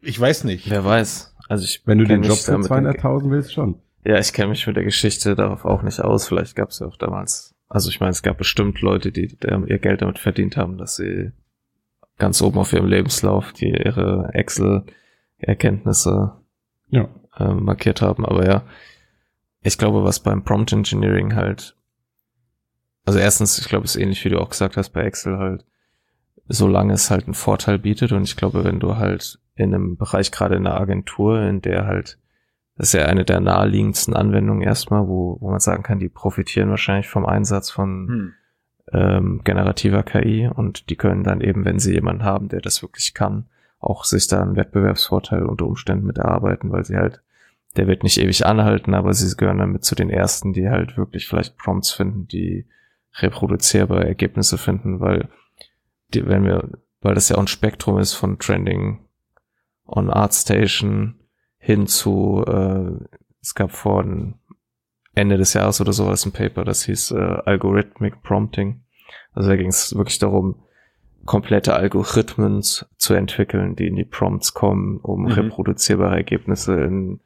ich 0.00 0.18
weiß 0.18 0.44
nicht. 0.44 0.70
Wer 0.70 0.86
weiß. 0.86 1.36
Also 1.50 1.64
ich 1.66 1.82
Wenn 1.84 1.98
du 1.98 2.06
den 2.06 2.22
Job 2.22 2.38
für 2.38 2.52
damit- 2.52 2.68
200.000 2.68 3.30
willst, 3.30 3.52
schon. 3.52 3.78
Ja, 4.06 4.18
ich 4.18 4.32
kenne 4.32 4.48
mich 4.48 4.66
mit 4.66 4.76
der 4.76 4.84
Geschichte 4.84 5.34
darauf 5.34 5.66
auch 5.66 5.82
nicht 5.82 6.00
aus. 6.00 6.26
Vielleicht 6.28 6.56
gab 6.56 6.70
es 6.70 6.78
ja 6.78 6.86
auch 6.86 6.96
damals. 6.96 7.54
Also 7.68 7.90
ich 7.90 8.00
meine, 8.00 8.12
es 8.12 8.22
gab 8.22 8.38
bestimmt 8.38 8.80
Leute, 8.80 9.12
die, 9.12 9.26
die 9.26 9.36
ihr 9.66 9.78
Geld 9.78 10.00
damit 10.00 10.18
verdient 10.18 10.56
haben, 10.56 10.78
dass 10.78 10.96
sie 10.96 11.32
ganz 12.18 12.40
oben 12.42 12.58
auf 12.58 12.72
ihrem 12.72 12.86
Lebenslauf 12.86 13.52
die 13.52 13.70
ihre 13.70 14.30
Excel-Erkenntnisse 14.32 16.32
Ja. 16.88 17.08
äh, 17.38 17.52
markiert 17.52 18.02
haben. 18.02 18.24
Aber 18.24 18.46
ja, 18.46 18.62
ich 19.62 19.78
glaube, 19.78 20.04
was 20.04 20.20
beim 20.20 20.44
Prompt 20.44 20.72
Engineering 20.72 21.34
halt, 21.34 21.76
also 23.04 23.18
erstens, 23.18 23.58
ich 23.58 23.68
glaube, 23.68 23.84
es 23.84 23.96
ist 23.96 24.02
ähnlich 24.02 24.24
wie 24.24 24.28
du 24.30 24.40
auch 24.40 24.50
gesagt 24.50 24.76
hast 24.76 24.90
bei 24.90 25.02
Excel 25.02 25.38
halt, 25.38 25.64
solange 26.48 26.92
es 26.92 27.10
halt 27.10 27.24
einen 27.24 27.34
Vorteil 27.34 27.78
bietet 27.78 28.12
und 28.12 28.22
ich 28.22 28.36
glaube, 28.36 28.64
wenn 28.64 28.80
du 28.80 28.96
halt 28.96 29.38
in 29.56 29.74
einem 29.74 29.96
Bereich, 29.96 30.30
gerade 30.30 30.56
in 30.56 30.66
einer 30.66 30.80
Agentur, 30.80 31.40
in 31.42 31.60
der 31.60 31.86
halt, 31.86 32.18
das 32.76 32.88
ist 32.88 32.92
ja 32.92 33.06
eine 33.06 33.24
der 33.24 33.40
naheliegendsten 33.40 34.14
Anwendungen 34.14 34.62
erstmal, 34.62 35.08
wo, 35.08 35.38
wo 35.40 35.50
man 35.50 35.60
sagen 35.60 35.82
kann, 35.82 35.98
die 35.98 36.10
profitieren 36.10 36.70
wahrscheinlich 36.70 37.08
vom 37.08 37.26
Einsatz 37.26 37.70
von 37.70 38.06
Hm. 38.08 38.32
Ähm, 38.92 39.42
generativer 39.44 40.02
KI 40.02 40.48
und 40.48 40.90
die 40.90 40.96
können 40.96 41.24
dann 41.24 41.40
eben, 41.40 41.64
wenn 41.64 41.78
sie 41.78 41.94
jemanden 41.94 42.24
haben, 42.24 42.48
der 42.48 42.60
das 42.60 42.82
wirklich 42.82 43.14
kann, 43.14 43.46
auch 43.78 44.04
sich 44.04 44.26
da 44.26 44.42
einen 44.42 44.56
Wettbewerbsvorteil 44.56 45.44
unter 45.44 45.66
Umständen 45.66 46.06
mit 46.06 46.18
erarbeiten, 46.18 46.70
weil 46.70 46.84
sie 46.84 46.96
halt, 46.96 47.22
der 47.76 47.86
wird 47.88 48.02
nicht 48.02 48.18
ewig 48.18 48.46
anhalten, 48.46 48.94
aber 48.94 49.12
sie 49.12 49.36
gehören 49.36 49.58
damit 49.58 49.84
zu 49.84 49.94
den 49.94 50.10
ersten, 50.10 50.52
die 50.52 50.68
halt 50.68 50.96
wirklich 50.96 51.26
vielleicht 51.26 51.56
Prompts 51.56 51.92
finden, 51.92 52.26
die 52.28 52.66
reproduzierbare 53.18 54.06
Ergebnisse 54.06 54.58
finden, 54.58 55.00
weil 55.00 55.28
die, 56.14 56.26
wenn 56.26 56.44
wir, 56.44 56.68
weil 57.00 57.14
das 57.14 57.28
ja 57.28 57.36
auch 57.36 57.40
ein 57.40 57.48
Spektrum 57.48 57.98
ist 57.98 58.14
von 58.14 58.38
Trending 58.38 59.00
on 59.86 60.10
ArtStation 60.10 61.16
hin 61.58 61.86
zu, 61.86 62.44
äh, 62.46 63.04
es 63.40 63.54
gab 63.54 63.72
vor 63.72 64.04
Ende 65.16 65.36
des 65.38 65.54
Jahres 65.54 65.80
oder 65.80 65.92
so 65.92 66.04
war 66.04 66.10
das 66.12 66.24
ein 66.26 66.32
Paper, 66.32 66.64
das 66.64 66.84
hieß 66.84 67.10
äh, 67.12 67.16
Algorithmic 67.44 68.22
Prompting. 68.22 68.82
Also 69.32 69.48
da 69.48 69.56
ging 69.56 69.68
es 69.68 69.94
wirklich 69.96 70.18
darum, 70.18 70.56
komplette 71.24 71.74
Algorithmen 71.74 72.62
zu 72.62 73.14
entwickeln, 73.14 73.74
die 73.74 73.88
in 73.88 73.96
die 73.96 74.04
Prompts 74.04 74.54
kommen, 74.54 74.98
um 74.98 75.22
Mhm. 75.24 75.32
reproduzierbare 75.32 76.14
Ergebnisse 76.16 76.80
in, 76.82 77.20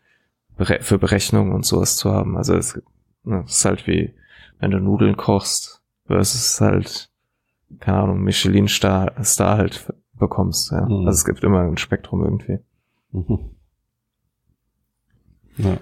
für 0.56 0.99
Berechnungen 0.99 1.52
und 1.52 1.66
sowas 1.66 1.97
zu 1.97 2.11
haben. 2.11 2.37
Also 2.37 2.54
es, 2.56 2.80
ne, 3.25 3.42
es 3.47 3.59
ist 3.59 3.64
halt 3.64 3.87
wie, 3.87 4.14
wenn 4.59 4.70
du 4.70 4.78
Nudeln 4.78 5.16
kochst, 5.16 5.82
versus 6.06 6.61
halt, 6.61 7.11
keine 7.80 7.99
Ahnung, 7.99 8.20
Michelin-Star 8.23 9.12
Star 9.23 9.59
halt 9.59 9.92
bekommst. 10.14 10.70
Ja. 10.73 10.87
Mhm. 10.87 11.06
Also 11.06 11.18
es 11.18 11.25
gibt 11.25 11.44
immer 11.44 11.61
ein 11.61 11.76
Spektrum 11.76 12.25
irgendwie. 12.25 12.59
Mhm. 13.12 13.50
Ja, 15.56 15.76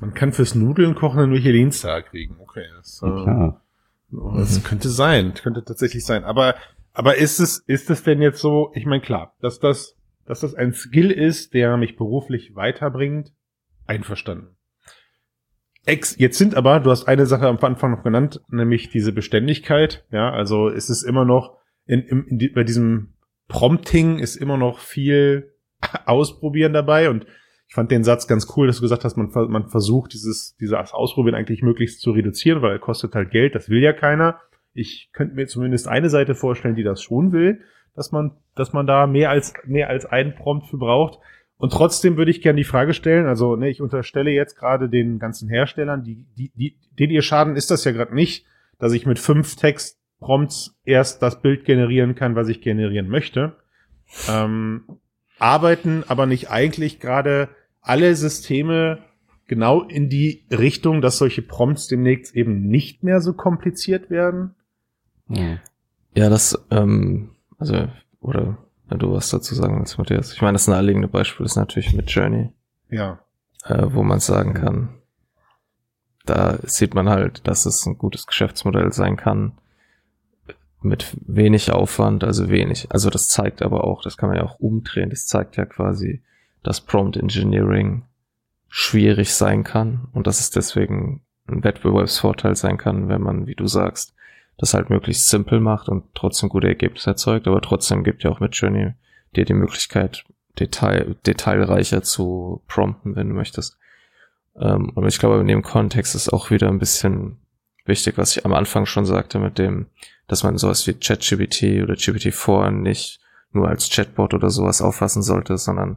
Man 0.00 0.14
kann 0.14 0.32
fürs 0.32 0.54
Nudeln 0.54 0.94
kochen 0.94 1.20
einen 1.20 1.32
Michelin-Star 1.32 2.02
kriegen. 2.02 2.36
Okay, 2.40 2.64
das, 2.76 3.00
äh, 3.02 3.06
klar. 3.06 3.62
das 4.10 4.58
Mhm. 4.58 4.64
könnte 4.64 4.88
sein, 4.88 5.34
könnte 5.34 5.64
tatsächlich 5.64 6.04
sein. 6.04 6.24
Aber, 6.24 6.54
aber 6.92 7.16
ist 7.16 7.38
es, 7.38 7.58
ist 7.66 7.90
es 7.90 8.02
denn 8.02 8.20
jetzt 8.20 8.40
so, 8.40 8.72
ich 8.74 8.86
meine, 8.86 9.02
klar, 9.02 9.34
dass 9.40 9.60
das, 9.60 9.96
dass 10.26 10.40
das 10.40 10.54
ein 10.54 10.72
Skill 10.72 11.10
ist, 11.10 11.54
der 11.54 11.76
mich 11.76 11.96
beruflich 11.96 12.54
weiterbringt, 12.56 13.32
einverstanden. 13.86 14.56
Ex, 15.84 16.16
jetzt 16.16 16.38
sind 16.38 16.54
aber, 16.54 16.78
du 16.78 16.90
hast 16.90 17.08
eine 17.08 17.26
Sache 17.26 17.48
am 17.48 17.58
Anfang 17.58 17.90
noch 17.90 18.04
genannt, 18.04 18.40
nämlich 18.48 18.90
diese 18.90 19.12
Beständigkeit. 19.12 20.04
Ja, 20.12 20.30
also 20.30 20.68
ist 20.68 20.90
es 20.90 21.02
immer 21.02 21.24
noch, 21.24 21.58
in, 21.86 22.02
in 22.02 22.38
die, 22.38 22.48
bei 22.48 22.62
diesem 22.62 23.14
Prompting 23.48 24.18
ist 24.20 24.36
immer 24.36 24.56
noch 24.56 24.78
viel 24.78 25.52
Ausprobieren 26.06 26.72
dabei 26.72 27.10
und 27.10 27.26
ich 27.72 27.74
fand 27.74 27.90
den 27.90 28.04
Satz 28.04 28.28
ganz 28.28 28.46
cool, 28.54 28.66
dass 28.66 28.76
du 28.76 28.82
gesagt 28.82 29.02
hast, 29.02 29.16
man, 29.16 29.30
man 29.48 29.66
versucht 29.66 30.12
dieses, 30.12 30.54
dieses 30.60 30.74
Ausprobieren 30.74 31.34
eigentlich 31.34 31.62
möglichst 31.62 32.02
zu 32.02 32.10
reduzieren, 32.10 32.60
weil 32.60 32.72
er 32.72 32.78
kostet 32.78 33.14
halt 33.14 33.30
Geld, 33.30 33.54
das 33.54 33.70
will 33.70 33.82
ja 33.82 33.94
keiner. 33.94 34.38
Ich 34.74 35.08
könnte 35.14 35.36
mir 35.36 35.46
zumindest 35.46 35.88
eine 35.88 36.10
Seite 36.10 36.34
vorstellen, 36.34 36.74
die 36.74 36.82
das 36.82 37.02
schon 37.02 37.32
will, 37.32 37.62
dass 37.96 38.12
man, 38.12 38.32
dass 38.54 38.74
man 38.74 38.86
da 38.86 39.06
mehr 39.06 39.30
als, 39.30 39.54
mehr 39.64 39.88
als 39.88 40.04
einen 40.04 40.34
Prompt 40.34 40.66
für 40.66 40.76
braucht. 40.76 41.18
Und 41.56 41.72
trotzdem 41.72 42.18
würde 42.18 42.30
ich 42.30 42.42
gerne 42.42 42.58
die 42.58 42.64
Frage 42.64 42.92
stellen, 42.92 43.24
also 43.24 43.56
ne, 43.56 43.70
ich 43.70 43.80
unterstelle 43.80 44.32
jetzt 44.32 44.58
gerade 44.58 44.90
den 44.90 45.18
ganzen 45.18 45.48
Herstellern, 45.48 46.04
die, 46.04 46.26
die, 46.36 46.52
die, 46.54 46.76
denen 46.98 47.14
ihr 47.14 47.22
Schaden 47.22 47.56
ist 47.56 47.70
das 47.70 47.84
ja 47.84 47.92
gerade 47.92 48.14
nicht, 48.14 48.44
dass 48.78 48.92
ich 48.92 49.06
mit 49.06 49.18
fünf 49.18 49.56
Textprompts 49.56 50.78
erst 50.84 51.22
das 51.22 51.40
Bild 51.40 51.64
generieren 51.64 52.16
kann, 52.16 52.36
was 52.36 52.48
ich 52.48 52.60
generieren 52.60 53.08
möchte. 53.08 53.56
Ähm, 54.28 54.84
arbeiten 55.38 56.04
aber 56.06 56.26
nicht 56.26 56.50
eigentlich 56.50 57.00
gerade 57.00 57.48
alle 57.82 58.14
Systeme 58.16 58.98
genau 59.46 59.82
in 59.82 60.08
die 60.08 60.46
Richtung, 60.50 61.02
dass 61.02 61.18
solche 61.18 61.42
Prompts 61.42 61.88
demnächst 61.88 62.34
eben 62.34 62.68
nicht 62.68 63.02
mehr 63.02 63.20
so 63.20 63.34
kompliziert 63.34 64.08
werden? 64.08 64.54
Ja. 65.28 65.58
Das, 66.14 66.58
ähm, 66.70 67.36
also, 67.58 67.88
oder 68.20 68.58
wenn 68.88 68.98
du 68.98 69.12
was 69.12 69.30
dazu 69.30 69.54
sagen 69.54 69.78
willst, 69.78 69.98
Matthias. 69.98 70.32
Ich 70.32 70.42
meine, 70.42 70.54
das 70.54 70.68
naheliegende 70.68 71.08
Beispiel 71.08 71.46
ist 71.46 71.56
natürlich 71.56 71.92
mit 71.94 72.10
Journey, 72.10 72.50
Ja. 72.90 73.20
äh, 73.64 73.86
wo 73.88 74.02
man 74.02 74.20
sagen 74.20 74.54
kann, 74.54 74.98
da 76.24 76.58
sieht 76.62 76.94
man 76.94 77.08
halt, 77.08 77.46
dass 77.48 77.66
es 77.66 77.84
ein 77.86 77.98
gutes 77.98 78.26
Geschäftsmodell 78.26 78.92
sein 78.92 79.16
kann, 79.16 79.58
mit 80.80 81.16
wenig 81.26 81.72
Aufwand, 81.72 82.24
also 82.24 82.48
wenig. 82.50 82.88
Also 82.90 83.08
das 83.10 83.28
zeigt 83.28 83.62
aber 83.62 83.84
auch, 83.84 84.02
das 84.02 84.16
kann 84.16 84.28
man 84.28 84.38
ja 84.38 84.44
auch 84.44 84.58
umdrehen, 84.60 85.10
das 85.10 85.26
zeigt 85.26 85.56
ja 85.56 85.64
quasi, 85.64 86.22
dass 86.62 86.80
Prompt 86.80 87.16
Engineering 87.16 88.04
schwierig 88.68 89.34
sein 89.34 89.64
kann 89.64 90.08
und 90.12 90.26
dass 90.26 90.40
es 90.40 90.50
deswegen 90.50 91.22
ein 91.46 91.64
Wettbewerbsvorteil 91.64 92.56
sein 92.56 92.78
kann, 92.78 93.08
wenn 93.08 93.20
man, 93.20 93.46
wie 93.46 93.54
du 93.54 93.66
sagst, 93.66 94.14
das 94.58 94.74
halt 94.74 94.90
möglichst 94.90 95.28
simpel 95.28 95.60
macht 95.60 95.88
und 95.88 96.04
trotzdem 96.14 96.48
gute 96.48 96.68
Ergebnisse 96.68 97.10
erzeugt, 97.10 97.46
aber 97.48 97.60
trotzdem 97.60 98.04
gibt 98.04 98.22
ja 98.22 98.30
auch 98.30 98.40
mit 98.40 98.54
Journey 98.54 98.92
dir 99.34 99.44
die 99.44 99.54
Möglichkeit, 99.54 100.24
Detail, 100.58 101.16
detailreicher 101.26 102.02
zu 102.02 102.62
prompten, 102.68 103.16
wenn 103.16 103.30
du 103.30 103.34
möchtest. 103.34 103.78
Ähm, 104.56 104.90
und 104.94 105.06
ich 105.06 105.18
glaube, 105.18 105.40
in 105.40 105.48
dem 105.48 105.62
Kontext 105.62 106.14
ist 106.14 106.32
auch 106.32 106.50
wieder 106.50 106.68
ein 106.68 106.78
bisschen 106.78 107.38
wichtig, 107.86 108.18
was 108.18 108.36
ich 108.36 108.44
am 108.44 108.52
Anfang 108.52 108.86
schon 108.86 109.06
sagte, 109.06 109.38
mit 109.38 109.58
dem, 109.58 109.86
dass 110.28 110.42
man 110.42 110.58
sowas 110.58 110.86
wie 110.86 110.94
ChatGPT 110.94 111.82
oder 111.82 111.94
GPT-4 111.94 112.70
nicht 112.70 113.20
nur 113.52 113.68
als 113.68 113.90
Chatbot 113.90 114.34
oder 114.34 114.50
sowas 114.50 114.82
auffassen 114.82 115.22
sollte, 115.22 115.58
sondern 115.58 115.96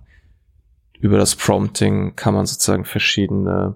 über 0.99 1.17
das 1.17 1.35
Prompting 1.35 2.15
kann 2.15 2.33
man 2.33 2.45
sozusagen 2.45 2.85
verschiedene 2.85 3.75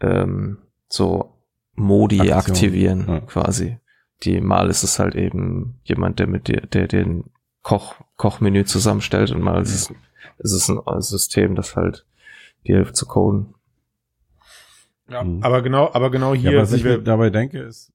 ähm, 0.00 0.58
so 0.88 1.32
Modi 1.74 2.20
Aktion, 2.32 2.38
aktivieren, 2.38 3.04
ja. 3.08 3.20
quasi. 3.20 3.78
Die 4.22 4.40
mal 4.40 4.70
ist 4.70 4.82
es 4.82 4.98
halt 4.98 5.14
eben 5.14 5.78
jemand, 5.84 6.18
der 6.18 6.26
mit 6.26 6.48
dir, 6.48 6.62
der 6.62 6.88
den 6.88 7.24
Koch, 7.62 7.96
Kochmenü 8.16 8.64
zusammenstellt 8.64 9.30
und 9.30 9.42
mal 9.42 9.60
ist 9.62 9.74
es, 9.74 9.94
ist 10.38 10.52
es 10.52 10.70
ein 10.70 11.00
System, 11.02 11.54
das 11.54 11.76
halt 11.76 12.06
dir 12.66 12.76
hilft 12.76 12.96
zu 12.96 13.06
coden. 13.06 13.54
ja. 15.10 15.22
Mhm. 15.22 15.42
Aber 15.42 15.62
genau, 15.62 15.90
aber 15.92 16.10
genau 16.10 16.34
ja, 16.34 16.50
hier 16.50 16.58
was 16.62 16.70
sind 16.70 16.78
ich 16.78 16.84
wir. 16.84 16.98
dabei 16.98 17.30
denke, 17.30 17.58
ist. 17.60 17.92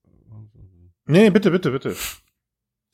Nee, 1.06 1.30
bitte, 1.30 1.50
bitte, 1.50 1.70
bitte. 1.72 1.96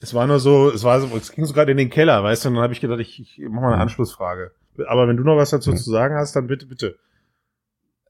Es 0.01 0.15
war 0.15 0.27
nur 0.27 0.39
so, 0.41 0.71
es 0.71 0.85
war 0.85 1.01
so, 1.01 1.15
es 1.17 1.33
ging 1.33 1.45
so 1.45 1.53
gerade 1.53 1.73
in 1.73 1.77
den 1.77 1.91
Keller, 1.91 2.23
weißt 2.23 2.45
du, 2.45 2.49
und 2.49 2.55
dann 2.55 2.63
habe 2.63 2.73
ich 2.73 2.81
gedacht, 2.81 3.01
ich, 3.01 3.19
ich 3.21 3.39
mach 3.51 3.61
mal 3.61 3.67
eine 3.69 3.77
Mhm. 3.77 3.83
Anschlussfrage. 3.83 4.53
Aber 4.87 5.09
wenn 5.09 5.17
du 5.17 5.25
noch 5.25 5.37
was 5.37 5.51
dazu 5.51 5.71
Ja. 5.71 5.77
zu 5.77 5.91
sagen 5.91 6.15
hast, 6.15 6.35
dann 6.37 6.47
bitte, 6.47 6.67
bitte. 6.67 6.97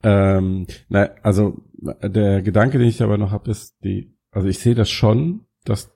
Ähm, 0.03 0.67
na, 0.89 1.11
also 1.23 1.61
der 2.03 2.43
Gedanke, 2.43 2.79
den 2.79 2.89
ich 2.89 2.99
dabei 2.99 3.17
noch 3.17 3.31
habe, 3.33 3.51
ist 3.51 3.77
die, 3.83 4.15
also 4.31 4.47
ich 4.49 4.59
sehe 4.59 4.75
das 4.75 4.91
schon, 4.91 5.47
dass, 5.65 5.93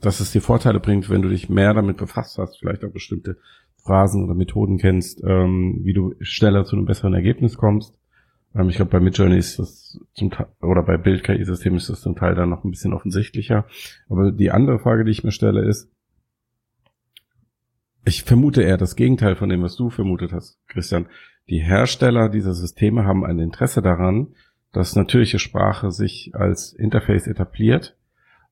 dass 0.00 0.20
es 0.20 0.32
dir 0.32 0.40
Vorteile 0.40 0.80
bringt, 0.80 1.10
wenn 1.10 1.22
du 1.22 1.28
dich 1.28 1.48
mehr 1.50 1.74
damit 1.74 1.98
befasst 1.98 2.38
hast, 2.38 2.58
vielleicht 2.58 2.84
auch 2.84 2.92
bestimmte 2.92 3.36
Phrasen 3.84 4.24
oder 4.24 4.34
Methoden 4.34 4.78
kennst, 4.78 5.22
ähm, 5.24 5.80
wie 5.82 5.92
du 5.92 6.14
schneller 6.20 6.64
zu 6.64 6.76
einem 6.76 6.86
besseren 6.86 7.14
Ergebnis 7.14 7.56
kommst. 7.56 7.94
Ähm, 8.54 8.68
ich 8.68 8.76
glaube, 8.76 8.90
bei 8.90 9.00
Midjourney 9.00 9.36
ist 9.36 9.58
das 9.58 9.98
zum 10.14 10.30
Teil, 10.30 10.46
oder 10.62 10.82
bei 10.82 10.96
Bild-KI-Systemen 10.96 11.76
ist 11.78 11.88
das 11.90 12.00
zum 12.00 12.16
Teil 12.16 12.34
dann 12.34 12.50
noch 12.50 12.64
ein 12.64 12.70
bisschen 12.70 12.92
offensichtlicher. 12.94 13.66
Aber 14.08 14.32
die 14.32 14.50
andere 14.50 14.78
Frage, 14.78 15.04
die 15.04 15.10
ich 15.10 15.24
mir 15.24 15.32
stelle, 15.32 15.62
ist, 15.66 15.90
ich 18.04 18.22
vermute 18.22 18.62
eher 18.62 18.76
das 18.76 18.96
Gegenteil 18.96 19.36
von 19.36 19.48
dem, 19.48 19.62
was 19.62 19.76
du 19.76 19.90
vermutet 19.90 20.32
hast, 20.32 20.58
Christian. 20.68 21.06
Die 21.48 21.60
Hersteller 21.60 22.28
dieser 22.28 22.54
Systeme 22.54 23.04
haben 23.04 23.24
ein 23.24 23.38
Interesse 23.38 23.82
daran, 23.82 24.28
dass 24.72 24.96
natürliche 24.96 25.38
Sprache 25.38 25.90
sich 25.90 26.30
als 26.34 26.72
Interface 26.72 27.26
etabliert 27.26 27.96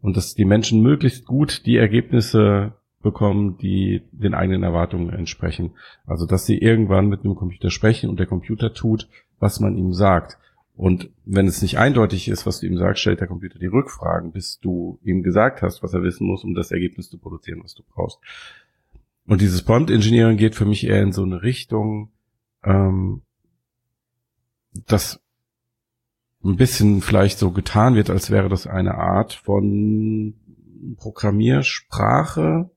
und 0.00 0.16
dass 0.16 0.34
die 0.34 0.44
Menschen 0.44 0.82
möglichst 0.82 1.26
gut 1.26 1.64
die 1.66 1.76
Ergebnisse 1.76 2.74
bekommen, 3.00 3.56
die 3.58 4.02
den 4.10 4.34
eigenen 4.34 4.64
Erwartungen 4.64 5.10
entsprechen. 5.10 5.72
Also 6.06 6.26
dass 6.26 6.46
sie 6.46 6.58
irgendwann 6.58 7.08
mit 7.08 7.24
einem 7.24 7.36
Computer 7.36 7.70
sprechen 7.70 8.10
und 8.10 8.18
der 8.18 8.26
Computer 8.26 8.74
tut, 8.74 9.08
was 9.38 9.60
man 9.60 9.78
ihm 9.78 9.92
sagt. 9.92 10.38
Und 10.76 11.10
wenn 11.24 11.46
es 11.46 11.62
nicht 11.62 11.78
eindeutig 11.78 12.28
ist, 12.28 12.46
was 12.46 12.60
du 12.60 12.66
ihm 12.66 12.78
sagst, 12.78 13.00
stellt 13.00 13.20
der 13.20 13.26
Computer 13.26 13.58
die 13.58 13.66
Rückfragen, 13.66 14.32
bis 14.32 14.60
du 14.60 15.00
ihm 15.02 15.22
gesagt 15.22 15.62
hast, 15.62 15.82
was 15.82 15.92
er 15.92 16.02
wissen 16.02 16.26
muss, 16.26 16.44
um 16.44 16.54
das 16.54 16.70
Ergebnis 16.70 17.10
zu 17.10 17.18
produzieren, 17.18 17.60
was 17.64 17.74
du 17.74 17.82
brauchst. 17.82 18.20
Und 19.28 19.42
dieses 19.42 19.62
Prompt 19.62 19.90
Engineering 19.90 20.38
geht 20.38 20.54
für 20.54 20.64
mich 20.64 20.86
eher 20.86 21.02
in 21.02 21.12
so 21.12 21.22
eine 21.22 21.42
Richtung, 21.42 22.10
ähm, 22.64 23.20
dass 24.86 25.20
ein 26.42 26.56
bisschen 26.56 27.02
vielleicht 27.02 27.38
so 27.38 27.50
getan 27.50 27.94
wird, 27.94 28.08
als 28.08 28.30
wäre 28.30 28.48
das 28.48 28.66
eine 28.66 28.94
Art 28.94 29.34
von 29.34 30.32
Programmiersprache. 30.96 32.70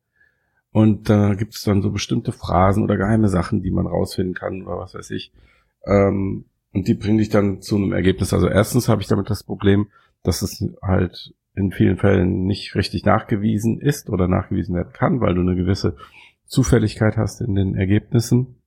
Und 0.71 1.09
da 1.09 1.35
gibt 1.35 1.55
es 1.55 1.63
dann 1.63 1.81
so 1.81 1.89
bestimmte 1.89 2.33
Phrasen 2.33 2.83
oder 2.83 2.97
geheime 2.97 3.29
Sachen, 3.29 3.63
die 3.63 3.71
man 3.71 3.87
rausfinden 3.87 4.35
kann 4.35 4.63
oder 4.63 4.77
was 4.77 4.93
weiß 4.93 5.09
ich. 5.11 5.31
Ähm, 5.85 6.45
und 6.73 6.87
die 6.87 6.95
bringen 6.95 7.17
dich 7.17 7.29
dann 7.29 7.61
zu 7.61 7.77
einem 7.77 7.93
Ergebnis. 7.93 8.33
Also 8.33 8.49
erstens 8.49 8.89
habe 8.89 9.01
ich 9.01 9.07
damit 9.07 9.29
das 9.29 9.43
Problem, 9.43 9.87
dass 10.21 10.41
es 10.41 10.65
halt 10.81 11.33
in 11.55 11.71
vielen 11.71 11.97
Fällen 11.97 12.43
nicht 12.43 12.75
richtig 12.75 13.05
nachgewiesen 13.05 13.79
ist 13.79 14.09
oder 14.09 14.27
nachgewiesen 14.27 14.75
werden 14.75 14.91
kann, 14.91 15.21
weil 15.21 15.35
du 15.35 15.41
eine 15.41 15.55
gewisse 15.55 15.95
Zufälligkeit 16.51 17.15
hast 17.15 17.39
in 17.39 17.55
den 17.55 17.75
Ergebnissen. 17.75 18.57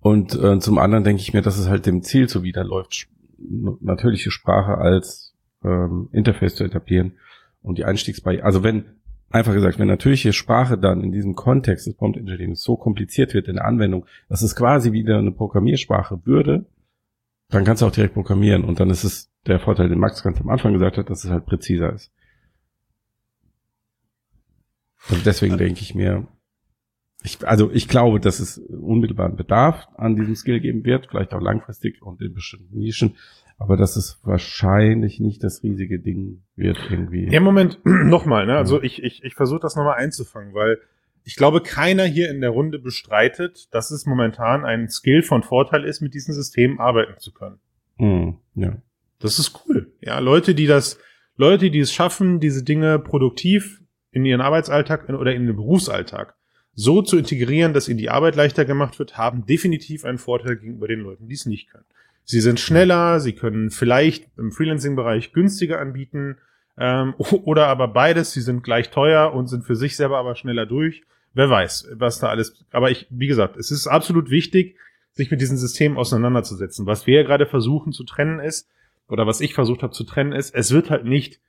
Und 0.00 0.34
äh, 0.34 0.58
zum 0.58 0.78
anderen 0.78 1.04
denke 1.04 1.20
ich 1.20 1.34
mir, 1.34 1.42
dass 1.42 1.58
es 1.58 1.68
halt 1.68 1.84
dem 1.84 2.02
Ziel 2.02 2.30
zuwiderläuft, 2.30 3.08
natürliche 3.38 4.30
Sprache 4.30 4.78
als 4.78 5.34
ähm, 5.62 6.08
Interface 6.12 6.54
zu 6.54 6.64
etablieren 6.64 7.18
und 7.60 7.76
die 7.76 7.84
Einstiegsbarriere. 7.84 8.44
Also 8.44 8.62
wenn, 8.62 8.86
einfach 9.28 9.52
gesagt, 9.52 9.78
wenn 9.78 9.88
natürliche 9.88 10.32
Sprache 10.32 10.78
dann 10.78 11.02
in 11.02 11.12
diesem 11.12 11.34
Kontext 11.34 11.86
des 11.86 11.94
Prompt 11.94 12.16
Engineering 12.16 12.54
so 12.54 12.76
kompliziert 12.76 13.34
wird 13.34 13.48
in 13.48 13.56
der 13.56 13.66
Anwendung, 13.66 14.06
dass 14.30 14.40
es 14.40 14.56
quasi 14.56 14.92
wieder 14.92 15.18
eine 15.18 15.32
Programmiersprache 15.32 16.24
würde, 16.24 16.64
dann 17.50 17.64
kannst 17.64 17.82
du 17.82 17.86
auch 17.86 17.92
direkt 17.92 18.14
programmieren 18.14 18.64
und 18.64 18.80
dann 18.80 18.88
ist 18.88 19.04
es 19.04 19.30
der 19.46 19.60
Vorteil, 19.60 19.90
den 19.90 19.98
Max 19.98 20.22
ganz 20.22 20.40
am 20.40 20.48
Anfang 20.48 20.72
gesagt 20.72 20.96
hat, 20.96 21.10
dass 21.10 21.22
es 21.22 21.30
halt 21.30 21.44
präziser 21.44 21.92
ist. 21.92 22.10
Und 25.10 25.26
deswegen 25.26 25.58
denke 25.58 25.82
ich 25.82 25.94
mir, 25.94 26.26
ich, 27.26 27.46
also 27.46 27.70
ich 27.72 27.88
glaube, 27.88 28.20
dass 28.20 28.38
es 28.38 28.58
unmittelbaren 28.58 29.36
Bedarf 29.36 29.88
an 29.96 30.14
diesem 30.14 30.36
Skill 30.36 30.60
geben 30.60 30.84
wird, 30.84 31.08
vielleicht 31.10 31.34
auch 31.34 31.40
langfristig 31.40 32.00
und 32.00 32.22
in 32.22 32.32
bestimmten 32.32 32.78
Nischen, 32.78 33.16
aber 33.58 33.76
dass 33.76 33.96
es 33.96 34.20
wahrscheinlich 34.22 35.18
nicht 35.18 35.42
das 35.42 35.62
riesige 35.62 35.98
Ding 35.98 36.42
wird 36.54 36.78
irgendwie. 36.88 37.28
Ja, 37.28 37.40
Moment, 37.40 37.80
nochmal, 37.84 38.46
ne? 38.46 38.56
Also 38.56 38.80
ich, 38.80 39.02
ich, 39.02 39.24
ich 39.24 39.34
versuche 39.34 39.58
das 39.60 39.74
nochmal 39.74 39.96
einzufangen, 39.96 40.54
weil 40.54 40.78
ich 41.24 41.34
glaube, 41.34 41.60
keiner 41.62 42.04
hier 42.04 42.30
in 42.30 42.40
der 42.40 42.50
Runde 42.50 42.78
bestreitet, 42.78 43.74
dass 43.74 43.90
es 43.90 44.06
momentan 44.06 44.64
ein 44.64 44.88
Skill 44.88 45.22
von 45.22 45.42
Vorteil 45.42 45.84
ist, 45.84 46.00
mit 46.00 46.14
diesen 46.14 46.32
Systemen 46.32 46.78
arbeiten 46.78 47.18
zu 47.18 47.32
können. 47.32 47.58
Hm, 47.98 48.36
ja. 48.54 48.76
Das 49.18 49.40
ist 49.40 49.64
cool. 49.66 49.92
Ja, 50.00 50.20
Leute, 50.20 50.54
die 50.54 50.66
das, 50.66 51.00
Leute, 51.36 51.72
die 51.72 51.80
es 51.80 51.92
schaffen, 51.92 52.38
diese 52.38 52.62
Dinge 52.62 53.00
produktiv 53.00 53.82
in 54.12 54.24
ihren 54.24 54.40
Arbeitsalltag 54.40 55.08
oder 55.08 55.34
in 55.34 55.46
den 55.46 55.56
Berufsalltag 55.56 56.35
so 56.76 57.00
zu 57.02 57.16
integrieren, 57.16 57.72
dass 57.72 57.88
ihnen 57.88 57.98
die 57.98 58.10
Arbeit 58.10 58.36
leichter 58.36 58.66
gemacht 58.66 58.98
wird, 58.98 59.16
haben 59.16 59.46
definitiv 59.46 60.04
einen 60.04 60.18
Vorteil 60.18 60.56
gegenüber 60.56 60.86
den 60.86 61.00
Leuten, 61.00 61.26
die 61.26 61.34
es 61.34 61.46
nicht 61.46 61.70
können. 61.70 61.86
Sie 62.22 62.40
sind 62.40 62.60
schneller, 62.60 63.18
sie 63.18 63.32
können 63.32 63.70
vielleicht 63.70 64.26
im 64.36 64.52
Freelancing-Bereich 64.52 65.32
günstiger 65.32 65.80
anbieten 65.80 66.36
ähm, 66.78 67.14
oder 67.18 67.66
aber 67.68 67.88
beides, 67.88 68.32
sie 68.32 68.42
sind 68.42 68.62
gleich 68.62 68.90
teuer 68.90 69.32
und 69.32 69.48
sind 69.48 69.64
für 69.64 69.74
sich 69.74 69.96
selber 69.96 70.18
aber 70.18 70.36
schneller 70.36 70.66
durch. 70.66 71.02
Wer 71.32 71.50
weiß, 71.50 71.88
was 71.94 72.18
da 72.18 72.28
alles. 72.28 72.64
Aber 72.70 72.90
ich, 72.90 73.06
wie 73.10 73.26
gesagt, 73.26 73.56
es 73.56 73.70
ist 73.70 73.86
absolut 73.86 74.30
wichtig, 74.30 74.76
sich 75.12 75.30
mit 75.30 75.40
diesen 75.40 75.56
Systemen 75.56 75.96
auseinanderzusetzen. 75.96 76.86
Was 76.86 77.06
wir 77.06 77.16
ja 77.16 77.22
gerade 77.22 77.46
versuchen 77.46 77.92
zu 77.92 78.04
trennen 78.04 78.38
ist, 78.38 78.68
oder 79.08 79.26
was 79.26 79.40
ich 79.40 79.54
versucht 79.54 79.82
habe 79.82 79.92
zu 79.92 80.04
trennen 80.04 80.32
ist, 80.32 80.54
es 80.54 80.72
wird 80.72 80.90
halt 80.90 81.04
nicht 81.04 81.40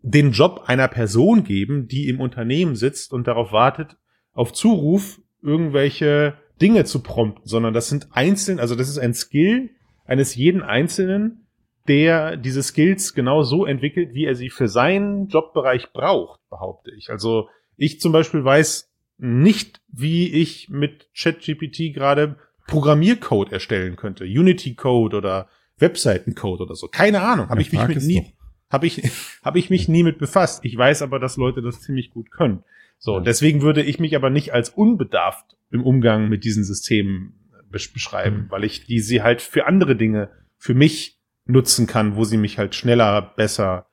den 0.00 0.32
Job 0.32 0.64
einer 0.66 0.88
Person 0.88 1.44
geben, 1.44 1.88
die 1.88 2.08
im 2.08 2.20
Unternehmen 2.20 2.76
sitzt 2.76 3.12
und 3.12 3.26
darauf 3.26 3.52
wartet, 3.52 3.96
auf 4.34 4.52
Zuruf 4.52 5.20
irgendwelche 5.42 6.34
Dinge 6.60 6.84
zu 6.84 7.02
prompten, 7.02 7.46
sondern 7.46 7.74
das 7.74 7.88
sind 7.88 8.08
einzeln, 8.12 8.60
also 8.60 8.74
das 8.74 8.88
ist 8.88 8.98
ein 8.98 9.14
Skill 9.14 9.70
eines 10.04 10.34
jeden 10.34 10.62
Einzelnen, 10.62 11.46
der 11.88 12.36
diese 12.36 12.62
Skills 12.62 13.14
genau 13.14 13.42
so 13.42 13.66
entwickelt, 13.66 14.14
wie 14.14 14.24
er 14.24 14.34
sie 14.34 14.50
für 14.50 14.68
seinen 14.68 15.28
Jobbereich 15.28 15.92
braucht, 15.92 16.40
behaupte 16.48 16.90
ich. 16.96 17.10
Also 17.10 17.48
ich 17.76 18.00
zum 18.00 18.12
Beispiel 18.12 18.44
weiß 18.44 18.90
nicht, 19.18 19.80
wie 19.88 20.28
ich 20.28 20.68
mit 20.70 21.08
ChatGPT 21.14 21.94
gerade 21.94 22.36
Programmiercode 22.66 23.52
erstellen 23.52 23.96
könnte, 23.96 24.24
Unity-Code 24.24 25.16
oder 25.16 25.48
Webseitencode 25.78 26.62
oder 26.62 26.74
so. 26.74 26.88
Keine 26.88 27.20
Ahnung, 27.20 27.48
habe 27.48 27.60
ich 27.60 27.72
mich 27.72 27.86
mit 27.86 28.02
nie, 28.02 28.32
habe 28.70 28.86
ich, 28.86 29.02
habe 29.42 29.58
ich 29.58 29.70
mich 29.70 29.88
nie 29.88 30.02
mit 30.02 30.18
befasst. 30.18 30.64
Ich 30.64 30.76
weiß 30.76 31.02
aber, 31.02 31.18
dass 31.18 31.36
Leute 31.36 31.62
das 31.62 31.80
ziemlich 31.80 32.10
gut 32.10 32.30
können. 32.30 32.64
So, 32.98 33.20
deswegen 33.20 33.62
würde 33.62 33.82
ich 33.82 33.98
mich 33.98 34.16
aber 34.16 34.30
nicht 34.30 34.52
als 34.52 34.70
unbedarft 34.70 35.56
im 35.70 35.84
Umgang 35.84 36.28
mit 36.28 36.44
diesen 36.44 36.64
Systemen 36.64 37.34
beschreiben, 37.70 38.36
mhm. 38.36 38.50
weil 38.50 38.64
ich 38.64 38.86
die 38.86 39.00
sie 39.00 39.22
halt 39.22 39.42
für 39.42 39.66
andere 39.66 39.96
Dinge 39.96 40.30
für 40.56 40.74
mich 40.74 41.18
nutzen 41.44 41.86
kann, 41.86 42.16
wo 42.16 42.24
sie 42.24 42.36
mich 42.36 42.58
halt 42.58 42.74
schneller, 42.74 43.20
besser 43.36 43.86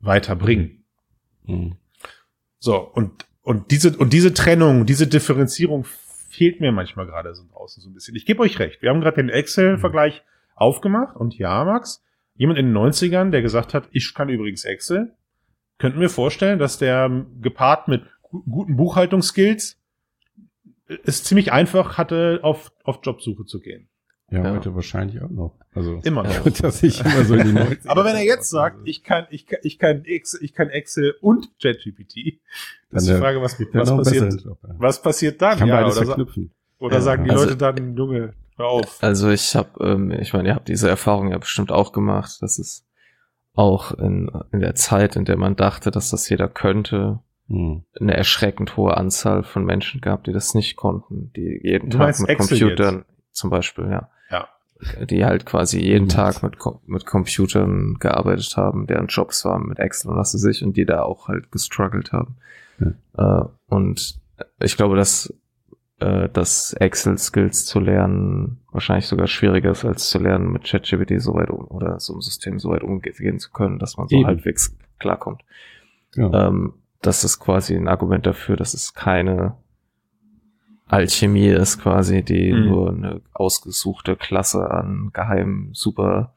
weiterbringen. 0.00 0.84
Mhm. 1.44 1.76
So, 2.58 2.78
und, 2.78 3.26
und 3.42 3.70
diese, 3.70 3.96
und 3.96 4.12
diese 4.12 4.34
Trennung, 4.34 4.84
diese 4.86 5.06
Differenzierung 5.06 5.86
fehlt 6.28 6.60
mir 6.60 6.72
manchmal 6.72 7.06
gerade 7.06 7.34
so 7.34 7.44
draußen 7.50 7.82
so 7.82 7.88
ein 7.88 7.94
bisschen. 7.94 8.16
Ich 8.16 8.26
gebe 8.26 8.42
euch 8.42 8.58
recht. 8.58 8.82
Wir 8.82 8.90
haben 8.90 9.00
gerade 9.00 9.16
den 9.16 9.30
Excel-Vergleich 9.30 10.20
mhm. 10.20 10.52
aufgemacht 10.56 11.16
und 11.16 11.38
ja, 11.38 11.64
Max, 11.64 12.04
jemand 12.34 12.58
in 12.58 12.66
den 12.66 12.76
90ern, 12.76 13.30
der 13.30 13.42
gesagt 13.42 13.74
hat, 13.74 13.88
ich 13.92 14.12
kann 14.14 14.28
übrigens 14.28 14.64
Excel, 14.64 15.14
könnten 15.78 16.00
wir 16.00 16.10
vorstellen, 16.10 16.58
dass 16.58 16.78
der 16.78 17.24
gepaart 17.40 17.88
mit 17.88 18.02
guten 18.30 18.76
Buchhaltungsskills 18.76 19.78
es 21.04 21.22
ziemlich 21.22 21.52
einfach 21.52 21.98
hatte, 21.98 22.40
auf, 22.42 22.72
auf 22.84 23.00
Jobsuche 23.02 23.44
zu 23.44 23.60
gehen. 23.60 23.88
Ja, 24.30 24.44
ja, 24.44 24.52
heute 24.52 24.74
wahrscheinlich 24.74 25.22
auch 25.22 25.30
noch. 25.30 25.54
Also 25.72 26.00
immer 26.04 26.22
noch. 26.22 26.50
dass 26.60 26.82
ich 26.82 27.02
immer 27.02 27.24
so 27.24 27.34
in 27.34 27.54
die 27.54 27.78
Aber 27.88 28.04
wenn 28.04 28.14
er 28.14 28.24
jetzt 28.24 28.50
sagt, 28.50 28.80
ich 28.84 29.02
kann, 29.02 29.26
ich 29.30 29.46
kann, 29.46 29.60
ich 29.62 29.78
kann 29.78 30.04
Excel, 30.04 30.40
ich 30.42 30.52
kann 30.52 30.68
Excel 30.68 31.14
und 31.20 31.50
ChatGPT, 31.62 32.40
dann 32.90 32.98
ist 32.98 33.08
die 33.08 33.14
Frage, 33.14 33.40
was, 33.40 33.58
was 33.58 33.96
passiert, 33.96 34.44
Job, 34.44 34.58
ja. 34.62 34.74
was 34.78 35.00
passiert 35.00 35.40
dann? 35.40 35.58
Kann 35.58 35.68
ja, 35.68 35.80
beides 35.80 35.96
oder, 35.96 36.06
verknüpfen. 36.06 36.50
oder 36.78 36.96
ja. 36.96 37.00
sagen 37.00 37.24
die 37.24 37.30
also, 37.30 37.44
Leute 37.44 37.56
dann, 37.56 37.96
Junge, 37.96 38.34
hör 38.56 38.66
auf. 38.66 39.02
Also 39.02 39.30
ich 39.30 39.54
habe, 39.56 39.82
ähm, 39.82 40.10
ich 40.10 40.34
meine, 40.34 40.48
ihr 40.48 40.54
habt 40.54 40.68
diese 40.68 40.90
Erfahrung 40.90 41.30
ja 41.30 41.38
bestimmt 41.38 41.72
auch 41.72 41.92
gemacht, 41.92 42.42
dass 42.42 42.58
es 42.58 42.84
auch 43.54 43.92
in, 43.92 44.30
in 44.52 44.60
der 44.60 44.74
Zeit, 44.74 45.16
in 45.16 45.24
der 45.24 45.38
man 45.38 45.56
dachte, 45.56 45.90
dass 45.90 46.10
das 46.10 46.28
jeder 46.28 46.48
könnte, 46.48 47.20
hm. 47.48 47.84
eine 47.98 48.16
erschreckend 48.16 48.76
hohe 48.76 48.96
Anzahl 48.96 49.42
von 49.42 49.64
Menschen 49.64 50.00
gab, 50.00 50.24
die 50.24 50.32
das 50.32 50.54
nicht 50.54 50.76
konnten, 50.76 51.32
die 51.34 51.60
jeden 51.62 51.90
du 51.90 51.98
Tag 51.98 52.20
mit 52.20 52.28
Excel 52.28 52.58
Computern 52.58 52.94
jetzt? 52.96 53.36
zum 53.36 53.50
Beispiel, 53.50 53.90
ja. 53.90 54.10
Ja. 54.30 54.48
Die 55.06 55.24
halt 55.24 55.44
quasi 55.44 55.80
jeden 55.80 56.08
Tag 56.08 56.42
mit, 56.42 56.56
mit 56.86 57.04
Computern 57.06 57.96
gearbeitet 57.98 58.56
haben, 58.56 58.86
deren 58.86 59.08
Jobs 59.08 59.44
waren 59.44 59.66
mit 59.66 59.78
Excel 59.78 60.12
und 60.12 60.16
was 60.16 60.34
weiß 60.34 60.44
ich, 60.44 60.62
und 60.62 60.76
die 60.76 60.84
da 60.84 61.02
auch 61.02 61.28
halt 61.28 61.50
gestruggelt 61.50 62.12
haben. 62.12 62.36
Ja. 62.78 63.40
Äh, 63.42 63.48
und 63.68 64.20
ich 64.60 64.76
glaube, 64.76 64.96
dass 64.96 65.34
äh, 66.00 66.28
dass 66.28 66.74
Excel-Skills 66.74 67.66
zu 67.66 67.80
lernen 67.80 68.60
wahrscheinlich 68.70 69.06
sogar 69.06 69.26
schwieriger 69.26 69.72
ist, 69.72 69.84
als 69.84 70.10
zu 70.10 70.18
lernen, 70.18 70.52
mit 70.52 70.64
ChatGPT 70.64 71.20
so 71.20 71.34
weit 71.34 71.50
um 71.50 71.66
oder 71.66 71.98
so 71.98 72.12
einem 72.12 72.22
System 72.22 72.58
so 72.60 72.70
weit 72.70 72.82
umgehen 72.82 73.38
zu 73.38 73.50
können, 73.50 73.78
dass 73.78 73.96
man 73.96 74.06
so 74.06 74.16
Eben. 74.16 74.26
halbwegs 74.26 74.76
klarkommt. 75.00 75.42
Ja. 76.14 76.48
Ähm, 76.48 76.74
das 77.02 77.24
ist 77.24 77.38
quasi 77.38 77.74
ein 77.74 77.88
Argument 77.88 78.26
dafür, 78.26 78.56
dass 78.56 78.74
es 78.74 78.94
keine 78.94 79.56
Alchemie 80.86 81.48
ist, 81.48 81.80
quasi, 81.80 82.22
die 82.22 82.52
mhm. 82.52 82.66
nur 82.66 82.88
eine 82.90 83.20
ausgesuchte 83.34 84.16
Klasse 84.16 84.70
an 84.70 85.10
geheimen 85.12 85.70
super 85.74 86.34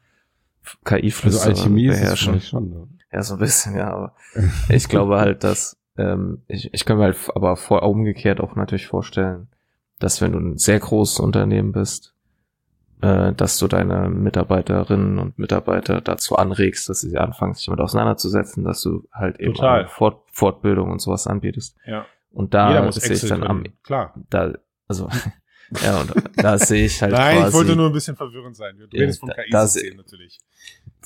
KI-Flüssen 0.86 1.40
also 1.40 1.62
Alchemie 1.62 1.88
beherrschen. 1.88 2.36
Ist 2.36 2.48
schon, 2.48 2.70
ne? 2.70 2.88
Ja, 3.12 3.24
so 3.24 3.34
ein 3.36 3.40
bisschen, 3.40 3.76
ja, 3.76 3.92
aber 3.92 4.16
ich 4.70 4.88
glaube 4.88 5.20
halt, 5.20 5.44
dass 5.44 5.78
ähm, 5.98 6.44
ich, 6.48 6.74
ich 6.74 6.86
kann 6.86 6.98
mir 6.98 7.04
halt 7.04 7.18
aber 7.36 7.58
vor 7.58 7.84
umgekehrt 7.84 8.40
auch 8.40 8.56
natürlich 8.56 8.88
vorstellen, 8.88 9.48
dass 10.00 10.22
wenn 10.22 10.32
du 10.32 10.40
ein 10.40 10.58
sehr 10.58 10.80
großes 10.80 11.20
Unternehmen 11.20 11.72
bist, 11.72 12.14
äh, 13.02 13.34
dass 13.34 13.58
du 13.58 13.68
deine 13.68 14.10
Mitarbeiterinnen 14.10 15.20
und 15.20 15.40
Mitarbeiter 15.40 16.02
dazu 16.02 16.36
anregst, 16.36 16.88
dass 16.90 17.02
sie 17.02 17.18
anfangen, 17.18 17.54
sich 17.54 17.66
damit 17.66 17.80
auseinanderzusetzen, 17.82 18.64
dass 18.64 18.82
du 18.82 19.08
halt 19.12 19.40
eben 19.40 19.56
Fort, 19.88 20.24
Fortbildung 20.32 20.92
und 20.92 21.00
sowas 21.00 21.28
anbietest. 21.28 21.76
Ja. 21.86 22.06
Und 22.32 22.54
da 22.54 22.92
sehe 22.92 23.14
ich 23.14 23.28
dann 23.28 23.44
am. 23.44 23.64
Klar. 23.84 24.14
da, 24.30 24.54
also, 24.88 25.10
ja, 25.84 26.00
und 26.00 26.14
da 26.38 26.58
sehe 26.58 26.86
ich 26.86 27.02
halt 27.02 27.12
Nein, 27.14 27.38
quasi 27.38 27.48
ich 27.50 27.54
wollte 27.56 27.76
nur 27.76 27.88
ein 27.88 27.94
bisschen 27.94 28.16
verwirrend 28.16 28.56
sein. 28.56 28.78
Du 28.78 28.84
Ja, 28.96 29.02
redest 29.02 29.20
von 29.20 29.30
da- 29.30 29.36
KI-System 29.36 29.98
natürlich. 29.98 30.40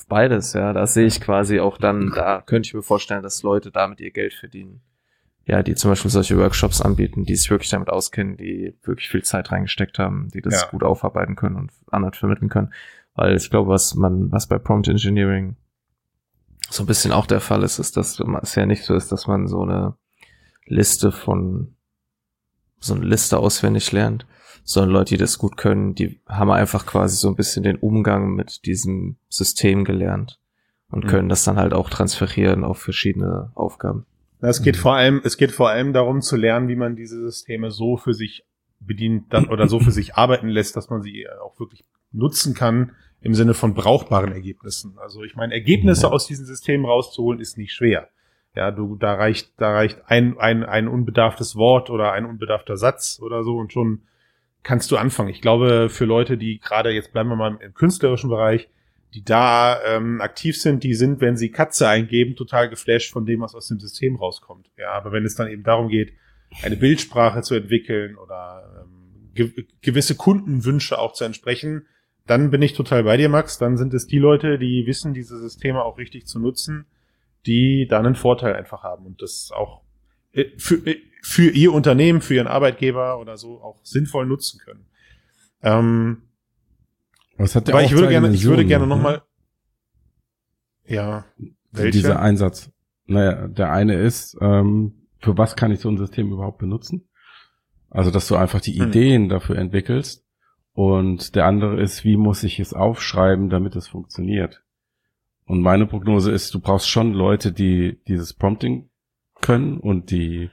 beides, 0.08 0.52
ja. 0.52 0.72
Da 0.72 0.86
sehe 0.86 1.06
ich 1.06 1.20
quasi 1.20 1.58
auch 1.60 1.78
dann, 1.78 2.12
da 2.14 2.42
könnte 2.42 2.68
ich 2.68 2.74
mir 2.74 2.82
vorstellen, 2.82 3.22
dass 3.22 3.42
Leute 3.42 3.70
damit 3.70 4.00
ihr 4.00 4.10
Geld 4.12 4.34
verdienen. 4.34 4.82
Ja, 5.48 5.62
die 5.62 5.76
zum 5.76 5.92
Beispiel 5.92 6.10
solche 6.10 6.36
Workshops 6.38 6.80
anbieten, 6.82 7.24
die 7.24 7.36
sich 7.36 7.50
wirklich 7.50 7.70
damit 7.70 7.88
auskennen, 7.88 8.36
die 8.36 8.76
wirklich 8.82 9.08
viel 9.08 9.22
Zeit 9.22 9.52
reingesteckt 9.52 9.98
haben, 9.98 10.28
die 10.34 10.42
das 10.42 10.62
Ja. 10.62 10.68
gut 10.70 10.82
aufarbeiten 10.82 11.36
können 11.36 11.54
und 11.56 11.70
anderen 11.90 12.14
vermitteln 12.14 12.48
können. 12.48 12.72
Weil 13.14 13.36
ich 13.36 13.48
glaube, 13.48 13.70
was 13.70 13.94
man, 13.94 14.32
was 14.32 14.48
bei 14.48 14.58
Prompt 14.58 14.88
Engineering 14.88 15.56
so 16.68 16.82
ein 16.82 16.86
bisschen 16.86 17.12
auch 17.12 17.26
der 17.26 17.40
Fall 17.40 17.62
ist, 17.62 17.78
ist, 17.78 17.96
dass 17.96 18.20
es 18.42 18.54
ja 18.56 18.66
nicht 18.66 18.84
so 18.84 18.94
ist, 18.94 19.12
dass 19.12 19.28
man 19.28 19.46
so 19.46 19.62
eine 19.62 19.94
Liste 20.66 21.12
von, 21.12 21.76
so 22.80 22.94
eine 22.94 23.04
Liste 23.04 23.38
auswendig 23.38 23.92
lernt, 23.92 24.26
sondern 24.64 24.90
Leute, 24.94 25.10
die 25.14 25.18
das 25.18 25.38
gut 25.38 25.56
können, 25.56 25.94
die 25.94 26.20
haben 26.26 26.50
einfach 26.50 26.86
quasi 26.86 27.16
so 27.16 27.28
ein 27.28 27.36
bisschen 27.36 27.62
den 27.62 27.76
Umgang 27.76 28.34
mit 28.34 28.66
diesem 28.66 29.16
System 29.28 29.84
gelernt 29.84 30.40
und 30.90 31.04
Mhm. 31.04 31.08
können 31.08 31.28
das 31.28 31.44
dann 31.44 31.56
halt 31.56 31.72
auch 31.72 31.88
transferieren 31.88 32.64
auf 32.64 32.78
verschiedene 32.78 33.52
Aufgaben. 33.54 34.06
Es 34.40 34.62
geht 34.62 34.76
Mhm. 34.76 34.80
vor 34.80 34.94
allem, 34.94 35.20
es 35.24 35.36
geht 35.36 35.52
vor 35.52 35.70
allem 35.70 35.92
darum 35.92 36.20
zu 36.20 36.36
lernen, 36.36 36.68
wie 36.68 36.76
man 36.76 36.96
diese 36.96 37.20
Systeme 37.20 37.70
so 37.70 37.96
für 37.96 38.14
sich 38.14 38.44
bedient 38.80 39.32
dann, 39.32 39.46
oder 39.48 39.68
so 39.68 39.80
für 39.80 39.90
sich 39.92 40.14
arbeiten 40.16 40.48
lässt, 40.48 40.76
dass 40.76 40.90
man 40.90 41.02
sie 41.02 41.22
äh, 41.22 41.28
auch 41.42 41.58
wirklich 41.58 41.84
nutzen 42.12 42.54
kann 42.54 42.92
im 43.22 43.34
Sinne 43.34 43.54
von 43.54 43.74
brauchbaren 43.74 44.32
Ergebnissen. 44.32 44.96
Also 44.98 45.22
ich 45.22 45.34
meine, 45.36 45.54
Ergebnisse 45.54 46.02
Ja. 46.06 46.12
aus 46.12 46.26
diesen 46.26 46.46
Systemen 46.46 46.84
rauszuholen 46.86 47.40
ist 47.40 47.56
nicht 47.58 47.72
schwer. 47.72 48.08
Ja, 48.54 48.70
du, 48.70 48.96
da 48.96 49.14
reicht, 49.14 49.52
da 49.58 49.72
reicht 49.72 50.00
ein, 50.06 50.38
ein, 50.38 50.64
ein 50.64 50.88
unbedarftes 50.88 51.56
Wort 51.56 51.90
oder 51.90 52.12
ein 52.12 52.24
unbedarfter 52.24 52.76
Satz 52.76 53.20
oder 53.22 53.42
so 53.42 53.56
und 53.56 53.72
schon 53.72 54.02
kannst 54.62 54.90
du 54.90 54.96
anfangen. 54.96 55.28
Ich 55.30 55.40
glaube, 55.42 55.88
für 55.90 56.04
Leute, 56.06 56.36
die 56.38 56.58
gerade, 56.58 56.90
jetzt 56.90 57.12
bleiben 57.12 57.28
wir 57.28 57.36
mal 57.36 57.58
im 57.60 57.74
künstlerischen 57.74 58.30
Bereich, 58.30 58.68
die 59.14 59.24
da 59.24 59.82
ähm, 59.84 60.20
aktiv 60.20 60.60
sind, 60.60 60.82
die 60.82 60.94
sind, 60.94 61.20
wenn 61.20 61.36
sie 61.36 61.50
Katze 61.50 61.88
eingeben, 61.88 62.36
total 62.36 62.68
geflasht 62.68 63.12
von 63.12 63.24
dem, 63.24 63.40
was 63.40 63.54
aus 63.54 63.68
dem 63.68 63.80
System 63.80 64.16
rauskommt. 64.16 64.70
Ja, 64.76 64.92
aber 64.92 65.12
wenn 65.12 65.24
es 65.24 65.34
dann 65.34 65.48
eben 65.48 65.62
darum 65.62 65.88
geht, 65.88 66.12
eine 66.62 66.76
Bildsprache 66.76 67.42
zu 67.42 67.54
entwickeln 67.54 68.16
oder 68.16 68.84
ähm, 68.84 69.30
ge 69.34 69.66
gewisse 69.80 70.16
Kundenwünsche 70.16 70.98
auch 70.98 71.12
zu 71.12 71.24
entsprechen, 71.24 71.86
dann 72.26 72.50
bin 72.50 72.62
ich 72.62 72.74
total 72.74 73.04
bei 73.04 73.16
dir, 73.16 73.28
Max. 73.28 73.58
Dann 73.58 73.76
sind 73.76 73.94
es 73.94 74.06
die 74.06 74.18
Leute, 74.18 74.58
die 74.58 74.84
wissen, 74.86 75.14
diese 75.14 75.38
Systeme 75.38 75.82
auch 75.82 75.98
richtig 75.98 76.26
zu 76.26 76.40
nutzen, 76.40 76.86
die 77.46 77.86
dann 77.88 78.04
einen 78.04 78.16
Vorteil 78.16 78.54
einfach 78.54 78.82
haben 78.82 79.06
und 79.06 79.22
das 79.22 79.50
auch 79.54 79.82
äh, 80.32 80.46
für, 80.56 80.74
äh, 80.86 81.00
für 81.22 81.50
ihr 81.50 81.72
Unternehmen, 81.72 82.20
für 82.20 82.34
ihren 82.34 82.48
Arbeitgeber 82.48 83.18
oder 83.20 83.36
so 83.36 83.60
auch 83.62 83.80
sinnvoll 83.84 84.26
nutzen 84.26 84.60
können. 84.60 84.86
Ähm, 85.62 86.22
Was 87.38 87.54
hat 87.54 87.68
der 87.68 87.74
aber 87.74 87.84
ich 87.84 87.88
auch 87.88 87.92
würde 87.92 88.06
zwei 88.06 88.10
gerne, 88.12 88.34
ich 88.34 88.44
würde 88.44 88.64
gerne 88.64 88.84
Dimensionen, 88.84 88.88
noch 88.88 88.96
ne? 88.96 89.02
mal, 89.02 89.22
ja, 90.86 91.24
Dieser 91.72 92.08
welche? 92.10 92.20
Einsatz. 92.20 92.70
Naja, 93.06 93.48
der 93.48 93.70
eine 93.72 93.94
ist, 93.94 94.36
ähm, 94.40 95.06
für 95.18 95.36
was 95.36 95.56
kann 95.56 95.70
ich 95.70 95.80
so 95.80 95.88
ein 95.88 95.98
System 95.98 96.32
überhaupt 96.32 96.58
benutzen? 96.58 97.08
Also, 97.90 98.10
dass 98.10 98.26
du 98.28 98.36
einfach 98.36 98.60
die 98.60 98.78
Hm. 98.78 98.88
Ideen 98.88 99.28
dafür 99.28 99.56
entwickelst. 99.58 100.24
Und 100.72 101.34
der 101.34 101.46
andere 101.46 101.80
ist, 101.80 102.04
wie 102.04 102.16
muss 102.16 102.42
ich 102.42 102.60
es 102.60 102.74
aufschreiben, 102.74 103.48
damit 103.48 103.76
es 103.76 103.88
funktioniert? 103.88 104.62
Und 105.46 105.62
meine 105.62 105.86
Prognose 105.86 106.30
ist, 106.32 106.52
du 106.52 106.60
brauchst 106.60 106.88
schon 106.90 107.14
Leute, 107.14 107.52
die 107.52 108.00
dieses 108.08 108.34
Prompting 108.34 108.90
können 109.40 109.78
und 109.78 110.10
die 110.10 110.50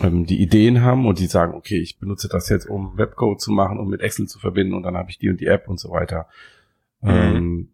ähm, 0.00 0.26
die 0.26 0.40
Ideen 0.40 0.82
haben 0.82 1.06
und 1.06 1.18
die 1.18 1.26
sagen, 1.26 1.54
okay, 1.54 1.78
ich 1.78 1.98
benutze 1.98 2.28
das 2.28 2.48
jetzt, 2.48 2.68
um 2.68 2.96
Webcode 2.96 3.40
zu 3.40 3.50
machen, 3.52 3.78
um 3.78 3.88
mit 3.88 4.00
Excel 4.00 4.26
zu 4.26 4.38
verbinden 4.38 4.74
und 4.74 4.82
dann 4.82 4.96
habe 4.96 5.10
ich 5.10 5.18
die 5.18 5.28
und 5.28 5.40
die 5.40 5.46
App 5.46 5.68
und 5.68 5.78
so 5.78 5.90
weiter. 5.90 6.26
Mhm. 7.00 7.10
Ähm, 7.10 7.68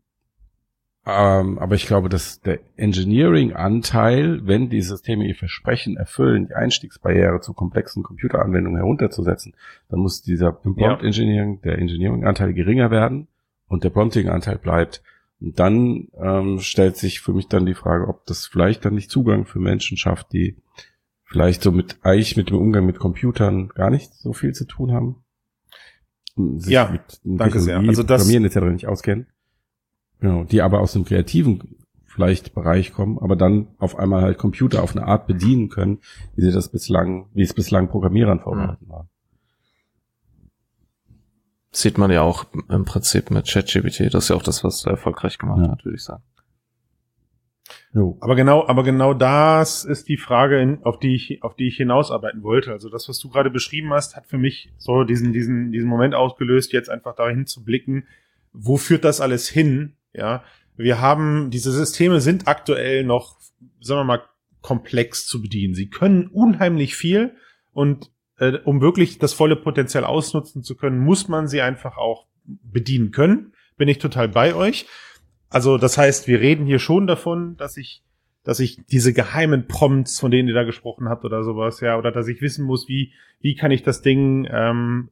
ähm, 1.04 1.58
aber 1.58 1.74
ich 1.74 1.87
glaube, 1.87 2.08
dass 2.08 2.40
der 2.40 2.61
Engineering-Anteil, 2.76 4.46
wenn 4.46 4.70
die 4.70 4.82
Systeme 4.82 5.26
ihr 5.26 5.35
Versprechen 5.35 5.96
erfüllen, 5.96 6.46
die 6.46 6.54
Einstiegsbarriere 6.54 7.40
zu 7.40 7.54
komplexen 7.54 8.04
Computeranwendungen 8.04 8.78
herunterzusetzen, 8.78 9.54
dann 9.88 9.98
muss 9.98 10.22
dieser 10.22 10.61
im 10.64 10.76
Ja. 10.78 10.88
Prompt 10.88 11.04
Engineering, 11.04 11.61
der 11.62 11.78
Engineering-Anteil 11.78 12.54
geringer 12.54 12.92
werden 12.92 13.26
und 13.66 13.82
der 13.82 13.90
Prompting-Anteil 13.90 14.58
bleibt. 14.58 15.02
Und 15.40 15.58
dann 15.58 16.08
ähm, 16.20 16.61
stellt 16.61 16.96
sich 16.96 17.20
für 17.20 17.32
mich 17.32 17.48
dann 17.48 17.66
die 17.66 17.74
Frage, 17.74 18.06
ob 18.06 18.24
das 18.26 18.46
vielleicht 18.46 18.85
dann 18.85 18.94
nicht 18.94 19.11
Zugang 19.11 19.44
für 19.44 19.58
Menschen 19.58 19.96
schafft, 19.96 20.32
die 20.32 20.56
vielleicht 21.32 21.62
so 21.62 21.72
mit 21.72 21.96
eigentlich 22.02 22.36
mit 22.36 22.50
dem 22.50 22.58
Umgang 22.58 22.84
mit 22.86 22.98
Computern 22.98 23.68
gar 23.70 23.88
nicht 23.90 24.12
so 24.14 24.32
viel 24.34 24.52
zu 24.52 24.66
tun 24.66 24.92
haben. 24.92 25.16
Sich 26.36 26.72
Ja, 26.72 26.90
mit 26.90 27.00
danke 27.24 27.58
sehr. 27.58 27.78
Also 27.78 28.02
das- 28.02 28.20
Programmieren 28.22 28.44
etc. 28.44 28.72
nicht 28.72 28.86
auskennen. 28.86 29.26
Genau, 30.20 30.44
die 30.44 30.60
aber 30.62 30.80
aus 30.80 30.92
dem 30.92 31.04
kreativen 31.04 31.76
vielleicht 32.04 32.54
Bereich 32.54 32.92
kommen, 32.92 33.18
aber 33.18 33.34
dann 33.36 33.68
auf 33.78 33.98
einmal 33.98 34.20
halt 34.22 34.36
Computer 34.36 34.82
auf 34.82 34.94
eine 34.94 35.06
Art 35.06 35.26
bedienen 35.26 35.70
können, 35.70 36.00
wie 36.36 36.42
sie 36.42 36.52
das 36.52 36.70
bislang, 36.70 37.30
wie 37.32 37.42
es 37.42 37.54
bislang 37.54 37.88
Programmierern 37.88 38.40
vorbehalten 38.40 38.88
war. 38.88 39.08
Sieht 41.70 41.96
man 41.96 42.10
ja 42.10 42.20
auch 42.20 42.44
im 42.68 42.84
Prinzip 42.84 43.30
mit 43.30 43.46
ChatGPT. 43.48 44.12
Das 44.12 44.24
ist 44.24 44.28
ja 44.28 44.36
auch 44.36 44.42
das, 44.42 44.62
was 44.62 44.84
er 44.84 44.92
erfolgreich 44.92 45.38
gemacht 45.38 45.62
Ja. 45.62 45.70
hat, 45.70 45.84
würde 45.86 45.96
ich 45.96 46.04
sagen. 46.04 46.22
Jo. 47.94 48.16
Aber 48.20 48.37
genau, 48.37 48.66
aber 48.66 48.85
genau 48.85 49.12
das 49.12 49.85
ist 49.85 50.09
die 50.09 50.16
Frage, 50.16 50.78
auf 50.83 50.98
die 50.98 51.14
ich, 51.14 51.42
auf 51.42 51.55
die 51.57 51.68
ich 51.68 51.76
hinausarbeiten 51.76 52.42
wollte. 52.42 52.72
Also 52.72 52.88
das, 52.88 53.09
was 53.09 53.18
du 53.18 53.28
gerade 53.28 53.50
beschrieben 53.50 53.92
hast, 53.92 54.16
hat 54.16 54.26
für 54.26 54.38
mich 54.38 54.72
so 54.78 55.05
diesen, 55.05 55.33
diesen, 55.33 55.72
diesen 55.72 55.88
Moment 55.88 56.14
ausgelöst, 56.14 56.72
jetzt 56.72 56.88
einfach 56.88 57.14
dahin 57.14 57.46
zu 57.46 57.62
blicken, 57.64 58.07
wo 58.52 58.78
führt 58.78 59.05
das 59.05 59.20
alles 59.20 59.48
hin? 59.48 59.96
Ja, 60.14 60.42
wir 60.76 61.00
haben, 61.00 61.50
diese 61.50 61.70
Systeme 61.70 62.20
sind 62.20 62.48
aktuell 62.48 63.05
noch, 63.05 63.38
sagen 63.81 64.00
wir 64.00 64.05
mal, 64.05 64.22
komplex 64.62 65.26
zu 65.26 65.42
bedienen. 65.42 65.74
Sie 65.74 65.90
können 65.90 66.28
unheimlich 66.28 66.96
viel 66.96 67.35
und 67.72 68.11
äh, 68.38 68.59
um 68.64 68.81
wirklich 68.81 69.18
das 69.18 69.35
volle 69.35 69.57
Potenzial 69.57 70.05
ausnutzen 70.05 70.62
zu 70.62 70.76
können, 70.76 70.98
muss 70.98 71.28
man 71.28 71.46
sie 71.46 71.61
einfach 71.61 71.98
auch 71.98 72.26
bedienen 72.44 73.11
können. 73.11 73.52
Bin 73.76 73.88
ich 73.88 73.98
total 73.98 74.28
bei 74.28 74.55
euch. 74.55 74.87
Also 75.52 75.76
das 75.76 75.98
heißt, 75.98 76.28
wir 76.28 76.40
reden 76.40 76.64
hier 76.64 76.78
schon 76.78 77.06
davon, 77.06 77.56
dass 77.58 77.76
ich, 77.76 78.02
dass 78.42 78.58
ich 78.58 78.78
diese 78.86 79.12
geheimen 79.12 79.68
Prompts, 79.68 80.18
von 80.18 80.30
denen 80.30 80.48
ihr 80.48 80.54
da 80.54 80.64
gesprochen 80.64 81.10
habt 81.10 81.26
oder 81.26 81.44
sowas, 81.44 81.80
ja, 81.80 81.98
oder 81.98 82.10
dass 82.10 82.26
ich 82.26 82.40
wissen 82.40 82.64
muss, 82.64 82.88
wie, 82.88 83.12
wie 83.40 83.54
kann 83.54 83.70
ich 83.70 83.82
das 83.82 84.00
Ding 84.00 84.48
ähm, 84.50 85.10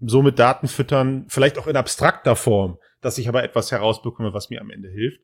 so 0.00 0.22
mit 0.22 0.38
Daten 0.38 0.66
füttern, 0.66 1.26
vielleicht 1.28 1.58
auch 1.58 1.66
in 1.66 1.76
abstrakter 1.76 2.36
Form, 2.36 2.78
dass 3.02 3.18
ich 3.18 3.28
aber 3.28 3.44
etwas 3.44 3.70
herausbekomme, 3.70 4.32
was 4.32 4.48
mir 4.48 4.62
am 4.62 4.70
Ende 4.70 4.88
hilft. 4.88 5.20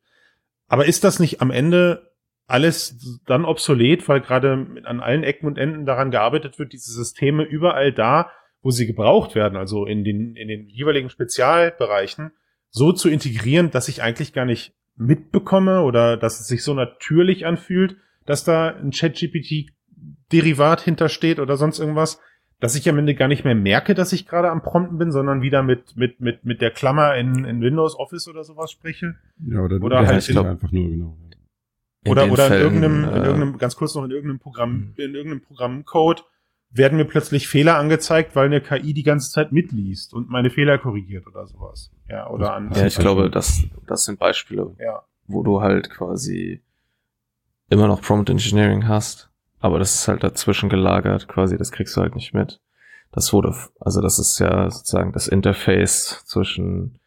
Aber 0.68 0.84
ist 0.84 1.02
das 1.02 1.18
nicht 1.18 1.40
am 1.40 1.50
Ende 1.50 2.12
alles 2.46 3.22
dann 3.26 3.46
obsolet, 3.46 4.06
weil 4.06 4.20
gerade 4.20 4.66
an 4.84 5.00
allen 5.00 5.24
Ecken 5.24 5.46
und 5.46 5.56
Enden 5.56 5.86
daran 5.86 6.10
gearbeitet 6.10 6.58
wird, 6.58 6.74
diese 6.74 6.92
Systeme 6.92 7.42
überall 7.42 7.90
da, 7.90 8.30
wo 8.60 8.70
sie 8.70 8.86
gebraucht 8.86 9.34
werden, 9.34 9.56
also 9.56 9.86
in 9.86 10.04
den, 10.04 10.36
in 10.36 10.48
den 10.48 10.68
jeweiligen 10.68 11.08
Spezialbereichen, 11.08 12.32
so 12.70 12.92
zu 12.92 13.08
integrieren, 13.08 13.70
dass 13.70 13.88
ich 13.88 14.02
eigentlich 14.02 14.32
gar 14.32 14.44
nicht 14.44 14.74
mitbekomme 14.96 15.82
oder 15.82 16.16
dass 16.16 16.40
es 16.40 16.46
sich 16.46 16.62
so 16.62 16.74
natürlich 16.74 17.46
anfühlt, 17.46 17.96
dass 18.24 18.44
da 18.44 18.68
ein 18.68 18.90
ChatGPT-Derivat 18.90 20.80
hintersteht 20.80 21.38
oder 21.38 21.56
sonst 21.56 21.78
irgendwas, 21.78 22.20
dass 22.60 22.74
ich 22.74 22.88
am 22.88 22.98
Ende 22.98 23.14
gar 23.14 23.28
nicht 23.28 23.44
mehr 23.44 23.54
merke, 23.54 23.94
dass 23.94 24.12
ich 24.12 24.26
gerade 24.26 24.50
am 24.50 24.62
Prompten 24.62 24.98
bin, 24.98 25.12
sondern 25.12 25.42
wieder 25.42 25.62
mit, 25.62 25.96
mit, 25.96 26.20
mit, 26.20 26.44
mit 26.44 26.60
der 26.62 26.70
Klammer 26.70 27.14
in, 27.16 27.44
in 27.44 27.60
Windows 27.60 27.98
Office 27.98 28.28
oder 28.28 28.44
sowas 28.44 28.70
spreche. 28.70 29.16
Ja, 29.46 29.60
oder, 29.60 29.76
Oder 29.82 30.00
du 30.00 30.06
halt 30.06 30.28
in- 30.28 30.38
einfach 30.38 30.72
nur, 30.72 30.88
genau. 30.90 31.18
In 32.04 32.12
oder 32.12 32.30
oder 32.30 32.46
Fällen, 32.46 32.76
in 32.76 32.82
irgendeinem, 32.82 33.04
in 33.04 33.22
äh, 33.22 33.26
irgendeinem, 33.26 33.58
ganz 33.58 33.76
kurz 33.76 33.94
noch 33.94 34.04
in 34.04 34.10
irgendeinem 34.10 34.38
Programm, 34.38 34.72
Mhm. 34.72 34.92
in 34.96 35.14
irgendeinem 35.14 35.40
Programmcode 35.42 36.24
werden 36.70 36.98
mir 36.98 37.04
plötzlich 37.04 37.48
Fehler 37.48 37.76
angezeigt, 37.78 38.36
weil 38.36 38.46
eine 38.46 38.60
KI 38.60 38.92
die 38.92 39.02
ganze 39.02 39.30
Zeit 39.30 39.52
mitliest 39.52 40.12
und 40.12 40.28
meine 40.28 40.50
Fehler 40.50 40.78
korrigiert 40.78 41.26
oder 41.26 41.46
sowas. 41.46 41.90
Ja, 42.08 42.28
oder 42.28 42.54
an. 42.54 42.70
Ja, 42.74 42.86
ich 42.86 42.98
glaube, 42.98 43.30
das, 43.30 43.64
das 43.86 44.04
sind 44.04 44.18
Beispiele, 44.18 44.74
Ja. 44.78 45.02
wo 45.26 45.42
du 45.42 45.60
halt 45.62 45.90
quasi 45.90 46.62
immer 47.68 47.88
noch 47.88 48.02
Prompt 48.02 48.30
Engineering 48.30 48.86
hast, 48.86 49.30
aber 49.58 49.78
das 49.78 49.94
ist 49.94 50.08
halt 50.08 50.22
dazwischen 50.22 50.68
gelagert, 50.68 51.28
quasi, 51.28 51.56
das 51.56 51.72
kriegst 51.72 51.96
du 51.96 52.00
halt 52.02 52.14
nicht 52.14 52.34
mit. 52.34 52.60
Das 53.12 53.32
wurde, 53.32 53.54
also 53.80 54.00
das 54.00 54.18
ist 54.18 54.38
ja 54.38 54.70
sozusagen 54.70 55.12
das 55.12 55.26
Interface 55.28 56.22
zwischen 56.26 56.98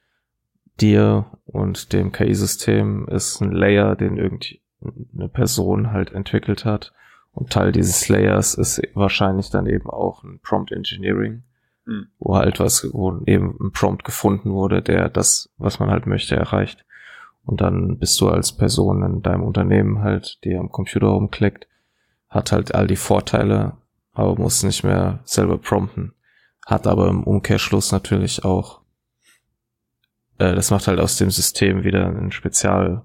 dir 0.82 1.26
und 1.46 1.94
dem 1.94 2.12
KI-System 2.12 3.08
ist 3.10 3.42
ein 3.42 3.52
Layer, 3.52 3.96
den 3.96 4.18
irgendeine 4.18 5.30
Person 5.30 5.92
halt 5.92 6.12
entwickelt 6.12 6.66
hat. 6.66 6.94
Und 7.40 7.52
Teil 7.52 7.72
dieses 7.72 8.10
Layers 8.10 8.54
ist 8.54 8.82
wahrscheinlich 8.94 9.50
dann 9.50 9.66
eben 9.66 9.90
auch 9.90 10.24
ein 10.24 10.40
Prompt 10.42 10.72
Engineering, 10.72 11.44
Mhm. 11.86 12.08
wo 12.20 12.36
halt 12.36 12.60
was, 12.60 12.88
wo 12.94 13.22
eben 13.26 13.58
ein 13.60 13.72
Prompt 13.72 14.04
gefunden 14.04 14.52
wurde, 14.52 14.82
der 14.82 15.10
das, 15.10 15.50
was 15.58 15.80
man 15.80 15.90
halt 15.90 16.06
möchte, 16.06 16.36
erreicht. 16.36 16.86
Und 17.44 17.62
dann 17.62 17.98
bist 17.98 18.20
du 18.22 18.28
als 18.28 18.52
Person 18.52 19.04
in 19.04 19.22
deinem 19.22 19.44
Unternehmen 19.44 20.02
halt, 20.02 20.44
die 20.44 20.56
am 20.56 20.70
Computer 20.70 21.08
rumklickt, 21.08 21.68
hat 22.28 22.52
halt 22.52 22.76
all 22.76 22.88
die 22.88 22.96
Vorteile 22.96 23.78
aber 24.14 24.36
muss 24.36 24.64
nicht 24.64 24.84
mehr 24.84 25.20
selber 25.24 25.58
prompten. 25.58 26.14
Hat 26.66 26.88
aber 26.88 27.08
im 27.08 27.24
Umkehrschluss 27.24 27.94
natürlich 27.94 28.44
auch, 28.44 28.82
äh, 30.40 30.54
das 30.56 30.72
macht 30.72 30.88
halt 30.88 31.00
aus 31.00 31.16
dem 31.16 31.32
System 31.32 31.84
wieder 31.86 32.06
ein 32.08 32.34
Spezial, 32.34 33.04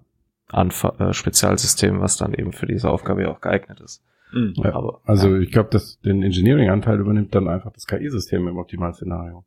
Anf 0.49 0.85
äh, 0.99 1.13
Spezialsystem, 1.13 2.01
was 2.01 2.17
dann 2.17 2.35
eben 2.35 2.53
für 2.53 2.67
diese 2.67 2.91
Aufgabe 2.91 3.23
ja 3.23 3.31
auch 3.31 3.41
geeignet 3.41 3.81
ist. 3.81 4.03
Mhm. 4.35 4.55
Ja, 4.57 4.75
Aber, 4.75 5.01
also 5.05 5.35
ja. 5.35 5.41
ich 5.41 5.53
glaube, 5.53 5.71
dass 5.71 6.01
den 6.01 6.23
Engineering-Anteil 6.23 6.99
übernimmt 6.99 7.35
dann 7.35 7.49
einfach 7.49 7.73
das 7.73 7.87
KI-System 7.87 8.49
im 8.49 8.59
Optimalszenario. 8.59 9.45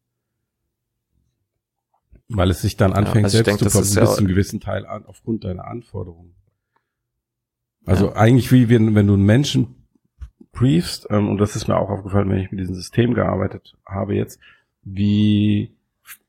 Weil 2.29 2.49
es 2.49 2.61
sich 2.61 2.77
dann 2.77 2.93
anfängt, 2.93 3.25
also 3.25 3.37
ich 3.37 3.45
selbst 3.45 3.61
denke, 3.61 3.71
zu 3.71 3.77
ja 3.77 4.01
bis 4.01 4.15
zu 4.15 4.19
einem 4.19 4.27
gewissen 4.27 4.59
Teil 4.59 4.85
an, 4.85 5.05
aufgrund 5.05 5.43
deiner 5.43 5.65
Anforderungen. 5.65 6.35
Also 7.85 8.13
eigentlich 8.13 8.51
wie 8.51 8.69
wenn, 8.69 8.95
wenn 8.95 9.07
du 9.07 9.13
einen 9.13 9.25
Menschen 9.25 9.75
briefst, 10.51 11.07
ähm, 11.09 11.29
und 11.29 11.37
das 11.37 11.55
ist 11.55 11.67
mir 11.67 11.77
auch 11.77 11.89
aufgefallen, 11.89 12.29
wenn 12.29 12.39
ich 12.39 12.51
mit 12.51 12.59
diesem 12.59 12.75
System 12.75 13.13
gearbeitet 13.13 13.75
habe 13.85 14.15
jetzt, 14.15 14.39
wie 14.83 15.76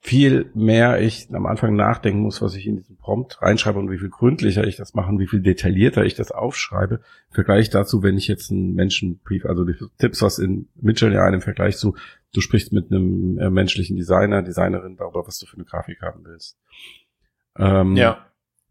viel 0.01 0.51
mehr 0.55 1.01
ich 1.01 1.29
am 1.33 1.47
Anfang 1.47 1.75
nachdenken 1.75 2.21
muss, 2.21 2.41
was 2.41 2.55
ich 2.55 2.67
in 2.67 2.77
diesen 2.77 2.97
Prompt 2.97 3.43
reinschreibe 3.43 3.79
und 3.79 3.91
wie 3.91 3.99
viel 3.99 4.11
gründlicher 4.11 4.65
ich 4.67 4.77
das 4.77 4.95
mache 4.95 5.11
und 5.11 5.19
wie 5.19 5.27
viel 5.27 5.41
detaillierter 5.41 6.05
ich 6.05 6.15
das 6.15 6.31
aufschreibe. 6.31 6.97
Im 7.31 7.35
Vergleich 7.35 7.69
dazu, 7.71 8.03
wenn 8.03 8.17
ich 8.17 8.29
jetzt 8.29 8.51
einen 8.53 8.75
Menschenbrief, 8.75 9.45
also 9.45 9.65
die 9.65 9.75
Tipps, 9.99 10.23
was 10.23 10.39
in 10.39 10.69
Mitchell 10.81 11.13
ja 11.13 11.29
im 11.29 11.41
Vergleich 11.41 11.77
zu, 11.79 11.97
du 12.33 12.41
sprichst 12.41 12.73
mit 12.73 12.93
einem 12.93 13.39
äh, 13.39 13.51
menschlichen 13.51 13.97
Designer, 13.97 14.43
Designerin 14.43 14.97
darüber, 14.97 15.27
was 15.27 15.39
du 15.39 15.47
für 15.47 15.57
eine 15.57 15.65
Grafik 15.65 16.01
haben 16.01 16.25
willst. 16.25 16.57
Ähm, 17.57 17.97
Ja. 17.97 18.25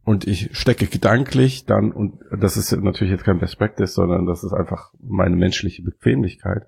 und 0.05 0.25
ich 0.25 0.57
stecke 0.57 0.87
gedanklich 0.87 1.65
dann, 1.65 1.91
und 1.91 2.21
das 2.31 2.55
ist 2.55 2.71
natürlich 2.71 3.11
jetzt 3.11 3.25
kein 3.25 3.39
Best 3.39 3.57
Practice, 3.57 3.93
sondern 3.93 4.25
das 4.25 4.45
ist 4.45 4.53
einfach 4.53 4.93
meine 4.97 5.35
menschliche 5.35 5.83
Bequemlichkeit, 5.83 6.67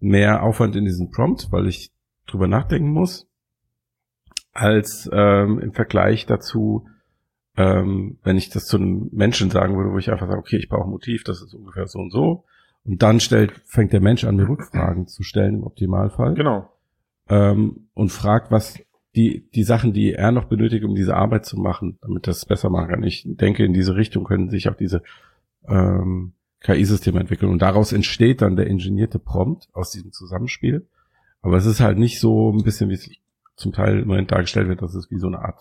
mehr 0.00 0.42
Aufwand 0.42 0.74
in 0.74 0.84
diesen 0.84 1.12
Prompt, 1.12 1.52
weil 1.52 1.68
ich 1.68 1.92
drüber 2.26 2.48
nachdenken 2.48 2.90
muss, 2.90 3.28
als 4.52 5.08
ähm, 5.12 5.58
im 5.58 5.72
Vergleich 5.72 6.26
dazu, 6.26 6.86
ähm, 7.56 8.18
wenn 8.22 8.36
ich 8.36 8.50
das 8.50 8.66
zu 8.66 8.76
einem 8.76 9.08
Menschen 9.12 9.50
sagen 9.50 9.76
würde, 9.76 9.92
wo 9.92 9.98
ich 9.98 10.10
einfach 10.10 10.26
sage, 10.26 10.38
okay, 10.38 10.56
ich 10.56 10.68
brauche 10.68 10.84
ein 10.84 10.90
Motiv, 10.90 11.24
das 11.24 11.42
ist 11.42 11.54
ungefähr 11.54 11.86
so 11.86 11.98
und 11.98 12.10
so. 12.10 12.44
Und 12.84 13.02
dann 13.02 13.20
stellt, 13.20 13.52
fängt 13.64 13.92
der 13.92 14.00
Mensch 14.00 14.24
an, 14.24 14.36
mir 14.36 14.48
Rückfragen 14.48 15.06
zu 15.06 15.22
stellen 15.22 15.56
im 15.56 15.64
Optimalfall 15.64 16.34
Genau. 16.34 16.68
ähm, 17.28 17.88
und 17.94 18.10
fragt, 18.10 18.50
was 18.50 18.78
die, 19.14 19.46
die 19.54 19.62
Sachen, 19.62 19.92
die 19.92 20.14
er 20.14 20.32
noch 20.32 20.44
benötigt, 20.44 20.84
um 20.84 20.94
diese 20.94 21.14
Arbeit 21.14 21.44
zu 21.44 21.58
machen, 21.58 21.98
damit 22.00 22.26
das 22.26 22.46
besser 22.46 22.70
machen 22.70 22.88
kann. 22.88 23.02
Ich 23.02 23.24
denke, 23.26 23.64
in 23.64 23.74
diese 23.74 23.94
Richtung 23.94 24.24
können 24.24 24.48
sich 24.48 24.68
auch 24.68 24.74
diese 24.74 25.02
ähm, 25.68 26.32
KI-Systeme 26.60 27.20
entwickeln. 27.20 27.52
Und 27.52 27.60
daraus 27.60 27.92
entsteht 27.92 28.40
dann 28.40 28.56
der 28.56 28.66
ingenierte 28.68 29.18
Prompt 29.18 29.68
aus 29.74 29.90
diesem 29.90 30.12
Zusammenspiel. 30.12 30.86
Aber 31.42 31.56
es 31.56 31.66
ist 31.66 31.80
halt 31.80 31.98
nicht 31.98 32.20
so 32.20 32.50
ein 32.52 32.62
bisschen, 32.64 32.88
wie 32.88 32.94
es 32.94 33.10
zum 33.56 33.72
Teil 33.72 34.00
im 34.00 34.08
Moment 34.08 34.30
dargestellt 34.32 34.68
wird, 34.68 34.82
dass 34.82 34.94
es 34.94 35.10
wie 35.10 35.18
so 35.18 35.26
eine 35.26 35.38
Art 35.40 35.60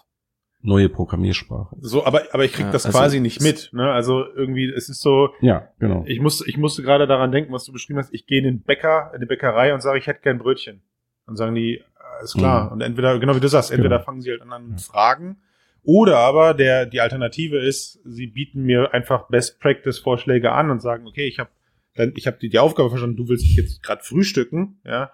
neue 0.63 0.89
Programmiersprache 0.89 1.75
ist. 1.77 1.89
So, 1.89 2.05
aber, 2.05 2.21
aber 2.33 2.45
ich 2.45 2.53
krieg 2.53 2.65
Ja, 2.67 2.71
das 2.71 2.85
also 2.85 2.97
quasi 2.97 3.19
nicht 3.19 3.41
mit. 3.41 3.71
Ne? 3.73 3.91
Also 3.91 4.23
irgendwie, 4.35 4.69
es 4.69 4.89
ist 4.89 5.01
so, 5.01 5.29
Ja, 5.41 5.69
genau. 5.79 6.03
ich 6.05 6.19
musste, 6.19 6.47
ich 6.47 6.57
musste 6.57 6.83
gerade 6.83 7.07
daran 7.07 7.31
denken, 7.31 7.51
was 7.51 7.65
du 7.65 7.71
beschrieben 7.71 7.97
hast. 7.99 8.13
Ich 8.13 8.27
gehe 8.27 8.37
in 8.39 8.43
den 8.45 8.61
Bäcker, 8.61 9.11
in 9.15 9.21
die 9.21 9.25
Bäckerei 9.25 9.73
und 9.73 9.81
sage, 9.81 9.97
ich 9.97 10.05
hätte 10.07 10.21
gern 10.21 10.37
Brötchen. 10.37 10.81
Dann 11.25 11.35
sagen 11.35 11.55
die, 11.55 11.81
ist 12.23 12.35
klar. 12.35 12.65
Mhm. 12.67 12.71
Und 12.73 12.81
entweder, 12.81 13.17
genau 13.19 13.35
wie 13.35 13.39
du 13.39 13.47
sagst, 13.47 13.71
entweder 13.71 13.95
Genau. 13.97 14.05
fangen 14.05 14.21
sie 14.21 14.29
halt 14.31 14.41
an 14.43 14.53
an 14.53 14.71
Ja. 14.71 14.77
Fragen 14.77 15.37
oder 15.83 16.17
aber 16.19 16.53
der, 16.53 16.85
die 16.85 17.01
Alternative 17.01 17.57
ist, 17.57 17.99
sie 18.05 18.27
bieten 18.27 18.61
mir 18.61 18.93
einfach 18.93 19.29
Best 19.29 19.59
Practice 19.59 19.97
Vorschläge 19.97 20.51
an 20.51 20.69
und 20.69 20.79
sagen, 20.79 21.07
okay, 21.07 21.25
ich 21.27 21.39
habe 21.39 21.49
dann, 21.95 22.13
ich 22.15 22.27
habe 22.27 22.37
die, 22.39 22.49
die 22.49 22.59
Aufgabe 22.59 22.89
verstanden, 22.89 23.17
du 23.17 23.27
willst 23.27 23.45
jetzt 23.57 23.81
gerade 23.83 24.03
frühstücken, 24.03 24.79
ja. 24.85 25.11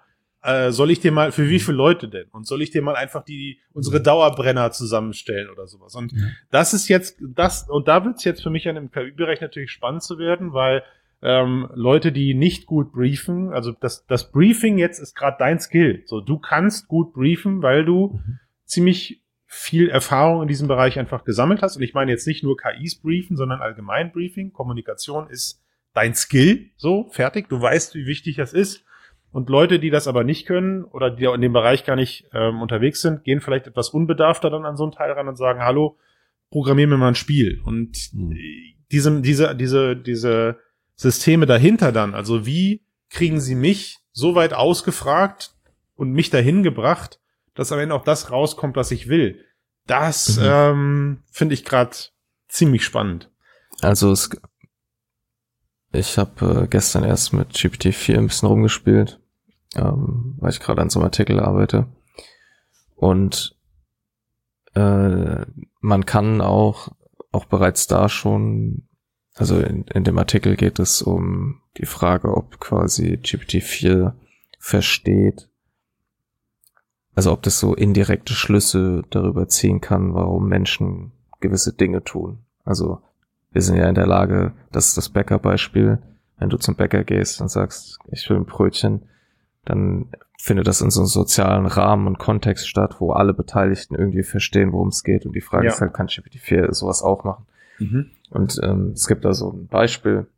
Äh, 0.48 0.72
soll 0.72 0.90
ich 0.90 1.00
dir 1.00 1.12
mal, 1.12 1.30
für 1.32 1.48
wie 1.48 1.58
viele 1.60 1.76
Leute 1.76 2.08
denn? 2.08 2.26
Und 2.30 2.46
soll 2.46 2.62
ich 2.62 2.70
dir 2.70 2.80
mal 2.82 2.94
einfach 2.96 3.24
die, 3.24 3.58
unsere 3.72 4.00
Dauerbrenner 4.00 4.70
zusammenstellen 4.70 5.50
oder 5.50 5.66
sowas? 5.66 5.94
Und 5.94 6.12
Ja. 6.12 6.26
das 6.50 6.72
ist 6.74 6.88
jetzt, 6.88 7.18
das, 7.20 7.68
und 7.68 7.86
da 7.88 8.04
wird's 8.04 8.24
jetzt 8.24 8.42
für 8.42 8.50
mich 8.50 8.68
an 8.68 8.76
dem 8.76 8.90
KI-Bereich 8.90 9.40
natürlich 9.40 9.70
spannend 9.70 10.02
zu 10.02 10.18
werden, 10.18 10.52
weil 10.52 10.82
ähm, 11.20 11.68
Leute, 11.74 12.12
die 12.12 12.32
nicht 12.34 12.66
gut 12.66 12.92
briefen, 12.92 13.52
also 13.52 13.72
das, 13.72 14.06
das 14.06 14.30
Briefing 14.30 14.78
jetzt 14.78 15.00
ist 15.00 15.14
gerade 15.14 15.36
dein 15.38 15.58
Skill. 15.58 16.02
So, 16.06 16.20
du 16.20 16.38
kannst 16.38 16.86
gut 16.88 17.12
briefen, 17.12 17.60
weil 17.62 17.84
du 17.84 18.12
Mhm. 18.24 18.38
ziemlich 18.64 19.22
viel 19.50 19.88
Erfahrung 19.88 20.42
in 20.42 20.48
diesem 20.48 20.68
Bereich 20.68 20.98
einfach 20.98 21.24
gesammelt 21.24 21.62
hast. 21.62 21.76
Und 21.76 21.82
ich 21.82 21.94
meine 21.94 22.10
jetzt 22.12 22.26
nicht 22.26 22.44
nur 22.44 22.56
KIs 22.56 23.00
briefen, 23.00 23.36
sondern 23.36 23.60
allgemein 23.60 24.12
Briefing. 24.12 24.52
Kommunikation 24.52 25.28
ist 25.30 25.62
dein 25.94 26.14
Skill. 26.14 26.70
So, 26.76 27.08
fertig. 27.10 27.48
Du 27.48 27.60
weißt, 27.60 27.94
wie 27.94 28.06
wichtig 28.06 28.36
das 28.36 28.52
ist. 28.52 28.84
Und 29.30 29.50
Leute, 29.50 29.78
die 29.78 29.90
das 29.90 30.08
aber 30.08 30.24
nicht 30.24 30.46
können 30.46 30.84
oder 30.84 31.10
die 31.10 31.24
in 31.24 31.40
dem 31.40 31.52
Bereich 31.52 31.84
gar 31.84 31.96
nicht 31.96 32.26
ähm, 32.32 32.62
unterwegs 32.62 33.02
sind, 33.02 33.24
gehen 33.24 33.40
vielleicht 33.40 33.66
etwas 33.66 33.90
unbedarfter 33.90 34.48
dann 34.50 34.64
an 34.64 34.76
so 34.76 34.84
einen 34.84 34.92
Teil 34.92 35.12
ran 35.12 35.28
und 35.28 35.36
sagen, 35.36 35.60
hallo, 35.60 35.98
programmier 36.50 36.86
mir 36.86 36.96
mal 36.96 37.08
ein 37.08 37.14
Spiel. 37.14 37.60
Und 37.64 38.10
Mhm. 38.12 38.36
diese, 38.90 39.20
diese, 39.20 39.54
diese, 39.54 39.96
diese 39.96 40.58
Systeme 40.94 41.46
dahinter 41.46 41.92
dann, 41.92 42.14
also 42.14 42.46
wie 42.46 42.82
kriegen 43.10 43.40
sie 43.40 43.54
mich 43.54 43.98
so 44.12 44.34
weit 44.34 44.54
ausgefragt 44.54 45.52
und 45.94 46.12
mich 46.12 46.30
dahin 46.30 46.62
gebracht, 46.62 47.20
dass 47.54 47.70
am 47.70 47.78
Ende 47.78 47.94
auch 47.94 48.04
das 48.04 48.30
rauskommt, 48.32 48.76
was 48.76 48.90
ich 48.90 49.08
will. 49.08 49.44
Das 49.86 50.38
Mhm. 50.38 50.42
ähm, 50.44 51.18
finde 51.30 51.54
ich 51.54 51.64
gerade 51.64 51.94
ziemlich 52.48 52.84
spannend. 52.84 53.30
Also 53.82 54.10
es, 54.10 54.30
ich 55.92 56.18
habe 56.18 56.62
äh, 56.64 56.66
gestern 56.66 57.04
erst 57.04 57.32
mit 57.32 57.52
GPT-4 57.52 58.18
ein 58.18 58.26
bisschen 58.26 58.48
rumgespielt, 58.48 59.20
ähm, 59.74 60.36
weil 60.38 60.50
ich 60.50 60.60
gerade 60.60 60.82
an 60.82 60.90
so 60.90 60.98
einem 61.00 61.06
Artikel 61.06 61.40
arbeite. 61.40 61.86
Und 62.94 63.56
äh, 64.74 65.46
man 65.80 66.06
kann 66.06 66.40
auch, 66.40 66.88
auch 67.32 67.46
bereits 67.46 67.86
da 67.86 68.08
schon, 68.08 68.88
also 69.34 69.58
in, 69.60 69.84
in 69.84 70.04
dem 70.04 70.18
Artikel 70.18 70.56
geht 70.56 70.78
es 70.78 71.00
um 71.00 71.62
die 71.78 71.86
Frage, 71.86 72.36
ob 72.36 72.60
quasi 72.60 73.18
GPT-4 73.22 74.12
versteht, 74.58 75.48
also 77.14 77.32
ob 77.32 77.42
das 77.42 77.58
so 77.58 77.74
indirekte 77.74 78.34
Schlüsse 78.34 79.02
darüber 79.10 79.48
ziehen 79.48 79.80
kann, 79.80 80.14
warum 80.14 80.48
Menschen 80.48 81.12
gewisse 81.40 81.72
Dinge 81.72 82.04
tun. 82.04 82.44
Also 82.64 83.00
wir 83.58 83.62
sind 83.62 83.76
ja 83.76 83.88
in 83.88 83.96
der 83.96 84.06
Lage, 84.06 84.52
das 84.70 84.86
ist 84.86 84.96
das 84.96 85.08
Bäckerbeispiel, 85.08 85.98
wenn 86.38 86.48
du 86.48 86.58
zum 86.58 86.76
Bäcker 86.76 87.02
gehst 87.02 87.40
und 87.40 87.48
sagst, 87.50 87.98
ich 88.12 88.30
will 88.30 88.36
ein 88.36 88.44
Brötchen, 88.44 89.02
dann 89.64 90.06
findet 90.40 90.68
das 90.68 90.80
in 90.80 90.92
so 90.92 91.00
einem 91.00 91.08
sozialen 91.08 91.66
Rahmen 91.66 92.06
und 92.06 92.20
Kontext 92.20 92.68
statt, 92.68 93.00
wo 93.00 93.10
alle 93.10 93.34
Beteiligten 93.34 93.96
irgendwie 93.96 94.22
verstehen, 94.22 94.70
worum 94.70 94.90
es 94.90 95.02
geht. 95.02 95.26
Und 95.26 95.32
die 95.32 95.40
Frage 95.40 95.66
Ja. 95.66 95.72
ist 95.72 95.80
halt, 95.80 95.92
kann 95.92 96.06
GPT-4 96.06 96.72
sowas 96.72 97.02
auch 97.02 97.24
machen? 97.24 97.46
Und 98.30 98.60
ähm, 98.62 98.92
es 98.94 99.08
gibt 99.08 99.24
da 99.24 99.34
so 99.34 99.50
ein 99.50 99.66
Beispiel 99.66 100.28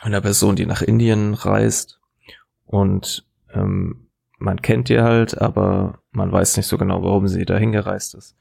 einer 0.00 0.20
Person, 0.20 0.54
die 0.54 0.66
nach 0.66 0.80
Indien 0.82 1.34
reist 1.34 1.98
und 2.66 3.26
ähm, 3.52 4.06
man 4.38 4.62
kennt 4.62 4.88
die 4.90 5.00
halt, 5.00 5.40
aber 5.40 5.98
man 6.12 6.30
weiß 6.30 6.56
nicht 6.56 6.68
so 6.68 6.78
genau, 6.78 7.02
warum 7.02 7.26
sie 7.26 7.44
dahin 7.46 7.72
gereist 7.72 8.14
ist. 8.14 8.36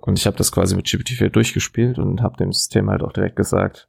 Und 0.00 0.18
ich 0.18 0.26
habe 0.26 0.36
das 0.36 0.52
quasi 0.52 0.76
mit 0.76 0.86
GPT-4 0.86 1.28
durchgespielt 1.28 1.98
und 1.98 2.22
habe 2.22 2.36
dem 2.36 2.52
System 2.52 2.88
halt 2.90 3.02
auch 3.02 3.12
direkt 3.12 3.36
gesagt, 3.36 3.88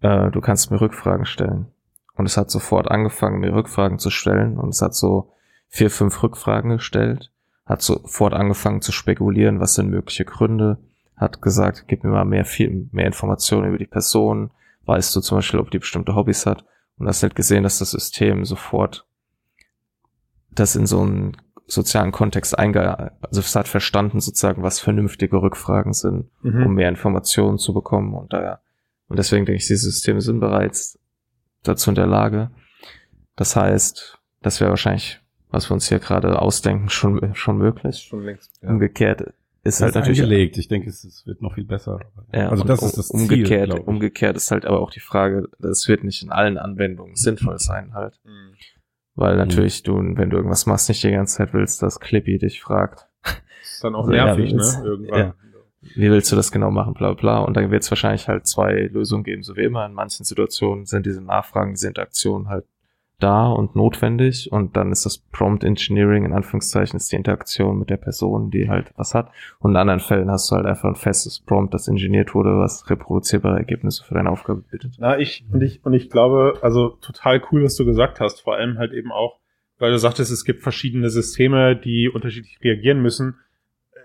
äh, 0.00 0.30
du 0.30 0.40
kannst 0.40 0.70
mir 0.70 0.80
Rückfragen 0.80 1.26
stellen. 1.26 1.66
Und 2.14 2.26
es 2.26 2.36
hat 2.36 2.50
sofort 2.50 2.90
angefangen, 2.90 3.40
mir 3.40 3.54
Rückfragen 3.54 3.98
zu 3.98 4.10
stellen 4.10 4.58
und 4.58 4.70
es 4.70 4.82
hat 4.82 4.94
so 4.94 5.32
vier, 5.68 5.90
fünf 5.90 6.22
Rückfragen 6.22 6.72
gestellt, 6.72 7.30
hat 7.64 7.82
sofort 7.82 8.34
angefangen 8.34 8.82
zu 8.82 8.92
spekulieren, 8.92 9.60
was 9.60 9.74
sind 9.74 9.88
mögliche 9.88 10.24
Gründe, 10.24 10.78
hat 11.16 11.40
gesagt, 11.40 11.84
gib 11.86 12.04
mir 12.04 12.10
mal 12.10 12.24
mehr, 12.24 12.44
viel, 12.44 12.88
mehr 12.92 13.06
Informationen 13.06 13.68
über 13.68 13.78
die 13.78 13.86
Person, 13.86 14.50
weißt 14.86 15.14
du 15.14 15.20
zum 15.20 15.38
Beispiel, 15.38 15.60
ob 15.60 15.70
die 15.70 15.78
bestimmte 15.78 16.14
Hobbys 16.14 16.46
hat 16.46 16.64
und 16.98 17.06
hast 17.06 17.22
halt 17.22 17.34
gesehen, 17.34 17.62
dass 17.62 17.78
das 17.78 17.92
System 17.92 18.44
sofort 18.44 19.06
das 20.50 20.76
in 20.76 20.86
so 20.86 21.00
einen 21.00 21.36
sozialen 21.70 22.12
Kontext 22.12 22.58
einge, 22.58 23.12
also 23.22 23.40
es 23.40 23.54
hat 23.54 23.68
verstanden 23.68 24.20
sozusagen, 24.20 24.62
was 24.62 24.80
vernünftige 24.80 25.36
Rückfragen 25.40 25.92
sind, 25.92 26.28
Mhm. 26.42 26.66
um 26.66 26.74
mehr 26.74 26.88
Informationen 26.88 27.58
zu 27.58 27.72
bekommen 27.72 28.14
und 28.14 28.32
daher, 28.32 28.60
und 29.08 29.18
deswegen 29.18 29.44
denke 29.46 29.58
ich, 29.58 29.66
diese 29.66 29.90
Systeme 29.90 30.20
sind 30.20 30.40
bereits 30.40 30.98
dazu 31.62 31.90
in 31.90 31.94
der 31.94 32.06
Lage. 32.06 32.50
Das 33.36 33.54
heißt, 33.56 34.18
das 34.42 34.60
wäre 34.60 34.70
wahrscheinlich, 34.70 35.20
was 35.50 35.70
wir 35.70 35.74
uns 35.74 35.88
hier 35.88 35.98
gerade 35.98 36.40
ausdenken, 36.40 36.88
schon, 36.88 37.34
schon 37.34 37.58
möglich. 37.58 37.98
Schon 38.08 38.24
längst. 38.24 38.62
Umgekehrt 38.62 39.20
ist 39.20 39.34
Das 39.62 39.80
halt 39.82 39.90
ist 39.90 39.94
natürlich 39.96 40.22
angelegt. 40.22 40.58
Ich 40.58 40.68
denke, 40.68 40.88
es, 40.88 41.04
es 41.04 41.26
wird 41.26 41.42
noch 41.42 41.54
viel 41.54 41.64
besser. 41.64 42.00
ja, 42.32 42.48
also 42.48 42.64
das 42.64 42.80
um- 42.80 42.86
ist 42.88 42.98
das 42.98 43.08
Ziel, 43.08 43.20
umgekehrt, 43.20 43.74
ich. 43.78 43.86
umgekehrt 43.86 44.36
ist 44.36 44.50
halt 44.50 44.64
aber 44.64 44.80
auch 44.80 44.90
die 44.90 45.00
Frage, 45.00 45.48
das 45.58 45.86
wird 45.88 46.02
nicht 46.04 46.22
in 46.22 46.30
allen 46.30 46.56
Anwendungen 46.58 47.14
sinnvoll 47.16 47.58
sein 47.58 47.94
halt. 47.94 48.18
Mhm. 48.24 48.54
Weil 49.14 49.36
natürlich 49.36 49.82
du, 49.82 49.96
wenn 50.16 50.30
du 50.30 50.36
irgendwas 50.36 50.66
machst, 50.66 50.88
nicht 50.88 51.02
die 51.02 51.10
ganze 51.10 51.36
Zeit 51.38 51.52
willst, 51.52 51.82
dass 51.82 52.00
Clippy 52.00 52.38
dich 52.38 52.60
fragt, 52.62 53.08
Ist 53.62 53.82
dann 53.84 53.94
auch 53.94 54.02
Also, 54.04 54.12
ja, 54.14 54.24
nervig, 54.26 54.54
das- 54.56 54.78
ne? 54.78 54.84
Irgendwann. 54.84 55.18
ja. 55.18 55.34
wie 55.96 56.10
willst 56.10 56.30
du 56.30 56.36
das 56.36 56.52
genau 56.52 56.70
machen, 56.70 56.94
bla 56.94 57.14
bla. 57.14 57.38
Und 57.40 57.56
dann 57.56 57.70
wird 57.70 57.82
es 57.82 57.90
wahrscheinlich 57.90 58.28
halt 58.28 58.46
zwei 58.46 58.72
Lösungen 58.92 59.24
geben, 59.24 59.42
so 59.42 59.56
wie 59.56 59.64
immer. 59.64 59.84
In 59.86 59.92
manchen 59.94 60.24
Situationen 60.24 60.84
sind 60.86 61.06
diese 61.06 61.22
Nachfragen, 61.22 61.72
diese 61.72 61.88
Interaktionen 61.88 62.48
halt 62.48 62.64
da 63.22 63.48
und 63.48 63.76
notwendig 63.76 64.50
und 64.50 64.76
dann 64.76 64.92
ist 64.92 65.06
das 65.06 65.18
Prompt 65.18 65.64
Engineering 65.64 66.24
in 66.24 66.32
Anführungszeichen 66.32 66.96
ist 66.96 67.12
die 67.12 67.16
Interaktion 67.16 67.78
mit 67.78 67.90
der 67.90 67.96
Person, 67.96 68.50
die 68.50 68.68
halt 68.68 68.92
was 68.96 69.14
hat 69.14 69.30
und 69.58 69.72
in 69.72 69.76
anderen 69.76 70.00
Fällen 70.00 70.30
hast 70.30 70.50
du 70.50 70.56
halt 70.56 70.66
einfach 70.66 70.88
ein 70.88 70.96
festes 70.96 71.40
Prompt, 71.40 71.74
das 71.74 71.88
ingeniert 71.88 72.34
wurde, 72.34 72.58
was 72.58 72.88
reproduzierbare 72.90 73.58
Ergebnisse 73.58 74.04
für 74.04 74.14
deine 74.14 74.30
Aufgabe 74.30 74.62
bietet. 74.70 74.96
Na, 74.98 75.18
ich, 75.18 75.44
und 75.52 75.62
ich, 75.62 75.84
und 75.84 75.92
ich 75.92 76.10
glaube, 76.10 76.54
also 76.62 76.90
total 77.00 77.42
cool, 77.50 77.64
was 77.64 77.76
du 77.76 77.84
gesagt 77.84 78.20
hast, 78.20 78.40
vor 78.40 78.56
allem 78.56 78.78
halt 78.78 78.92
eben 78.92 79.12
auch, 79.12 79.38
weil 79.78 79.92
du 79.92 79.98
sagtest, 79.98 80.30
es 80.30 80.44
gibt 80.44 80.62
verschiedene 80.62 81.10
Systeme, 81.10 81.76
die 81.76 82.08
unterschiedlich 82.08 82.58
reagieren 82.62 83.00
müssen. 83.00 83.36
Äh, 83.92 83.98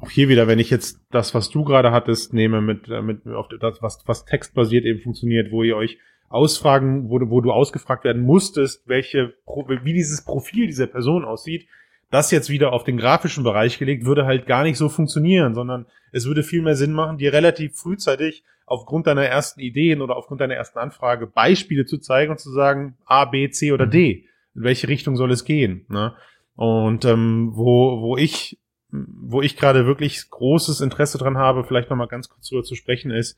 Auch 0.00 0.10
hier 0.10 0.28
wieder, 0.28 0.46
wenn 0.46 0.60
ich 0.60 0.70
jetzt 0.70 1.00
das, 1.10 1.34
was 1.34 1.50
du 1.50 1.64
gerade 1.64 1.90
hattest, 1.90 2.32
nehme 2.32 2.60
mit, 2.60 2.88
äh, 2.88 3.02
mit 3.02 3.26
auf 3.26 3.48
das, 3.60 3.82
was, 3.82 4.02
was 4.06 4.24
textbasiert 4.24 4.84
eben 4.84 5.00
funktioniert, 5.00 5.50
wo 5.50 5.62
ihr 5.62 5.76
euch 5.76 5.98
ausfragen, 6.28 7.08
wo, 7.08 7.18
du- 7.18 7.30
wo 7.30 7.40
du 7.40 7.52
ausgefragt 7.52 8.04
werden 8.04 8.22
musstest, 8.22 8.82
welche, 8.86 9.34
wie 9.82 9.92
dieses 9.92 10.24
Profil 10.24 10.66
dieser 10.66 10.86
Person 10.86 11.24
aussieht, 11.24 11.66
das 12.10 12.30
jetzt 12.30 12.50
wieder 12.50 12.72
auf 12.72 12.84
den 12.84 12.96
grafischen 12.98 13.42
Bereich 13.44 13.78
gelegt, 13.78 14.04
würde 14.04 14.26
halt 14.26 14.46
gar 14.46 14.62
nicht 14.62 14.76
so 14.78 14.88
funktionieren, 14.88 15.54
sondern 15.54 15.86
es 16.12 16.26
würde 16.26 16.42
viel 16.42 16.62
mehr 16.62 16.76
Sinn 16.76 16.92
machen, 16.92 17.18
dir 17.18 17.32
relativ 17.32 17.76
frühzeitig 17.76 18.44
aufgrund 18.64 19.06
deiner 19.06 19.24
ersten 19.24 19.60
Ideen 19.60 20.00
oder 20.00 20.16
aufgrund 20.16 20.40
deiner 20.40 20.54
ersten 20.54 20.78
Anfrage 20.78 21.26
Beispiele 21.26 21.84
zu 21.84 21.98
zeigen 21.98 22.32
und 22.32 22.38
zu 22.40 22.50
sagen, 22.50 22.96
A, 23.04 23.24
B, 23.24 23.48
C 23.50 23.72
oder 23.72 23.86
D. 23.86 24.26
In 24.54 24.62
welche 24.62 24.88
Richtung 24.88 25.16
soll 25.16 25.30
es 25.32 25.44
gehen? 25.44 25.84
Ne? 25.88 26.14
Und 26.54 27.04
ähm, 27.04 27.50
wo, 27.54 28.00
wo 28.00 28.16
ich, 28.16 28.58
wo 28.90 29.42
ich 29.42 29.56
gerade 29.56 29.86
wirklich 29.86 30.30
großes 30.30 30.80
Interesse 30.80 31.18
dran 31.18 31.36
habe, 31.36 31.64
vielleicht 31.64 31.90
nochmal 31.90 32.08
ganz 32.08 32.28
kurz 32.28 32.48
drüber 32.48 32.62
zu 32.62 32.74
sprechen, 32.74 33.10
ist, 33.10 33.36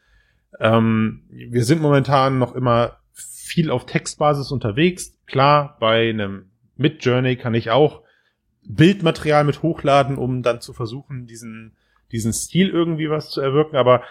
ähm, 0.61 1.24
wir 1.30 1.64
sind 1.64 1.82
momentan 1.82 2.38
noch 2.38 2.55
immer 2.55 2.99
viel 3.12 3.70
auf 3.70 3.86
Textbasis 3.86 4.51
unterwegs. 4.51 5.16
Klar, 5.26 5.76
bei 5.80 6.11
einem 6.11 6.51
Mid-Journey 6.76 7.36
kann 7.36 7.55
ich 7.55 7.70
auch 7.70 8.03
Bildmaterial 8.62 9.44
mit 9.44 9.62
hochladen, 9.62 10.18
um 10.18 10.42
dann 10.42 10.61
zu 10.61 10.72
versuchen, 10.72 11.26
diesen, 11.26 11.76
diesen 12.12 12.32
Stil 12.32 12.68
irgendwie 12.68 13.11
was 13.11 13.30
zu 13.30 13.40
erwirken, 13.40 13.76
aber 13.76 14.03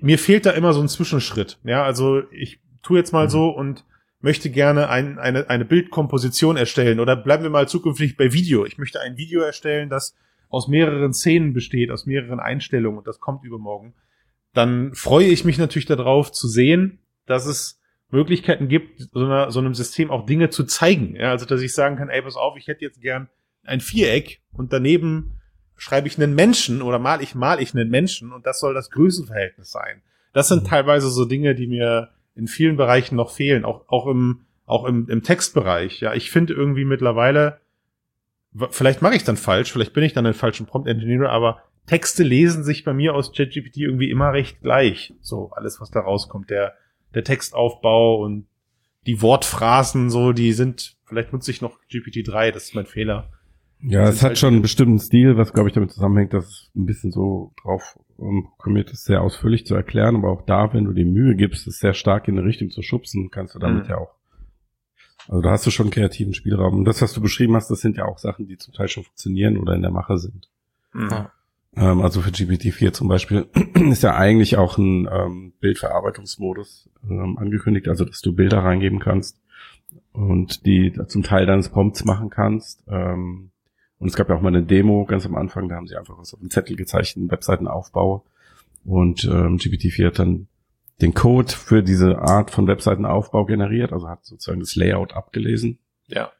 mir 0.00 0.18
fehlt 0.18 0.44
da 0.44 0.50
immer 0.50 0.72
so 0.72 0.80
ein 0.80 0.88
Zwischenschritt. 0.88 1.58
Ja, 1.64 1.82
also 1.84 2.22
ich 2.30 2.60
tue 2.82 2.98
jetzt 2.98 3.12
mal 3.12 3.26
Mhm. 3.26 3.30
so 3.30 3.48
und 3.48 3.84
möchte 4.20 4.50
gerne 4.50 4.88
ein, 4.88 5.18
eine, 5.18 5.48
eine 5.48 5.64
Bildkomposition 5.64 6.56
erstellen 6.56 7.00
oder 7.00 7.16
bleiben 7.16 7.44
wir 7.44 7.50
mal 7.50 7.68
zukünftig 7.68 8.16
bei 8.16 8.32
Video. 8.32 8.66
Ich 8.66 8.78
möchte 8.78 9.00
ein 9.00 9.16
Video 9.16 9.40
erstellen, 9.40 9.88
das 9.88 10.16
aus 10.50 10.68
mehreren 10.68 11.14
Szenen 11.14 11.52
besteht, 11.52 11.90
aus 11.90 12.06
mehreren 12.06 12.40
Einstellungen 12.40 12.98
und 12.98 13.06
das 13.06 13.20
kommt 13.20 13.44
übermorgen. 13.44 13.94
Dann 14.58 14.92
freue 14.92 15.26
ich 15.26 15.44
mich 15.44 15.56
natürlich 15.56 15.86
darauf 15.86 16.32
zu 16.32 16.48
sehen, 16.48 16.98
dass 17.26 17.46
es 17.46 17.80
Möglichkeiten 18.10 18.66
gibt, 18.66 19.08
so, 19.12 19.24
einer, 19.24 19.52
so 19.52 19.60
einem 19.60 19.72
System 19.72 20.10
auch 20.10 20.26
Dinge 20.26 20.50
zu 20.50 20.64
zeigen. 20.64 21.14
Ja, 21.14 21.30
also 21.30 21.46
dass 21.46 21.62
ich 21.62 21.72
sagen 21.72 21.94
kann, 21.94 22.08
ey, 22.08 22.22
pass 22.22 22.34
auf, 22.34 22.56
ich 22.56 22.66
hätte 22.66 22.84
jetzt 22.84 23.00
gern 23.00 23.28
ein 23.62 23.78
Viereck 23.78 24.40
und 24.50 24.72
daneben 24.72 25.38
schreibe 25.76 26.08
ich 26.08 26.18
einen 26.18 26.34
Menschen 26.34 26.82
oder 26.82 26.98
mal 26.98 27.22
ich 27.22 27.36
mal 27.36 27.62
ich 27.62 27.72
einen 27.72 27.88
Menschen 27.88 28.32
und 28.32 28.46
das 28.46 28.58
soll 28.58 28.74
das 28.74 28.90
Größenverhältnis 28.90 29.70
sein. 29.70 30.02
Das 30.32 30.48
sind 30.48 30.66
teilweise 30.66 31.08
so 31.08 31.24
Dinge, 31.24 31.54
die 31.54 31.68
mir 31.68 32.08
in 32.34 32.48
vielen 32.48 32.76
Bereichen 32.76 33.14
noch 33.14 33.30
fehlen, 33.30 33.64
auch 33.64 33.88
auch 33.88 34.08
im 34.08 34.40
auch 34.66 34.86
im, 34.86 35.08
im 35.08 35.22
Textbereich. 35.22 36.00
Ja, 36.00 36.14
ich 36.14 36.32
finde 36.32 36.52
irgendwie 36.52 36.84
mittlerweile 36.84 37.60
vielleicht 38.70 39.02
mache 39.02 39.14
ich 39.14 39.22
dann 39.22 39.36
falsch, 39.36 39.70
vielleicht 39.70 39.92
bin 39.92 40.02
ich 40.02 40.14
dann 40.14 40.26
ein 40.26 40.34
falschen 40.34 40.66
Prompt 40.66 40.88
Engineer, 40.88 41.30
aber 41.30 41.62
Texte 41.88 42.22
lesen 42.22 42.62
sich 42.62 42.84
bei 42.84 42.92
mir 42.94 43.14
aus 43.14 43.32
ChatGPT 43.32 43.78
irgendwie 43.78 44.10
immer 44.10 44.32
recht 44.32 44.60
gleich. 44.60 45.12
So 45.20 45.50
alles, 45.50 45.80
was 45.80 45.90
da 45.90 46.00
rauskommt, 46.00 46.50
der 46.50 46.74
der 47.14 47.24
Textaufbau 47.24 48.22
und 48.22 48.46
die 49.06 49.20
Wortphrasen 49.22 50.10
so, 50.10 50.32
die 50.32 50.52
sind 50.52 50.96
vielleicht 51.06 51.32
nutze 51.32 51.50
ich 51.50 51.62
noch 51.62 51.78
GPT-3, 51.90 52.52
das 52.52 52.64
ist 52.64 52.74
mein 52.74 52.84
Fehler. 52.86 53.30
Ja, 53.80 54.02
es 54.08 54.22
hat 54.22 54.30
halt- 54.30 54.38
schon 54.38 54.54
einen 54.54 54.62
bestimmten 54.62 54.98
Stil, 54.98 55.36
was 55.38 55.52
glaube 55.52 55.68
ich 55.70 55.74
damit 55.74 55.90
zusammenhängt, 55.90 56.34
dass 56.34 56.44
es 56.44 56.70
ein 56.76 56.84
bisschen 56.84 57.10
so 57.12 57.52
drauf 57.62 57.98
ähm, 58.20 58.48
programmiert 58.58 58.90
ist, 58.90 59.04
sehr 59.04 59.22
ausführlich 59.22 59.64
zu 59.64 59.74
erklären, 59.74 60.16
aber 60.16 60.30
auch 60.32 60.42
da, 60.44 60.74
wenn 60.74 60.84
du 60.84 60.92
dir 60.92 61.06
Mühe 61.06 61.34
gibst, 61.36 61.66
es 61.66 61.78
sehr 61.78 61.94
stark 61.94 62.28
in 62.28 62.36
eine 62.38 62.46
Richtung 62.46 62.70
zu 62.70 62.82
schubsen, 62.82 63.30
kannst 63.30 63.54
du 63.54 63.58
damit 63.58 63.84
Mhm. 63.84 63.90
ja 63.90 63.98
auch. 63.98 64.14
Also 65.28 65.40
da 65.42 65.50
hast 65.52 65.64
du 65.66 65.70
schon 65.70 65.86
einen 65.86 65.92
kreativen 65.92 66.34
Spielraum. 66.34 66.74
Und 66.78 66.84
das, 66.84 67.00
was 67.02 67.12
du 67.12 67.20
beschrieben 67.20 67.54
hast, 67.54 67.70
das 67.70 67.80
sind 67.80 67.96
ja 67.96 68.04
auch 68.06 68.18
Sachen, 68.18 68.46
die 68.48 68.56
zum 68.58 68.74
Teil 68.74 68.88
schon 68.88 69.04
funktionieren 69.04 69.56
oder 69.58 69.74
in 69.74 69.82
der 69.82 69.90
Mache 69.90 70.18
sind. 70.18 70.48
Ja. 70.94 71.30
Ähm, 71.78 72.02
also 72.02 72.20
für 72.20 72.30
GPT-4 72.30 72.92
zum 72.92 73.08
Beispiel 73.08 73.46
ist 73.90 74.02
ja 74.02 74.16
eigentlich 74.16 74.56
auch 74.56 74.78
ein 74.78 75.08
ähm, 75.10 75.52
Bildverarbeitungsmodus 75.60 76.90
ähm, 77.08 77.38
angekündigt, 77.38 77.88
also 77.88 78.04
dass 78.04 78.20
du 78.20 78.34
Bilder 78.34 78.58
reingeben 78.58 78.98
kannst 78.98 79.40
und 80.12 80.66
die 80.66 80.92
zum 81.06 81.22
Teil 81.22 81.46
deines 81.46 81.68
Prompts 81.68 82.04
machen 82.04 82.30
kannst. 82.30 82.82
Ähm, 82.88 83.50
und 83.98 84.08
es 84.08 84.16
gab 84.16 84.28
ja 84.28 84.36
auch 84.36 84.40
mal 84.40 84.48
eine 84.48 84.62
Demo 84.62 85.04
ganz 85.04 85.26
am 85.26 85.34
Anfang, 85.34 85.68
da 85.68 85.76
haben 85.76 85.86
sie 85.86 85.96
einfach 85.96 86.18
was 86.18 86.34
auf 86.34 86.40
den 86.40 86.50
Zettel 86.50 86.76
gezeichnet, 86.76 87.30
Webseitenaufbau. 87.30 88.24
Und 88.84 89.24
ähm, 89.24 89.56
GPT-4 89.58 90.06
hat 90.06 90.18
dann 90.18 90.48
den 91.00 91.14
Code 91.14 91.52
für 91.52 91.82
diese 91.82 92.18
Art 92.18 92.50
von 92.50 92.66
Webseitenaufbau 92.66 93.44
generiert, 93.44 93.92
also 93.92 94.08
hat 94.08 94.24
sozusagen 94.24 94.60
das 94.60 94.76
Layout 94.76 95.14
abgelesen. 95.14 95.78
Ja. 96.06 96.32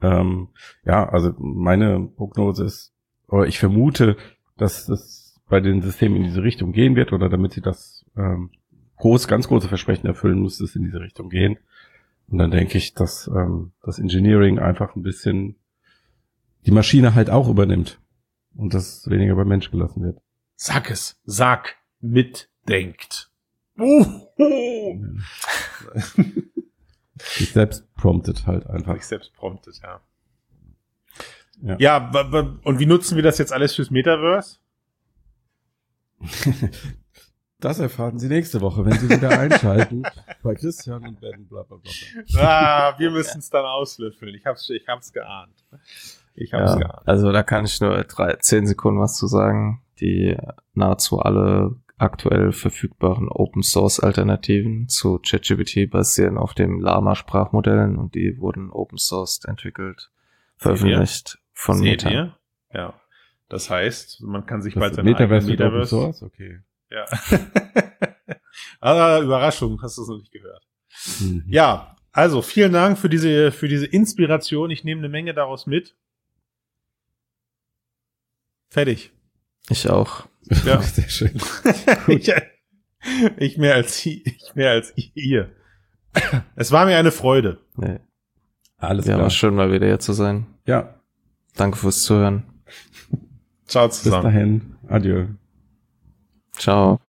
Ähm, 0.00 0.48
ja, 0.84 1.08
also 1.08 1.34
meine 1.38 2.08
Prognose 2.16 2.64
ist, 2.64 2.92
oder 3.28 3.46
ich 3.46 3.58
vermute, 3.58 4.16
dass 4.58 4.88
es 4.88 5.40
bei 5.48 5.60
den 5.60 5.80
Systemen 5.80 6.16
in 6.16 6.24
diese 6.24 6.42
Richtung 6.42 6.72
gehen 6.72 6.94
wird, 6.94 7.12
oder 7.12 7.28
damit 7.28 7.52
sie 7.52 7.62
das 7.62 8.04
ähm, 8.16 8.50
groß, 8.96 9.28
ganz 9.28 9.48
große 9.48 9.68
Versprechen 9.68 10.06
erfüllen, 10.06 10.40
muss 10.40 10.60
es 10.60 10.76
in 10.76 10.84
diese 10.84 11.00
Richtung 11.00 11.30
gehen. 11.30 11.58
Und 12.28 12.38
dann 12.38 12.50
denke 12.50 12.76
ich, 12.76 12.92
dass 12.92 13.28
ähm, 13.28 13.72
das 13.82 13.98
Engineering 13.98 14.58
einfach 14.58 14.94
ein 14.94 15.02
bisschen 15.02 15.56
die 16.66 16.70
Maschine 16.70 17.14
halt 17.14 17.30
auch 17.30 17.48
übernimmt 17.48 18.00
und 18.54 18.74
das 18.74 19.08
weniger 19.08 19.34
beim 19.36 19.48
Mensch 19.48 19.70
gelassen 19.70 20.02
wird. 20.02 20.20
Sag 20.56 20.90
es. 20.90 21.18
Sag. 21.24 21.76
Mitdenkt. 22.00 23.32
Uhu. 23.78 25.18
Sich 27.16 27.50
selbst 27.52 27.92
promptet 27.94 28.46
halt 28.46 28.66
einfach. 28.66 28.94
Sich 28.96 29.06
selbst 29.06 29.32
promptet, 29.34 29.80
ja. 29.82 30.00
Ja. 31.62 31.76
Ja, 31.78 32.10
und 32.64 32.78
wie 32.78 32.86
nutzen 32.86 33.16
wir 33.16 33.22
das 33.22 33.38
jetzt 33.38 33.52
alles 33.52 33.74
fürs 33.74 33.90
Metaverse? 33.90 34.58
Das 37.60 37.80
erfahren 37.80 38.20
Sie 38.20 38.28
nächste 38.28 38.60
Woche, 38.60 38.84
wenn 38.84 38.92
Sie 38.92 39.08
wieder 39.10 39.36
einschalten 39.36 40.04
bei 40.44 40.54
Christian 40.54 41.04
und 41.04 41.20
Ben 41.20 41.44
bla 41.48 41.64
bla 41.64 41.78
bla. 41.78 42.40
Ah, 42.40 42.94
wir 42.98 43.10
müssen 43.10 43.38
es 43.40 43.50
dann 43.50 43.64
auslöffeln. 43.64 44.32
Ich 44.36 44.46
hab's, 44.46 44.70
ich 44.70 44.86
hab's 44.86 45.12
geahnt. 45.12 45.64
Ich 46.36 46.52
hab's 46.52 46.74
Ja, 46.74 46.78
geahnt. 46.78 47.08
also 47.08 47.32
da 47.32 47.42
kann 47.42 47.64
ich 47.64 47.80
nur 47.80 48.04
drei, 48.04 48.34
zehn 48.36 48.64
Sekunden 48.68 49.00
was 49.00 49.16
zu 49.16 49.26
sagen. 49.26 49.82
Die 49.98 50.36
nahezu 50.74 51.18
alle 51.18 51.74
aktuell 51.96 52.52
verfügbaren 52.52 53.28
Open 53.28 53.64
Source 53.64 53.98
Alternativen 53.98 54.88
zu 54.88 55.18
ChatGPT 55.18 55.90
basieren 55.90 56.38
auf 56.38 56.54
dem 56.54 56.78
Lama 56.80 57.16
Sprachmodellen 57.16 57.96
und 57.98 58.14
die 58.14 58.38
wurden 58.38 58.70
Open 58.70 58.98
Source 58.98 59.40
entwickelt, 59.44 60.12
veröffentlicht 60.58 61.40
von 61.58 61.78
Seht 61.78 62.04
Meta. 62.04 62.10
ihr? 62.10 62.38
Ja. 62.72 63.00
Das 63.48 63.68
heißt, 63.68 64.20
man 64.22 64.46
kann 64.46 64.62
sich 64.62 64.74
Das 64.74 64.80
bald 64.80 64.94
seine 64.94 65.10
Metaverse 65.10 65.48
wird 65.48 65.60
Open 65.60 65.70
Metaverse. 65.80 65.90
Source, 65.90 66.22
okay. 66.22 66.60
Ja. 66.90 67.04
ah, 68.80 69.18
Überraschung, 69.20 69.80
hast 69.82 69.98
du 69.98 70.02
es 70.02 70.08
noch 70.08 70.18
nicht 70.18 70.30
gehört. 70.30 70.64
Mhm. 71.20 71.44
Ja, 71.48 71.96
also 72.12 72.42
vielen 72.42 72.72
Dank 72.72 72.96
für 72.98 73.08
diese, 73.08 73.50
für 73.50 73.66
diese 73.68 73.86
Inspiration. 73.86 74.70
Ich 74.70 74.84
nehme 74.84 75.00
eine 75.00 75.08
Menge 75.08 75.34
daraus 75.34 75.66
mit. 75.66 75.96
Fertig. 78.68 79.10
Ich 79.68 79.88
auch. 79.90 80.28
Ja. 80.64 80.80
Sehr 80.82 81.08
schön. 81.08 81.40
ich, 82.06 82.32
ich 83.38 83.58
mehr 83.58 83.74
als 83.74 84.04
ich 84.06 84.52
mehr 84.54 84.70
als 84.70 84.92
ihr. 85.14 85.50
Es 86.54 86.70
war 86.70 86.86
mir 86.86 86.96
eine 86.98 87.10
Freude. 87.12 87.60
Nee. 87.76 87.98
Alles 88.76 89.06
Ja, 89.06 89.14
klar. 89.14 89.22
war 89.24 89.30
schön 89.30 89.54
mal 89.54 89.72
wieder 89.72 89.86
hier 89.86 89.98
zu 89.98 90.12
sein. 90.12 90.46
Ja, 90.66 90.97
Danke 91.56 91.78
fürs 91.78 92.02
Zuhören. 92.02 92.44
Ciao 93.66 93.88
bis 93.88 94.02
zusammen. 94.02 94.22
dahin. 94.22 94.74
Adieu. 94.88 95.26
Ciao. 96.56 97.00